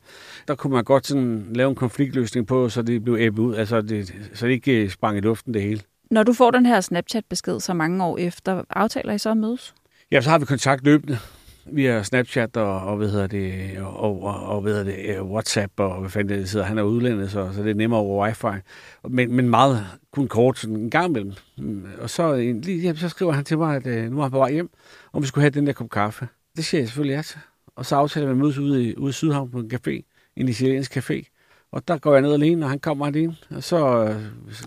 der 0.47 0.55
kunne 0.55 0.73
man 0.73 0.83
godt 0.83 1.07
sådan 1.07 1.47
lave 1.55 1.69
en 1.69 1.75
konfliktløsning 1.75 2.47
på, 2.47 2.69
så 2.69 2.81
det 2.81 3.03
blev 3.03 3.17
æbbet 3.19 3.43
ud, 3.43 3.55
altså 3.55 3.81
det, 3.81 4.13
så 4.33 4.45
det 4.45 4.53
ikke 4.53 4.83
øh, 4.83 4.89
sprang 4.89 5.17
i 5.17 5.21
luften 5.21 5.53
det 5.53 5.61
hele. 5.61 5.81
Når 6.13 6.23
du 6.23 6.33
får 6.33 6.51
den 6.51 6.65
her 6.65 6.81
Snapchat-besked 6.81 7.59
så 7.59 7.73
mange 7.73 8.03
år 8.03 8.17
efter, 8.17 8.63
aftaler 8.69 9.13
I 9.13 9.17
så 9.17 9.31
at 9.31 9.37
mødes? 9.37 9.75
Ja, 10.11 10.21
så 10.21 10.29
har 10.29 10.39
vi 10.39 10.45
kontakt 10.45 10.83
løbende 10.83 11.17
via 11.65 12.03
Snapchat 12.03 12.57
og, 12.57 12.79
og 12.79 12.97
hvad 12.97 13.09
hedder 13.09 13.27
det, 13.27 13.77
og, 13.79 14.23
og, 14.23 14.47
og 14.47 14.61
hvad 14.61 14.73
hedder 14.73 14.83
det, 14.83 15.15
øh, 15.15 15.23
WhatsApp 15.23 15.73
og 15.79 15.99
hvad 15.99 16.09
fanden 16.09 16.39
det 16.39 16.49
sidder. 16.49 16.65
Han 16.65 16.77
er 16.77 16.83
udlændet, 16.83 17.31
så, 17.31 17.49
så 17.53 17.63
det 17.63 17.69
er 17.69 17.75
nemmere 17.75 17.99
over 17.99 18.25
wifi. 18.25 18.61
Men, 19.09 19.35
men 19.35 19.49
meget 19.49 19.85
kun 20.11 20.27
kort, 20.27 20.59
sådan 20.59 20.75
en 20.75 20.89
gang 20.89 21.05
imellem. 21.05 21.33
Mm, 21.57 21.85
og 22.01 22.09
så, 22.09 22.35
lige, 22.35 22.81
ja, 22.81 22.95
så 22.95 23.09
skriver 23.09 23.31
han 23.31 23.45
til 23.45 23.57
mig, 23.57 23.75
at 23.75 23.87
øh, 23.87 24.11
nu 24.11 24.17
er 24.17 24.21
han 24.21 24.31
på 24.31 24.37
vej 24.37 24.51
hjem, 24.51 24.69
og 25.11 25.21
vi 25.21 25.27
skulle 25.27 25.41
have 25.41 25.49
den 25.49 25.67
der 25.67 25.73
kop 25.73 25.89
kaffe. 25.89 26.27
Det 26.55 26.65
siger 26.65 26.81
jeg 26.81 26.87
selvfølgelig 26.87 27.15
ja 27.15 27.21
til. 27.21 27.39
Og 27.75 27.85
så 27.85 27.95
aftaler 27.95 28.27
vi 28.27 28.31
at 28.31 28.37
mødes 28.37 28.57
ude 28.57 28.83
i, 28.83 28.95
ude 28.95 29.09
i 29.09 29.13
Sydhavn 29.13 29.51
på 29.51 29.59
en 29.59 29.71
café, 29.73 30.31
en 30.35 30.49
italiensk 30.49 30.97
café. 30.97 31.32
Og 31.73 31.87
der 31.87 31.97
går 31.97 32.13
jeg 32.13 32.21
ned 32.21 32.33
alene, 32.33 32.65
og 32.65 32.69
han 32.69 32.79
kommer 32.79 33.05
alene. 33.05 33.35
Og 33.49 33.63
så, 33.63 34.03
øh, 34.03 34.15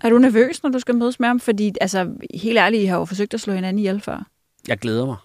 er 0.03 0.09
du 0.09 0.17
nervøs, 0.17 0.63
når 0.63 0.69
du 0.69 0.79
skal 0.79 0.95
mødes 0.95 1.19
med 1.19 1.27
ham? 1.27 1.39
Fordi, 1.39 1.73
altså, 1.81 2.09
helt 2.33 2.57
ærligt, 2.57 2.83
I 2.83 2.85
har 2.85 2.97
jo 2.97 3.05
forsøgt 3.05 3.33
at 3.33 3.39
slå 3.39 3.53
hinanden 3.53 3.79
ihjel 3.79 4.01
før. 4.01 4.27
Jeg 4.67 4.77
glæder 4.77 5.05
mig. 5.05 5.15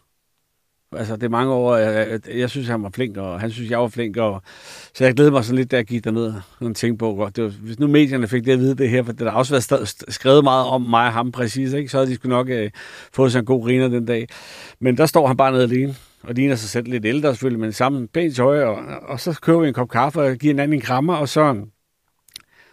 Altså, 0.96 1.16
det 1.16 1.22
er 1.22 1.28
mange 1.28 1.52
år, 1.52 1.76
jeg, 1.76 2.08
jeg, 2.10 2.38
jeg 2.38 2.50
synes, 2.50 2.68
han 2.68 2.82
var 2.82 2.90
flink, 2.94 3.16
og 3.16 3.40
han 3.40 3.50
synes, 3.50 3.70
jeg 3.70 3.78
var 3.78 3.88
flink, 3.88 4.16
og, 4.16 4.42
så 4.94 5.04
jeg 5.04 5.14
glæder 5.14 5.30
mig 5.30 5.44
sådan 5.44 5.56
lidt, 5.56 5.70
da 5.70 5.76
jeg 5.76 5.84
gik 5.84 6.04
derned 6.04 6.34
og 6.60 6.76
tænkte 6.76 6.98
på, 6.98 7.30
det 7.36 7.44
var, 7.44 7.50
hvis 7.50 7.78
nu 7.78 7.86
medierne 7.86 8.28
fik 8.28 8.44
det 8.44 8.52
at 8.52 8.58
vide 8.58 8.74
det 8.74 8.90
her, 8.90 9.02
for 9.02 9.12
det 9.12 9.30
har 9.30 9.38
også 9.38 9.62
været 9.70 9.94
skrevet 10.08 10.44
meget 10.44 10.66
om 10.66 10.82
mig 10.82 11.06
og 11.06 11.12
ham 11.12 11.32
præcis, 11.32 11.72
ikke? 11.72 11.88
så 11.88 11.96
havde 11.96 12.10
de 12.10 12.14
sgu 12.14 12.28
nok 12.28 12.48
øh, 12.48 12.70
fået 13.12 13.32
sig 13.32 13.38
en 13.38 13.44
god 13.44 13.64
griner 13.64 13.88
den 13.88 14.06
dag. 14.06 14.28
Men 14.80 14.96
der 14.96 15.06
står 15.06 15.26
han 15.26 15.36
bare 15.36 15.52
nede 15.52 15.62
alene, 15.62 15.94
og 16.22 16.34
ligner 16.34 16.54
sig 16.54 16.68
selv 16.68 16.88
lidt 16.88 17.04
ældre 17.04 17.34
selvfølgelig, 17.34 17.60
men 17.60 17.72
sammen 17.72 18.08
pænt 18.08 18.36
tøj, 18.36 18.62
og, 18.62 18.78
og 19.02 19.20
så 19.20 19.38
køber 19.42 19.60
vi 19.60 19.68
en 19.68 19.74
kop 19.74 19.88
kaffe 19.88 20.20
og 20.20 20.36
giver 20.36 20.54
en 20.54 20.60
anden 20.60 20.74
en 20.74 20.80
krammer, 20.80 21.14
og 21.14 21.28
så, 21.28 21.66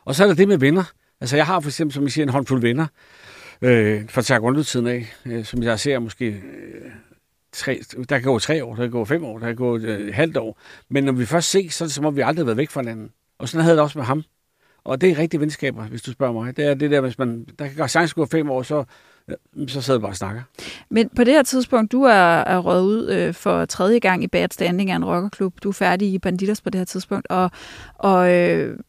og 0.05 0.15
så 0.15 0.23
er 0.23 0.27
der 0.27 0.35
det 0.35 0.47
med 0.47 0.57
venner. 0.57 0.83
Altså, 1.21 1.35
jeg 1.35 1.45
har 1.45 1.59
for 1.59 1.69
eksempel, 1.69 1.93
som 1.93 2.07
I 2.07 2.09
siger, 2.09 2.25
en 2.25 2.29
håndfuld 2.29 2.61
venner, 2.61 2.87
øh, 3.61 4.09
fra 4.09 4.21
taekwondo-tiden 4.21 4.87
af, 4.87 5.13
øh, 5.25 5.45
som 5.45 5.63
jeg 5.63 5.79
ser 5.79 5.99
måske... 5.99 6.25
Øh, 6.25 6.91
tre, 7.51 7.81
der 8.09 8.19
kan 8.19 8.31
gå 8.31 8.39
tre 8.39 8.65
år, 8.65 8.75
der 8.75 8.81
kan 8.81 8.91
gå 8.91 9.05
fem 9.05 9.23
år, 9.23 9.39
der 9.39 9.45
kan 9.45 9.55
gå 9.55 9.77
øh, 9.77 9.83
et 9.83 9.89
øh, 9.89 10.13
halvt 10.13 10.37
år. 10.37 10.59
Men 10.89 11.03
når 11.03 11.11
vi 11.11 11.25
først 11.25 11.49
ses, 11.49 11.73
så 11.73 11.83
er 11.83 11.85
det 11.85 11.93
som 11.95 12.05
om, 12.05 12.15
vi 12.15 12.21
aldrig 12.21 12.41
har 12.41 12.45
været 12.45 12.57
væk 12.57 12.69
fra 12.69 12.81
hinanden. 12.81 13.11
Og 13.39 13.49
sådan 13.49 13.63
havde 13.63 13.75
det 13.75 13.83
også 13.83 13.97
med 13.97 14.05
ham. 14.05 14.23
Og 14.83 15.01
det 15.01 15.09
er 15.09 15.17
rigtige 15.17 15.41
venskaber, 15.41 15.83
hvis 15.83 16.01
du 16.01 16.11
spørger 16.11 16.33
mig. 16.33 16.57
Det 16.57 16.65
er 16.65 16.73
det 16.73 16.91
der, 16.91 17.01
hvis 17.01 17.17
man, 17.17 17.45
der 17.59 17.67
kan 17.67 17.89
sagtens 17.89 18.13
gå 18.13 18.25
fem 18.25 18.49
år, 18.49 18.63
så, 18.63 18.83
øh, 19.27 19.67
så 19.67 19.81
sidder 19.81 19.99
vi 19.99 20.01
bare 20.01 20.11
og 20.11 20.15
snakker. 20.15 20.41
Men 20.89 21.09
på 21.15 21.23
det 21.23 21.33
her 21.33 21.43
tidspunkt, 21.43 21.91
du 21.91 22.03
er, 22.03 22.41
er 22.41 22.57
røget 22.57 22.83
ud 22.83 23.09
øh, 23.09 23.33
for 23.33 23.65
tredje 23.65 23.99
gang 23.99 24.23
i 24.23 24.27
bad 24.27 24.47
standing 24.51 24.91
af 24.91 24.95
en 24.95 25.05
rockerklub. 25.05 25.53
Du 25.63 25.69
er 25.69 25.73
færdig 25.73 26.13
i 26.13 26.19
Banditas 26.19 26.61
på 26.61 26.69
det 26.69 26.79
her 26.79 26.85
tidspunkt, 26.85 27.27
og, 27.29 27.51
og 27.97 28.33
øh, 28.33 28.79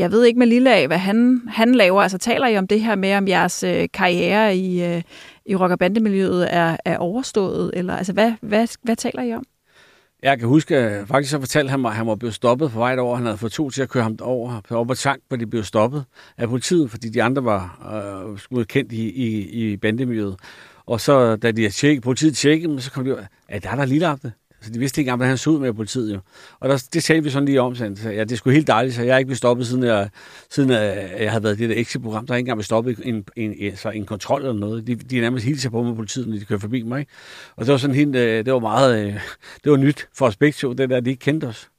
jeg 0.00 0.10
ved 0.12 0.24
ikke 0.24 0.38
med 0.38 0.46
Lille 0.46 0.74
af, 0.74 0.86
hvad 0.86 0.98
han, 0.98 1.42
han 1.48 1.74
laver. 1.74 2.02
Altså 2.02 2.18
taler 2.18 2.46
I 2.46 2.58
om 2.58 2.66
det 2.66 2.80
her 2.80 2.94
med, 2.94 3.14
om 3.14 3.28
jeres 3.28 3.62
øh, 3.62 3.88
karriere 3.94 4.56
i, 4.56 4.84
øh, 4.84 5.02
i 5.46 5.56
rock- 5.56 5.72
og 5.72 5.78
bandemiljøet 5.78 6.54
er, 6.54 6.76
er 6.84 6.98
overstået? 6.98 7.70
Eller 7.74 7.96
altså, 7.96 8.12
hvad, 8.12 8.32
hvad, 8.40 8.68
hvad 8.82 8.96
taler 8.96 9.22
I 9.22 9.34
om? 9.34 9.44
Jeg 10.22 10.38
kan 10.38 10.48
huske, 10.48 11.04
faktisk 11.06 11.30
så 11.30 11.38
fortalte 11.38 11.70
han 11.70 11.80
mig, 11.80 11.90
at 11.90 11.96
han 11.96 12.06
var 12.06 12.14
blevet 12.14 12.34
stoppet 12.34 12.70
på 12.70 12.78
vej 12.78 12.98
over. 12.98 13.16
Han 13.16 13.24
havde 13.24 13.38
fået 13.38 13.52
to 13.52 13.70
til 13.70 13.82
at 13.82 13.88
køre 13.88 14.02
ham 14.02 14.18
over, 14.22 14.60
op 14.70 14.86
på 14.86 14.94
tank, 14.94 15.22
hvor 15.28 15.36
de 15.36 15.46
blev 15.46 15.64
stoppet 15.64 16.04
af 16.38 16.48
politiet, 16.48 16.90
fordi 16.90 17.08
de 17.08 17.22
andre 17.22 17.44
var 17.44 18.38
øh, 18.52 18.64
kendt 18.64 18.92
i, 18.92 19.10
i, 19.10 19.48
i 19.72 19.76
bandemiljøet. 19.76 20.36
Og 20.86 21.00
så, 21.00 21.36
da 21.36 21.50
de 21.50 21.70
tjekkede, 21.70 22.00
politiet 22.00 22.36
tjekkede, 22.36 22.80
så 22.80 22.90
kom 22.90 23.04
de 23.04 23.26
at 23.48 23.62
der 23.62 23.70
er 23.70 23.76
der 23.76 23.84
lille 23.84 24.06
så 24.62 24.70
de 24.70 24.78
vidste 24.78 25.00
ikke 25.00 25.08
engang, 25.08 25.16
hvordan 25.16 25.28
han 25.28 25.38
så 25.38 25.50
ud 25.50 25.60
med 25.60 25.72
politiet 25.72 26.14
jo. 26.14 26.20
Og 26.60 26.68
der, 26.68 26.84
det 26.92 27.04
talte 27.04 27.24
vi 27.24 27.30
sådan 27.30 27.46
lige 27.46 27.60
om, 27.60 27.74
så 27.74 27.94
ja, 28.04 28.24
det 28.24 28.38
skulle 28.38 28.54
helt 28.54 28.66
dejligt, 28.66 28.94
så 28.94 29.02
jeg 29.02 29.14
er 29.14 29.18
ikke 29.18 29.26
blevet 29.26 29.38
stoppet, 29.38 29.66
siden 29.66 29.82
jeg, 29.82 30.08
siden 30.50 30.70
jeg, 30.70 31.10
jeg 31.20 31.30
havde 31.30 31.44
været 31.44 31.60
i 31.60 31.62
det 31.62 31.70
der 31.70 31.80
exit-program. 31.80 32.26
Der 32.26 32.34
er 32.34 32.36
ikke 32.36 32.42
engang 32.42 32.56
blevet 32.56 32.66
stoppet 32.66 33.00
en, 33.04 33.24
en, 33.36 33.76
så 33.76 33.90
en 33.90 34.06
kontrol 34.06 34.40
eller 34.40 34.52
noget. 34.52 34.86
De, 34.86 34.94
de 34.94 35.20
nærmest 35.20 35.44
hilser 35.44 35.70
på 35.70 35.82
med 35.82 35.94
politiet, 35.94 36.28
når 36.28 36.38
de 36.38 36.44
kører 36.44 36.60
forbi 36.60 36.82
mig. 36.82 37.00
Ikke? 37.00 37.12
Og 37.56 37.66
det 37.66 37.72
var 37.72 37.78
sådan 37.78 37.96
helt, 37.96 38.16
øh, 38.16 38.44
det 38.44 38.52
var 38.52 38.58
meget, 38.58 39.06
øh, 39.06 39.14
det 39.64 39.72
var 39.72 39.76
nyt 39.76 40.08
for 40.16 40.26
os 40.26 40.36
begge 40.36 40.56
to, 40.56 40.72
det 40.72 40.90
der, 40.90 41.00
de 41.00 41.10
ikke 41.10 41.20
kendte 41.20 41.44
os. 41.44 41.70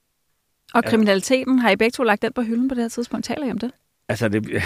Og 0.73 0.83
kriminaliteten, 0.83 1.59
har 1.59 1.69
I 1.69 1.75
begge 1.75 1.91
to 1.91 2.03
lagt 2.03 2.21
den 2.21 2.33
på 2.33 2.41
hylden 2.41 2.69
på 2.69 2.75
det 2.75 2.83
her 2.83 2.89
tidspunkt? 2.89 3.25
Taler 3.25 3.47
I 3.47 3.51
om 3.51 3.57
det? 3.57 3.71
Altså, 4.09 4.29
det, 4.29 4.63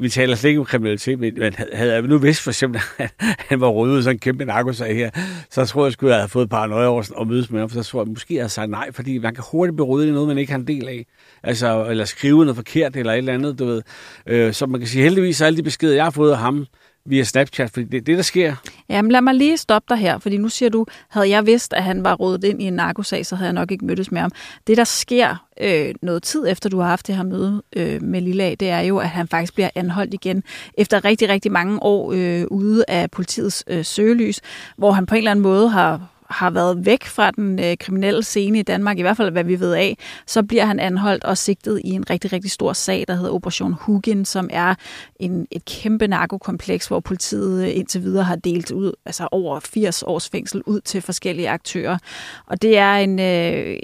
vi 0.00 0.08
taler 0.08 0.34
slet 0.34 0.50
ikke 0.50 0.60
om 0.60 0.66
kriminalitet, 0.66 1.18
men 1.18 1.54
havde 1.72 1.92
jeg 1.92 2.02
nu 2.02 2.18
vidst 2.18 2.40
for 2.40 2.50
eksempel, 2.50 2.80
at 2.98 3.14
han 3.20 3.60
var 3.60 3.68
rødet 3.68 4.04
sådan 4.04 4.16
en 4.16 4.18
kæmpe 4.18 4.44
narkosag 4.44 4.94
her, 4.96 5.10
så 5.50 5.66
tror 5.66 5.86
jeg, 5.86 5.94
at 6.02 6.08
jeg 6.08 6.16
have 6.18 6.28
fået 6.28 6.44
et 6.44 6.50
par 6.50 6.66
nøje 6.66 6.86
over 6.86 7.20
at 7.20 7.26
mødes 7.26 7.50
med 7.50 7.60
ham, 7.60 7.68
for 7.68 7.82
så 7.82 7.90
tror 7.90 8.00
jeg, 8.00 8.02
at 8.02 8.08
måske 8.08 8.34
jeg 8.34 8.40
havde 8.40 8.52
sagt 8.52 8.70
nej, 8.70 8.92
fordi 8.92 9.18
man 9.18 9.34
kan 9.34 9.44
hurtigt 9.50 9.76
blive 9.76 9.86
rødet 9.86 10.08
i 10.08 10.10
noget, 10.10 10.28
man 10.28 10.38
ikke 10.38 10.52
har 10.52 10.58
en 10.58 10.66
del 10.66 10.88
af. 10.88 11.06
Altså, 11.42 11.86
eller 11.90 12.04
skrive 12.04 12.38
noget 12.38 12.56
forkert, 12.56 12.96
eller 12.96 13.12
et 13.12 13.18
eller 13.18 13.32
andet, 13.32 13.58
du 13.58 13.64
ved. 13.64 13.82
Øh, 14.26 14.52
så 14.52 14.66
man 14.66 14.80
kan 14.80 14.88
sige, 14.88 15.02
heldigvis 15.02 15.40
er 15.40 15.46
alle 15.46 15.56
de 15.56 15.62
beskeder, 15.62 15.94
jeg 15.94 16.04
har 16.04 16.10
fået 16.10 16.32
af 16.32 16.38
ham, 16.38 16.66
via 17.06 17.24
Snapchat, 17.24 17.70
fordi 17.70 17.86
det 17.86 17.96
er 17.96 18.02
det, 18.02 18.16
der 18.16 18.22
sker. 18.22 18.54
Jamen 18.88 19.12
lad 19.12 19.20
mig 19.20 19.34
lige 19.34 19.56
stoppe 19.56 19.86
dig 19.94 19.96
her, 19.96 20.18
fordi 20.18 20.36
nu 20.36 20.48
siger 20.48 20.68
du, 20.68 20.86
havde 21.08 21.28
jeg 21.28 21.46
vidst, 21.46 21.72
at 21.72 21.82
han 21.82 22.04
var 22.04 22.14
rådet 22.14 22.44
ind 22.44 22.62
i 22.62 22.64
en 22.64 22.72
narkosag, 22.72 23.26
så 23.26 23.36
havde 23.36 23.46
jeg 23.46 23.52
nok 23.52 23.70
ikke 23.70 23.84
mødtes 23.84 24.12
med 24.12 24.20
ham. 24.20 24.30
Det, 24.66 24.76
der 24.76 24.84
sker 24.84 25.46
øh, 25.60 25.94
noget 26.02 26.22
tid 26.22 26.44
efter, 26.48 26.68
du 26.68 26.78
har 26.80 26.88
haft 26.88 27.06
det 27.06 27.16
her 27.16 27.22
møde 27.22 27.62
øh, 27.76 28.02
med 28.02 28.20
Lilla, 28.20 28.54
det 28.54 28.70
er 28.70 28.80
jo, 28.80 28.98
at 28.98 29.08
han 29.08 29.28
faktisk 29.28 29.54
bliver 29.54 29.70
anholdt 29.74 30.14
igen 30.14 30.42
efter 30.78 31.04
rigtig, 31.04 31.28
rigtig 31.28 31.52
mange 31.52 31.82
år 31.82 32.12
øh, 32.12 32.44
ude 32.50 32.84
af 32.88 33.10
politiets 33.10 33.64
øh, 33.66 33.84
søgelys, 33.84 34.40
hvor 34.76 34.92
han 34.92 35.06
på 35.06 35.14
en 35.14 35.18
eller 35.18 35.30
anden 35.30 35.42
måde 35.42 35.68
har 35.68 36.13
har 36.30 36.50
været 36.50 36.86
væk 36.86 37.04
fra 37.04 37.30
den 37.30 37.58
øh, 37.58 37.76
kriminelle 37.80 38.22
scene 38.22 38.58
i 38.58 38.62
Danmark, 38.62 38.98
i 38.98 39.02
hvert 39.02 39.16
fald 39.16 39.30
hvad 39.30 39.44
vi 39.44 39.60
ved 39.60 39.72
af, 39.72 39.98
så 40.26 40.42
bliver 40.42 40.64
han 40.64 40.80
anholdt 40.80 41.24
og 41.24 41.38
sigtet 41.38 41.80
i 41.84 41.90
en 41.90 42.10
rigtig, 42.10 42.32
rigtig 42.32 42.50
stor 42.50 42.72
sag, 42.72 43.04
der 43.08 43.14
hedder 43.14 43.30
Operation 43.30 43.72
Hugin, 43.72 44.24
som 44.24 44.50
er 44.52 44.74
en, 45.16 45.46
et 45.50 45.64
kæmpe 45.64 46.06
narkokompleks, 46.06 46.86
hvor 46.86 47.00
politiet 47.00 47.64
øh, 47.64 47.76
indtil 47.76 48.02
videre 48.02 48.24
har 48.24 48.36
delt 48.36 48.70
ud, 48.70 48.92
altså 49.06 49.28
over 49.32 49.60
80 49.60 50.02
års 50.02 50.28
fængsel 50.28 50.62
ud 50.66 50.80
til 50.80 51.02
forskellige 51.02 51.48
aktører. 51.48 51.98
Og 52.46 52.62
det 52.62 52.78
er 52.78 52.94
en, 52.94 53.18
øh, 53.20 53.78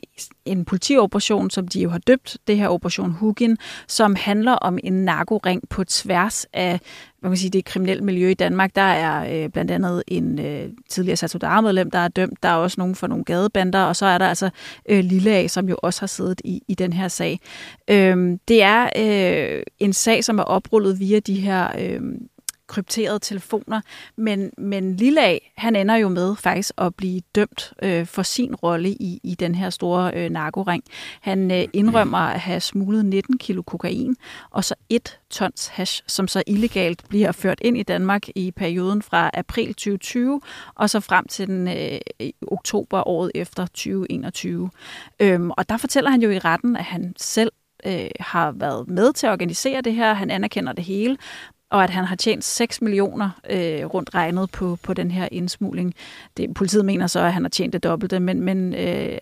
en 0.50 0.64
politioperation, 0.64 1.50
som 1.50 1.68
de 1.68 1.82
jo 1.82 1.90
har 1.90 1.98
døbt, 1.98 2.38
det 2.46 2.56
her 2.56 2.68
Operation 2.68 3.10
Hugin, 3.10 3.56
som 3.88 4.14
handler 4.14 4.52
om 4.52 4.78
en 4.84 5.04
narkoring 5.04 5.68
på 5.68 5.84
tværs 5.84 6.46
af 6.52 6.80
man 7.22 7.32
kan 7.32 7.36
sige, 7.36 7.50
det 7.50 7.64
kriminelle 7.64 8.04
miljø 8.04 8.28
i 8.30 8.34
Danmark. 8.34 8.74
Der 8.74 8.82
er 8.82 9.44
øh, 9.44 9.48
blandt 9.50 9.70
andet 9.70 10.02
en 10.08 10.38
øh, 10.38 10.68
tidligere 10.88 11.16
Satudar-medlem, 11.16 11.90
der 11.90 11.98
er 11.98 12.08
dømt. 12.08 12.42
Der 12.42 12.48
er 12.48 12.54
også 12.54 12.74
nogen 12.78 12.94
for 12.94 13.06
nogle 13.06 13.24
gadebander, 13.24 13.82
og 13.82 13.96
så 13.96 14.06
er 14.06 14.18
der 14.18 14.26
altså 14.26 14.50
øh, 14.88 15.04
Lille 15.04 15.30
A, 15.30 15.46
som 15.46 15.68
jo 15.68 15.76
også 15.82 16.00
har 16.00 16.06
siddet 16.06 16.40
i, 16.44 16.62
i 16.68 16.74
den 16.74 16.92
her 16.92 17.08
sag. 17.08 17.40
Øh, 17.90 18.38
det 18.48 18.62
er 18.62 18.88
øh, 18.96 19.62
en 19.78 19.92
sag, 19.92 20.24
som 20.24 20.38
er 20.38 20.42
oprullet 20.42 21.00
via 21.00 21.18
de 21.18 21.34
her 21.34 21.68
øh, 21.78 22.00
krypterede 22.70 23.18
telefoner. 23.18 23.80
Men, 24.16 24.50
men 24.58 24.96
Lilla, 24.96 25.38
han 25.56 25.76
ender 25.76 25.94
jo 25.96 26.08
med 26.08 26.36
faktisk 26.36 26.72
at 26.78 26.94
blive 26.94 27.20
dømt 27.34 27.72
øh, 27.82 28.06
for 28.06 28.22
sin 28.22 28.54
rolle 28.54 28.88
i, 28.90 29.20
i 29.22 29.34
den 29.34 29.54
her 29.54 29.70
store 29.70 30.12
øh, 30.14 30.30
narkoring. 30.30 30.84
Han 31.20 31.50
øh, 31.50 31.64
indrømmer 31.72 32.18
at 32.18 32.40
have 32.40 32.60
smuglet 32.60 33.04
19 33.04 33.38
kilo 33.38 33.62
kokain, 33.62 34.16
og 34.50 34.64
så 34.64 34.74
et 34.88 35.18
tons 35.30 35.66
hash, 35.66 36.02
som 36.06 36.28
så 36.28 36.42
illegalt 36.46 37.02
bliver 37.08 37.32
ført 37.32 37.58
ind 37.60 37.76
i 37.76 37.82
Danmark 37.82 38.28
i 38.34 38.50
perioden 38.50 39.02
fra 39.02 39.30
april 39.34 39.68
2020 39.68 40.40
og 40.74 40.90
så 40.90 41.00
frem 41.00 41.26
til 41.26 41.46
den 41.46 41.68
øh, 41.68 42.30
oktober 42.46 43.08
året 43.08 43.30
efter 43.34 43.66
2021. 43.66 44.70
Øhm, 45.20 45.50
og 45.50 45.68
der 45.68 45.76
fortæller 45.76 46.10
han 46.10 46.22
jo 46.22 46.30
i 46.30 46.38
retten, 46.38 46.76
at 46.76 46.84
han 46.84 47.14
selv 47.16 47.52
øh, 47.86 48.10
har 48.20 48.52
været 48.52 48.88
med 48.88 49.12
til 49.12 49.26
at 49.26 49.32
organisere 49.32 49.80
det 49.80 49.94
her. 49.94 50.14
Han 50.14 50.30
anerkender 50.30 50.72
det 50.72 50.84
hele, 50.84 51.16
og 51.70 51.84
at 51.84 51.90
han 51.90 52.04
har 52.04 52.16
tjent 52.16 52.44
6 52.44 52.82
millioner 52.82 53.30
øh, 53.50 53.84
rundt 53.84 54.14
regnet 54.14 54.50
på, 54.50 54.78
på 54.82 54.94
den 54.94 55.10
her 55.10 55.28
indsmugling. 55.32 55.94
Det, 56.36 56.54
politiet 56.54 56.84
mener 56.84 57.06
så, 57.06 57.20
at 57.20 57.32
han 57.32 57.42
har 57.42 57.50
tjent 57.50 57.72
det 57.72 57.82
dobbelte, 57.82 58.20
men, 58.20 58.40
men 58.40 58.74
øh, 58.74 59.18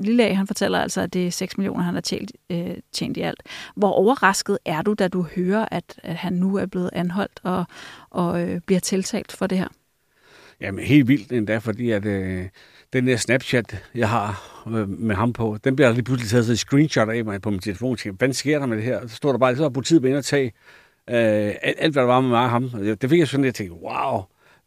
Lille 0.00 0.24
A, 0.24 0.32
han 0.32 0.46
fortæller 0.46 0.78
altså, 0.78 1.00
at 1.00 1.12
det 1.12 1.26
er 1.26 1.30
6 1.30 1.58
millioner, 1.58 1.82
han 1.82 1.94
har 1.94 2.00
tjent, 2.00 2.32
øh, 2.50 2.76
tjent 2.92 3.16
i 3.16 3.20
alt. 3.20 3.42
Hvor 3.74 3.90
overrasket 3.90 4.58
er 4.64 4.82
du, 4.82 4.94
da 4.94 5.08
du 5.08 5.22
hører, 5.36 5.68
at, 5.70 6.00
at 6.02 6.16
han 6.16 6.32
nu 6.32 6.56
er 6.56 6.66
blevet 6.66 6.90
anholdt 6.92 7.40
og, 7.42 7.64
og 8.10 8.42
øh, 8.42 8.60
bliver 8.60 8.80
tiltalt 8.80 9.32
for 9.32 9.46
det 9.46 9.58
her? 9.58 9.68
Jamen 10.60 10.84
helt 10.84 11.08
vildt 11.08 11.32
endda, 11.32 11.58
fordi 11.58 11.90
at 11.90 12.04
øh, 12.04 12.48
den 12.92 13.06
der 13.06 13.16
Snapchat, 13.16 13.82
jeg 13.94 14.08
har 14.08 14.62
øh, 14.66 14.88
med 14.88 15.16
ham 15.16 15.32
på, 15.32 15.58
den 15.64 15.76
bliver 15.76 15.92
lige 15.92 16.02
pludselig 16.02 16.30
taget 16.30 16.48
et 16.48 16.58
screenshot 16.58 17.08
af 17.08 17.24
mig 17.24 17.42
på 17.42 17.50
min 17.50 17.60
telefon. 17.60 17.90
Jeg 17.90 17.98
tænker, 17.98 18.26
hvad 18.26 18.34
sker 18.34 18.58
der 18.58 18.66
med 18.66 18.76
det 18.76 18.84
her? 18.84 19.06
Så 19.06 19.16
står 19.16 19.32
der 19.32 19.38
bare, 19.38 19.56
så 19.56 19.62
har 19.62 19.68
politiet 19.68 20.02
været 20.02 20.10
inde 20.10 20.18
og 20.18 20.24
tage 20.24 20.52
Øh, 21.10 21.54
alt, 21.62 21.92
hvad 21.92 22.02
der 22.02 22.06
var 22.08 22.20
med 22.20 22.30
mig 22.30 22.40
og 22.40 22.50
ham. 22.50 22.70
Det 22.70 23.10
fik 23.10 23.18
jeg 23.18 23.28
sådan, 23.28 23.44
jeg 23.44 23.54
tænkte, 23.54 23.76
wow. 23.82 24.22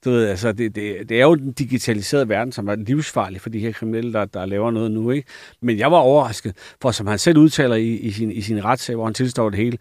Du 0.06 0.10
ved, 0.10 0.28
altså, 0.28 0.52
det, 0.52 0.76
det, 0.76 1.10
det 1.10 1.20
er 1.20 1.26
jo 1.26 1.36
den 1.36 1.52
digitaliserede 1.52 2.30
verden, 2.30 2.52
som 2.52 2.68
er 2.68 2.76
livsfarlig 2.76 3.42
for 3.42 3.50
de 3.50 3.60
her 3.60 3.72
kriminelle, 3.72 4.14
der, 4.14 4.26
der 4.26 4.46
laver 4.46 4.72
noget 4.72 4.92
nu. 4.92 5.12
Ikke? 5.12 5.28
Men 5.62 5.78
jeg 5.78 5.92
var 5.92 5.98
overrasket, 5.98 6.58
for 6.82 6.92
som 6.92 7.08
han 7.08 7.18
selv 7.20 7.38
udtaler 7.38 7.76
i, 7.76 7.88
i, 7.88 8.12
sin, 8.12 8.32
i 8.32 8.42
sin 8.42 8.66
retssag, 8.66 8.96
hvor 8.96 9.06
han 9.06 9.14
tilstår 9.14 9.50
det 9.50 9.60
hele, 9.60 9.78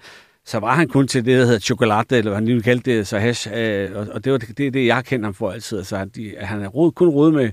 så 0.50 0.58
var 0.58 0.74
han 0.74 0.88
kun 0.88 1.08
til 1.08 1.24
det, 1.24 1.38
der 1.38 1.44
hedder 1.44 1.58
chokolade, 1.58 2.16
eller 2.16 2.30
hvad 2.30 2.36
han 2.36 2.44
lige 2.44 2.62
kaldte 2.62 2.90
det, 2.90 3.06
så 3.06 3.18
hash, 3.18 3.48
øh, 3.54 3.90
og 4.14 4.24
det 4.24 4.32
er 4.32 4.38
det, 4.38 4.58
det, 4.58 4.74
det, 4.74 4.86
jeg 4.86 5.04
kender 5.04 5.26
ham 5.26 5.34
for 5.34 5.50
altid. 5.50 5.78
Altså, 5.78 5.96
han, 5.96 6.08
de, 6.08 6.34
han 6.40 6.62
er 6.62 6.68
rod, 6.68 6.92
kun 6.92 7.08
rodet 7.08 7.34
med, 7.34 7.50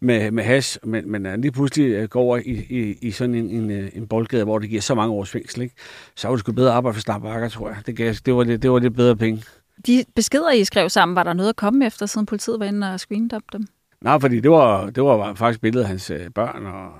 med, 0.00 0.30
med 0.30 0.44
hash, 0.44 0.78
men, 0.84 1.10
men 1.12 1.24
han 1.24 1.40
lige 1.40 1.52
pludselig 1.52 1.86
øh, 1.86 2.08
går 2.08 2.20
over 2.20 2.36
i, 2.36 2.66
i, 2.70 2.98
i 3.00 3.10
sådan 3.10 3.34
en, 3.34 3.50
en, 3.50 3.70
øh, 3.70 3.90
en 3.94 4.06
boldgade, 4.06 4.44
hvor 4.44 4.58
det 4.58 4.68
giver 4.68 4.80
så 4.80 4.94
mange 4.94 5.14
års 5.14 5.30
fængsel, 5.30 5.62
ikke? 5.62 5.74
så 6.16 6.28
var 6.28 6.34
det 6.34 6.40
sgu 6.40 6.52
bedre 6.52 6.72
arbejde 6.72 6.94
for 6.94 7.00
Snapbakker, 7.00 7.48
tror 7.48 7.68
jeg. 7.68 7.78
Det, 7.86 7.96
gav, 7.96 8.14
det, 8.26 8.34
var 8.34 8.44
det, 8.44 8.62
det 8.62 8.70
var 8.70 8.78
lidt 8.78 8.94
bedre 8.94 9.16
penge. 9.16 9.42
De 9.86 10.04
beskeder, 10.16 10.50
I 10.50 10.64
skrev 10.64 10.88
sammen, 10.88 11.14
var 11.16 11.22
der 11.22 11.32
noget 11.32 11.48
at 11.48 11.56
komme 11.56 11.86
efter, 11.86 12.06
siden 12.06 12.26
politiet 12.26 12.60
var 12.60 12.66
inde 12.66 12.92
og 12.92 13.00
screened 13.00 13.40
dem? 13.52 13.66
Nej, 14.00 14.20
fordi 14.20 14.40
det 14.40 14.50
var, 14.50 14.90
det 14.90 15.02
var 15.02 15.34
faktisk 15.34 15.60
billedet 15.60 15.84
af 15.84 15.88
hans 15.88 16.12
børn, 16.34 16.66
og 16.66 16.90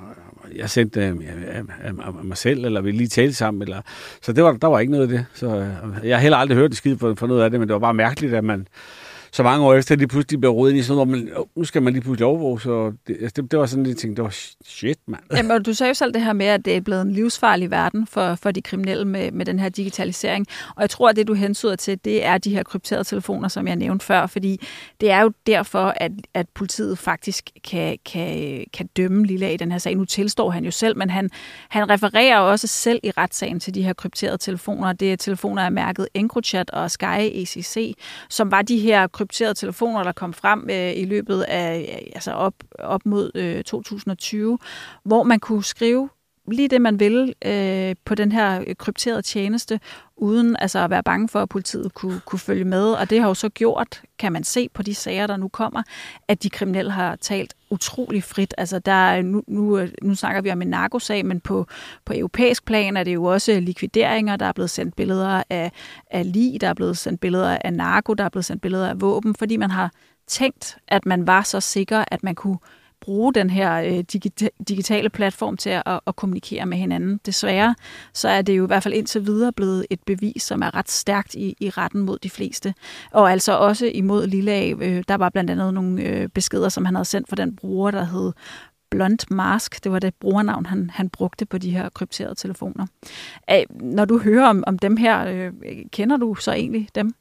jeg 0.56 0.70
sendte 0.70 1.00
øh 1.00 1.08
øh, 1.10 1.16
øh, 1.18 2.18
øh, 2.18 2.24
mig 2.24 2.36
selv, 2.36 2.64
eller 2.64 2.80
vi 2.80 2.90
lige 2.90 3.08
talte 3.08 3.34
sammen. 3.34 3.62
Eller, 3.62 3.80
så 4.22 4.32
det 4.32 4.44
var, 4.44 4.52
der 4.52 4.66
var 4.66 4.80
ikke 4.80 4.92
noget 4.92 5.02
af 5.02 5.08
det. 5.08 5.26
Så 5.34 5.46
øh, 5.56 6.08
jeg 6.08 6.16
har 6.16 6.22
heller 6.22 6.36
aldrig 6.36 6.58
hørt 6.58 6.70
det 6.70 6.78
skide 6.78 6.98
for, 6.98 7.14
for 7.14 7.26
noget 7.26 7.42
af 7.42 7.50
det, 7.50 7.60
men 7.60 7.68
det 7.68 7.74
var 7.74 7.80
bare 7.80 7.94
mærkeligt, 7.94 8.34
at 8.34 8.44
man 8.44 8.66
så 9.34 9.42
mange 9.42 9.66
år 9.66 9.74
efter, 9.74 9.96
de 9.96 10.06
pludselig 10.06 10.40
blev 10.40 10.50
rodet 10.50 10.72
ind 10.72 10.80
i 10.80 10.82
sådan 10.82 11.06
noget, 11.06 11.08
men 11.08 11.36
oh, 11.36 11.46
nu 11.56 11.64
skal 11.64 11.82
man 11.82 11.92
lige 11.92 12.02
pludselig 12.02 12.26
overvåge, 12.26 12.60
så 12.60 12.92
det, 13.06 13.16
altså, 13.20 13.42
det, 13.42 13.50
det 13.50 13.58
var 13.58 13.66
sådan 13.66 13.84
lidt 13.84 13.98
ting, 13.98 14.16
det 14.16 14.24
var 14.24 14.36
shit, 14.64 14.98
mand. 15.06 15.22
Jamen, 15.36 15.62
du 15.62 15.74
sagde 15.74 15.88
jo 15.90 15.94
selv 15.94 16.14
det 16.14 16.22
her 16.22 16.32
med, 16.32 16.46
at 16.46 16.64
det 16.64 16.76
er 16.76 16.80
blevet 16.80 17.02
en 17.02 17.12
livsfarlig 17.12 17.70
verden 17.70 18.06
for, 18.06 18.34
for 18.34 18.50
de 18.50 18.62
kriminelle 18.62 19.04
med, 19.04 19.30
med 19.30 19.46
den 19.46 19.58
her 19.58 19.68
digitalisering, 19.68 20.46
og 20.76 20.82
jeg 20.82 20.90
tror, 20.90 21.08
at 21.08 21.16
det, 21.16 21.26
du 21.26 21.34
hensyder 21.34 21.76
til, 21.76 22.00
det 22.04 22.24
er 22.24 22.38
de 22.38 22.50
her 22.50 22.62
krypterede 22.62 23.04
telefoner, 23.04 23.48
som 23.48 23.68
jeg 23.68 23.76
nævnte 23.76 24.06
før, 24.06 24.26
fordi 24.26 24.60
det 25.00 25.10
er 25.10 25.20
jo 25.20 25.32
derfor, 25.46 25.94
at, 25.96 26.12
at 26.34 26.48
politiet 26.48 26.98
faktisk 26.98 27.50
kan, 27.64 27.98
kan, 28.04 28.64
kan 28.72 28.88
dømme 28.96 29.26
Lilla 29.26 29.48
i 29.48 29.56
den 29.56 29.72
her 29.72 29.78
sag. 29.78 29.94
Nu 29.94 30.04
tilstår 30.04 30.50
han 30.50 30.64
jo 30.64 30.70
selv, 30.70 30.96
men 30.96 31.10
han, 31.10 31.30
han 31.68 31.90
refererer 31.90 32.38
også 32.38 32.66
selv 32.66 33.00
i 33.02 33.10
retssagen 33.10 33.60
til 33.60 33.74
de 33.74 33.82
her 33.82 33.92
krypterede 33.92 34.38
telefoner. 34.38 34.92
Det 34.92 35.12
er 35.12 35.16
telefoner 35.16 35.62
af 35.62 35.72
mærket 35.72 36.08
EncroChat 36.14 36.70
og 36.70 36.90
Sky 36.90 37.18
ECC, 37.20 37.96
som 38.28 38.50
var 38.50 38.62
de 38.62 38.78
her 38.78 39.06
krypterede 39.22 39.54
telefoner, 39.54 40.02
der 40.02 40.12
kom 40.12 40.32
frem 40.32 40.68
øh, 40.70 40.96
i 40.96 41.04
løbet 41.04 41.42
af 41.42 42.10
altså 42.14 42.32
op, 42.32 42.54
op 42.78 43.00
mod 43.06 43.30
øh, 43.34 43.64
2020, 43.64 44.58
hvor 45.04 45.22
man 45.22 45.40
kunne 45.40 45.64
skrive 45.64 46.08
lige 46.50 46.68
det, 46.68 46.80
man 46.80 47.00
vil 47.00 47.34
øh, 47.44 47.94
på 48.04 48.14
den 48.14 48.32
her 48.32 48.64
øh, 48.66 48.74
krypterede 48.78 49.22
tjeneste, 49.22 49.80
uden 50.16 50.56
altså 50.56 50.78
at 50.78 50.90
være 50.90 51.02
bange 51.02 51.28
for, 51.28 51.42
at 51.42 51.48
politiet 51.48 51.94
kunne, 51.94 52.20
kunne 52.26 52.38
følge 52.38 52.64
med. 52.64 52.92
Og 52.92 53.10
det 53.10 53.20
har 53.20 53.28
jo 53.28 53.34
så 53.34 53.48
gjort, 53.48 54.02
kan 54.18 54.32
man 54.32 54.44
se 54.44 54.68
på 54.74 54.82
de 54.82 54.94
sager, 54.94 55.26
der 55.26 55.36
nu 55.36 55.48
kommer, 55.48 55.82
at 56.28 56.42
de 56.42 56.50
kriminelle 56.50 56.90
har 56.90 57.16
talt 57.16 57.54
utrolig 57.70 58.24
frit. 58.24 58.54
Altså 58.58 58.78
der, 58.78 59.22
nu, 59.22 59.42
nu, 59.46 59.78
øh, 59.78 59.88
nu 60.02 60.14
snakker 60.14 60.40
vi 60.42 60.50
om 60.50 60.62
en 60.62 60.68
narkosag, 60.68 61.26
men 61.26 61.40
på, 61.40 61.66
på 62.04 62.12
europæisk 62.16 62.64
plan 62.64 62.96
er 62.96 63.04
det 63.04 63.14
jo 63.14 63.24
også 63.24 63.60
likvideringer. 63.60 64.36
Der 64.36 64.46
er 64.46 64.52
blevet 64.52 64.70
sendt 64.70 64.96
billeder 64.96 65.42
af, 65.50 65.72
af 66.10 66.32
lig, 66.32 66.60
der 66.60 66.68
er 66.68 66.74
blevet 66.74 66.98
sendt 66.98 67.20
billeder 67.20 67.58
af 67.64 67.72
narko, 67.72 68.14
der 68.14 68.24
er 68.24 68.28
blevet 68.28 68.44
sendt 68.44 68.62
billeder 68.62 68.88
af 68.88 69.00
våben, 69.00 69.34
fordi 69.34 69.56
man 69.56 69.70
har 69.70 69.92
tænkt, 70.26 70.78
at 70.88 71.06
man 71.06 71.26
var 71.26 71.42
så 71.42 71.60
sikker, 71.60 72.04
at 72.08 72.22
man 72.22 72.34
kunne 72.34 72.58
bruge 73.02 73.34
den 73.34 73.50
her 73.50 73.82
øh, 73.82 74.04
digitale 74.68 75.10
platform 75.10 75.56
til 75.56 75.70
at, 75.70 76.00
at 76.06 76.16
kommunikere 76.16 76.66
med 76.66 76.78
hinanden. 76.78 77.20
Desværre 77.26 77.74
så 78.14 78.28
er 78.28 78.42
det 78.42 78.58
jo 78.58 78.64
i 78.64 78.66
hvert 78.66 78.82
fald 78.82 78.94
indtil 78.94 79.26
videre 79.26 79.52
blevet 79.52 79.86
et 79.90 80.00
bevis, 80.06 80.42
som 80.42 80.62
er 80.62 80.74
ret 80.74 80.90
stærkt 80.90 81.34
i, 81.34 81.56
i 81.60 81.70
retten 81.70 82.00
mod 82.00 82.18
de 82.18 82.30
fleste. 82.30 82.74
Og 83.10 83.32
altså 83.32 83.58
også 83.58 83.86
imod 83.86 84.26
Lille 84.26 84.64
øh, 84.64 85.04
der 85.08 85.14
var 85.14 85.28
blandt 85.28 85.50
andet 85.50 85.74
nogle 85.74 86.02
øh, 86.02 86.28
beskeder, 86.28 86.68
som 86.68 86.84
han 86.84 86.94
havde 86.94 87.04
sendt 87.04 87.28
fra 87.28 87.36
den 87.36 87.56
bruger, 87.56 87.90
der 87.90 88.04
hed 88.04 88.32
Blunt 88.90 89.30
Mask. 89.30 89.84
Det 89.84 89.92
var 89.92 89.98
det 89.98 90.14
brugernavn, 90.14 90.66
han, 90.66 90.90
han 90.90 91.10
brugte 91.10 91.46
på 91.46 91.58
de 91.58 91.70
her 91.70 91.88
krypterede 91.88 92.34
telefoner. 92.34 92.86
Æh, 93.50 93.64
når 93.80 94.04
du 94.04 94.18
hører 94.18 94.48
om, 94.48 94.64
om 94.66 94.78
dem 94.78 94.96
her, 94.96 95.26
øh, 95.26 95.52
kender 95.92 96.16
du 96.16 96.34
så 96.34 96.52
egentlig 96.52 96.88
dem? 96.94 97.14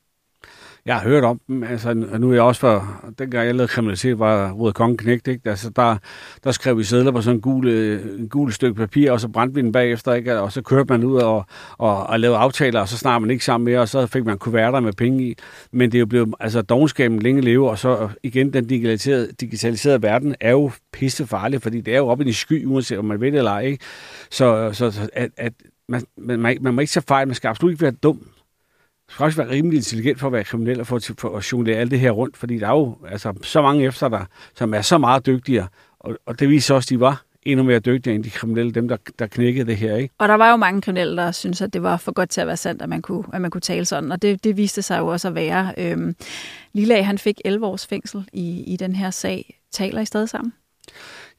Jeg 0.85 0.95
har 0.95 1.09
hørt 1.09 1.23
om 1.23 1.39
dem, 1.47 1.63
altså 1.63 1.93
nu 1.93 2.29
er 2.29 2.33
jeg 2.33 2.43
også 2.43 2.61
for, 2.61 3.03
dengang 3.19 3.47
jeg 3.47 3.55
lavede 3.55 3.67
kriminalitet, 3.67 4.19
var 4.19 4.51
Røde 4.51 4.73
Kongen 4.73 4.97
knægt, 4.97 5.27
ikke? 5.27 5.49
Altså 5.49 5.69
der, 5.69 5.97
der 6.43 6.51
skrev 6.51 6.77
vi 6.77 6.83
sædler 6.83 7.11
på 7.11 7.21
sådan 7.21 7.37
en 7.37 7.41
gul, 7.41 7.67
en 7.69 8.29
gul 8.29 8.51
stykke 8.51 8.75
papir, 8.75 9.11
og 9.11 9.19
så 9.19 9.27
brændte 9.27 9.55
vi 9.55 9.61
den 9.61 9.71
bagefter, 9.71 10.13
ikke? 10.13 10.39
Og 10.39 10.51
så 10.51 10.61
kørte 10.61 10.93
man 10.93 11.03
ud 11.03 11.15
og, 11.15 11.45
og, 11.77 12.07
og 12.07 12.19
lavede 12.19 12.37
aftaler, 12.37 12.79
og 12.79 12.87
så 12.87 12.97
snart 12.97 13.21
man 13.21 13.31
ikke 13.31 13.45
sammen 13.45 13.65
mere, 13.65 13.79
og 13.79 13.89
så 13.89 14.07
fik 14.07 14.25
man 14.25 14.37
kuverter 14.37 14.79
med 14.79 14.93
penge 14.93 15.23
i. 15.23 15.35
Men 15.71 15.91
det 15.91 15.97
er 15.97 15.99
jo 15.99 16.05
blevet, 16.05 16.33
altså 16.39 16.61
dogenskaben 16.61 17.19
længe 17.19 17.41
leve, 17.41 17.69
og 17.69 17.79
så 17.79 18.09
igen, 18.23 18.53
den 18.53 18.67
digitaliserede, 18.67 19.31
digitaliserede 19.39 20.01
verden 20.01 20.35
er 20.39 20.51
jo 20.51 20.71
pisse 20.93 21.27
farlig, 21.27 21.61
fordi 21.61 21.81
det 21.81 21.93
er 21.93 21.97
jo 21.97 22.07
op 22.07 22.21
i 22.21 22.27
en 22.27 22.33
sky, 22.33 22.65
uanset 22.65 22.97
om 22.97 23.05
man 23.05 23.21
ved 23.21 23.31
det 23.31 23.37
eller 23.37 23.51
ej, 23.51 23.61
ikke? 23.61 23.83
Så, 24.31 24.69
så, 24.73 24.91
så 24.91 25.09
at, 25.13 25.29
at 25.37 25.53
man, 25.89 26.03
man, 26.17 26.39
man, 26.39 26.57
man 26.61 26.73
må 26.73 26.81
ikke 26.81 26.93
så 26.93 27.01
fejl, 27.07 27.27
man 27.27 27.35
skal 27.35 27.47
absolut 27.47 27.71
ikke 27.71 27.81
være 27.81 27.91
dum 27.91 28.21
skal 29.11 29.23
også 29.23 29.43
være 29.43 29.51
rimelig 29.51 29.77
intelligent 29.77 30.19
for 30.19 30.27
at 30.27 30.33
være 30.33 30.43
kriminel 30.43 30.79
og 30.79 30.87
for, 30.87 30.99
for 31.17 31.37
at 31.37 31.51
jonglere 31.51 31.77
alt 31.77 31.91
det 31.91 31.99
her 31.99 32.11
rundt, 32.11 32.37
fordi 32.37 32.59
der 32.59 32.67
er 32.67 32.71
jo 32.71 32.97
altså, 33.07 33.33
så 33.43 33.61
mange 33.61 33.85
efter 33.85 34.09
dig, 34.09 34.25
som 34.55 34.73
er 34.73 34.81
så 34.81 34.97
meget 34.97 35.25
dygtigere, 35.25 35.67
og, 35.99 36.17
og 36.25 36.39
det 36.39 36.49
viser 36.49 36.75
også, 36.75 36.87
at 36.87 36.89
de 36.89 36.99
var 36.99 37.23
endnu 37.43 37.63
mere 37.65 37.79
dygtige 37.79 38.15
end 38.15 38.23
de 38.23 38.29
kriminelle, 38.29 38.71
dem 38.71 38.87
der, 38.87 38.97
der 39.19 39.27
knækkede 39.27 39.65
det 39.65 39.77
her. 39.77 39.95
Ikke? 39.95 40.13
Og 40.17 40.27
der 40.27 40.35
var 40.35 40.51
jo 40.51 40.55
mange 40.55 40.81
kriminelle, 40.81 41.17
der 41.17 41.31
syntes, 41.31 41.61
at 41.61 41.73
det 41.73 41.83
var 41.83 41.97
for 41.97 42.11
godt 42.11 42.29
til 42.29 42.41
at 42.41 42.47
være 42.47 42.57
sandt, 42.57 42.81
at 42.81 42.89
man 42.89 43.01
kunne, 43.01 43.23
at 43.33 43.41
man 43.41 43.51
kunne 43.51 43.61
tale 43.61 43.85
sådan, 43.85 44.11
og 44.11 44.21
det, 44.21 44.43
det 44.43 44.57
viste 44.57 44.81
sig 44.81 44.99
jo 44.99 45.07
også 45.07 45.27
at 45.27 45.35
være. 45.35 45.73
Øhm, 45.77 46.15
Lilla, 46.73 47.01
han 47.01 47.17
fik 47.17 47.41
11 47.45 47.65
års 47.65 47.87
fængsel 47.87 48.25
i, 48.33 48.63
i 48.73 48.77
den 48.77 48.95
her 48.95 49.09
sag. 49.09 49.59
Taler 49.71 50.01
I 50.01 50.05
stadig 50.05 50.29
sammen? 50.29 50.53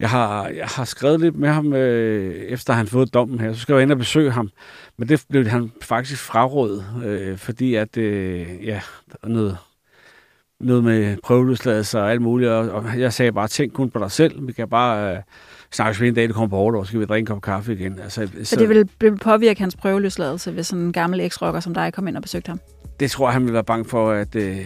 Jeg 0.01 0.11
har, 0.11 0.49
jeg 0.49 0.67
har 0.67 0.85
skrevet 0.85 1.21
lidt 1.21 1.37
med 1.37 1.49
ham, 1.49 1.73
øh, 1.73 2.35
efter 2.35 2.73
han 2.73 2.87
fået 2.87 3.15
dommen 3.15 3.41
her. 3.41 3.53
Så 3.53 3.61
skal 3.61 3.73
jeg 3.73 3.83
ind 3.83 3.93
og 3.93 3.99
besøge 3.99 4.31
ham. 4.31 4.51
Men 4.99 5.09
det 5.09 5.25
blev 5.31 5.47
han 5.47 5.73
faktisk 5.83 6.23
frarådet, 6.23 6.85
øh, 7.05 7.39
fordi 7.39 7.75
at, 7.75 7.97
øh, 7.97 8.67
ja, 8.67 8.81
der 9.11 9.17
er 9.23 9.29
noget, 9.29 9.57
noget 10.61 10.85
med 10.85 11.17
prøveløsladelse 11.23 12.01
og 12.01 12.11
alt 12.11 12.23
muligt. 12.23 12.51
Og, 12.51 12.71
og 12.71 13.01
jeg 13.01 13.13
sagde 13.13 13.33
bare, 13.33 13.49
tænk 13.49 13.73
kun 13.73 13.91
på 13.91 13.99
dig 13.99 14.11
selv. 14.11 14.47
Vi 14.47 14.53
kan 14.53 14.69
bare 14.69 15.17
øh, 15.17 15.23
snakkes 15.73 16.01
ved 16.01 16.09
en 16.09 16.15
dag, 16.15 16.29
du 16.29 16.33
kommer 16.33 16.49
på 16.49 16.79
og 16.79 16.87
så 16.87 16.89
skal 16.89 17.01
vi 17.01 17.05
drikke 17.05 17.23
en 17.23 17.27
kop 17.27 17.43
kaffe 17.43 17.73
igen. 17.73 17.99
Altså, 17.99 18.27
så, 18.27 18.45
så 18.45 18.57
det 18.57 18.69
vil 18.69 19.17
påvirke 19.17 19.61
hans 19.61 19.77
prøveløsladelse, 19.77 20.51
hvis 20.51 20.67
sådan 20.67 20.85
en 20.85 20.93
gammel 20.93 21.21
eksrocker 21.21 21.61
som 21.61 21.75
dig 21.75 21.93
kom 21.93 22.09
ind 22.09 22.17
og 22.17 22.23
besøgte 22.23 22.49
ham? 22.49 22.61
Det 23.01 23.11
tror 23.11 23.27
jeg, 23.27 23.33
han 23.33 23.45
vil 23.45 23.53
være 23.53 23.65
bange 23.65 23.85
for, 23.85 24.11
at, 24.11 24.35
øh, 24.37 24.59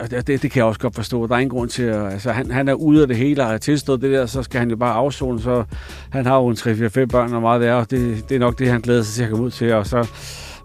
og 0.00 0.10
det, 0.10 0.26
det, 0.28 0.40
kan 0.40 0.56
jeg 0.56 0.64
også 0.64 0.80
godt 0.80 0.94
forstå. 0.94 1.26
Der 1.26 1.34
er 1.34 1.38
ingen 1.38 1.56
grund 1.56 1.70
til, 1.70 1.82
at 1.82 2.12
altså, 2.12 2.32
han, 2.32 2.50
han 2.50 2.68
er 2.68 2.74
ude 2.74 3.02
af 3.02 3.08
det 3.08 3.16
hele 3.16 3.42
og 3.42 3.48
har 3.48 3.58
tilstået 3.58 4.02
det 4.02 4.12
der, 4.12 4.26
så 4.26 4.42
skal 4.42 4.58
han 4.58 4.70
jo 4.70 4.76
bare 4.76 4.94
afzone, 4.94 5.40
så 5.40 5.64
han 6.10 6.26
har 6.26 6.36
jo 6.36 6.48
en 6.48 6.56
3-4-5 6.56 7.06
børn 7.06 7.32
og 7.32 7.42
meget 7.42 7.62
der, 7.62 7.74
og 7.74 7.90
det, 7.90 8.28
det 8.28 8.34
er 8.34 8.38
nok 8.38 8.58
det, 8.58 8.68
han 8.68 8.80
glæder 8.80 9.02
sig 9.02 9.14
til 9.14 9.22
at 9.22 9.30
komme 9.30 9.44
ud 9.44 9.50
til, 9.50 9.72
og 9.72 9.86
så 9.86 10.06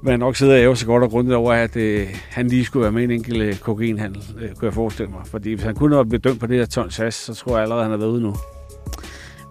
vil 0.04 0.12
han 0.12 0.20
nok 0.20 0.36
sidde 0.36 0.54
og 0.54 0.60
æve 0.60 0.76
så 0.76 0.86
godt 0.86 1.04
og 1.04 1.10
grundigt 1.10 1.36
over, 1.36 1.54
at 1.54 1.76
øh, 1.76 2.08
han 2.30 2.48
lige 2.48 2.66
skulle 2.66 2.84
være 2.84 2.92
med 2.92 3.04
en 3.04 3.12
enkelt 3.12 3.42
øh, 3.42 3.58
kokainhandel, 3.60 4.24
øh, 4.42 4.50
kunne 4.56 4.66
jeg 4.66 4.74
forestille 4.74 5.12
mig. 5.12 5.22
Fordi 5.26 5.54
hvis 5.54 5.64
han 5.64 5.76
kunne 5.76 5.96
have 5.96 6.06
blivet 6.06 6.24
dømt 6.24 6.40
på 6.40 6.48
det 6.48 6.58
her 6.58 6.66
ton 6.66 6.92
sas, 6.92 7.16
så 7.16 7.34
tror 7.34 7.52
jeg 7.52 7.62
allerede, 7.62 7.82
at 7.82 7.86
han 7.86 7.94
er 7.94 7.98
været 7.98 8.12
ude 8.12 8.22
nu. 8.22 8.36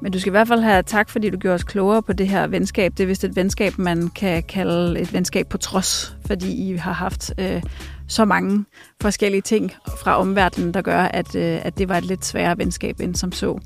Men 0.02 0.12
du 0.12 0.20
skal 0.20 0.30
i 0.30 0.36
hvert 0.36 0.48
fald 0.48 0.60
have 0.60 0.82
tak, 0.82 1.08
fordi 1.10 1.30
du 1.30 1.36
gjorde 1.36 1.54
os 1.54 1.64
klogere 1.64 2.02
på 2.02 2.12
det 2.12 2.28
her 2.28 2.46
venskab. 2.46 2.92
Det 2.96 3.02
er 3.02 3.06
vist 3.06 3.24
et 3.24 3.36
venskab, 3.36 3.78
man 3.78 4.08
kan 4.08 4.42
kalde 4.42 5.00
et 5.00 5.12
venskab 5.12 5.48
på 5.48 5.58
trods, 5.58 6.16
fordi 6.26 6.70
I 6.70 6.76
har 6.76 6.92
haft 6.92 7.32
øh, 7.38 7.62
så 8.08 8.24
mange 8.24 8.64
forskellige 9.02 9.40
ting 9.40 9.72
fra 10.02 10.20
omverdenen, 10.20 10.74
der 10.74 10.82
gør, 10.82 11.00
at, 11.00 11.34
øh, 11.34 11.58
at 11.62 11.78
det 11.78 11.88
var 11.88 11.98
et 11.98 12.04
lidt 12.04 12.24
sværere 12.24 12.58
venskab 12.58 13.00
end 13.00 13.14
som 13.14 13.32
så. 13.32 13.58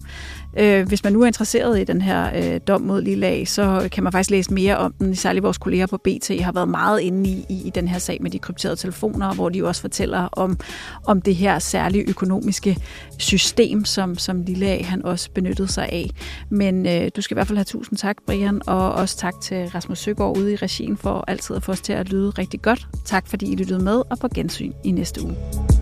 Øh, 0.59 0.89
hvis 0.89 1.05
man 1.05 1.13
nu 1.13 1.23
er 1.23 1.27
interesseret 1.27 1.81
i 1.81 1.85
den 1.85 2.03
her 2.03 2.31
øh, 2.55 2.61
dom 2.69 2.81
mod 2.81 3.03
Lille 3.03 3.47
så 3.47 3.89
kan 3.93 4.05
man 4.05 4.13
faktisk 4.13 4.31
læse 4.31 4.55
mere 4.55 4.77
om 4.77 4.93
den. 4.93 5.17
Særligt 5.17 5.43
vores 5.43 5.59
kolleger 5.59 5.87
på 5.87 5.97
BT 5.97 6.41
har 6.41 6.53
været 6.53 6.69
meget 6.69 7.01
inde 7.01 7.31
i, 7.31 7.45
i, 7.49 7.67
i 7.67 7.71
den 7.75 7.89
her 7.89 7.99
sag 7.99 8.19
med 8.21 8.31
de 8.31 8.39
krypterede 8.39 8.77
telefoner, 8.77 9.35
hvor 9.35 9.49
de 9.49 9.59
jo 9.59 9.69
også 9.69 9.81
fortæller 9.81 10.29
om, 10.33 10.59
om 11.07 11.23
det 11.23 11.35
her 11.35 11.59
særlige 11.59 12.05
økonomiske 12.09 12.77
system, 13.19 13.85
som, 13.85 14.19
som 14.19 14.43
Lille 14.43 14.83
han 14.83 15.05
også 15.05 15.31
benyttede 15.31 15.69
sig 15.69 15.89
af. 15.89 16.11
Men 16.51 16.87
øh, 16.87 17.11
du 17.17 17.21
skal 17.21 17.35
i 17.35 17.37
hvert 17.37 17.47
fald 17.47 17.59
have 17.59 17.65
tusind 17.65 17.99
tak, 17.99 18.17
Brian, 18.27 18.61
og 18.67 18.93
også 18.93 19.17
tak 19.17 19.35
til 19.43 19.69
Rasmus 19.69 19.99
Søgaard 19.99 20.37
ude 20.37 20.53
i 20.53 20.57
regien 20.57 20.97
for 20.97 21.25
altid 21.29 21.57
at 21.57 21.63
få 21.63 21.73
os 21.73 21.81
til 21.81 21.93
at 21.93 22.09
lyde 22.09 22.31
rigtig 22.31 22.63
godt. 22.63 22.89
Tak 23.05 23.27
fordi 23.27 23.53
I 23.53 23.57
lyttede 23.57 23.85
med, 23.85 24.03
og 24.11 24.19
på 24.21 24.29
gensyn 24.35 24.73
i 24.85 24.91
næste 24.91 25.20
do. 25.21 25.80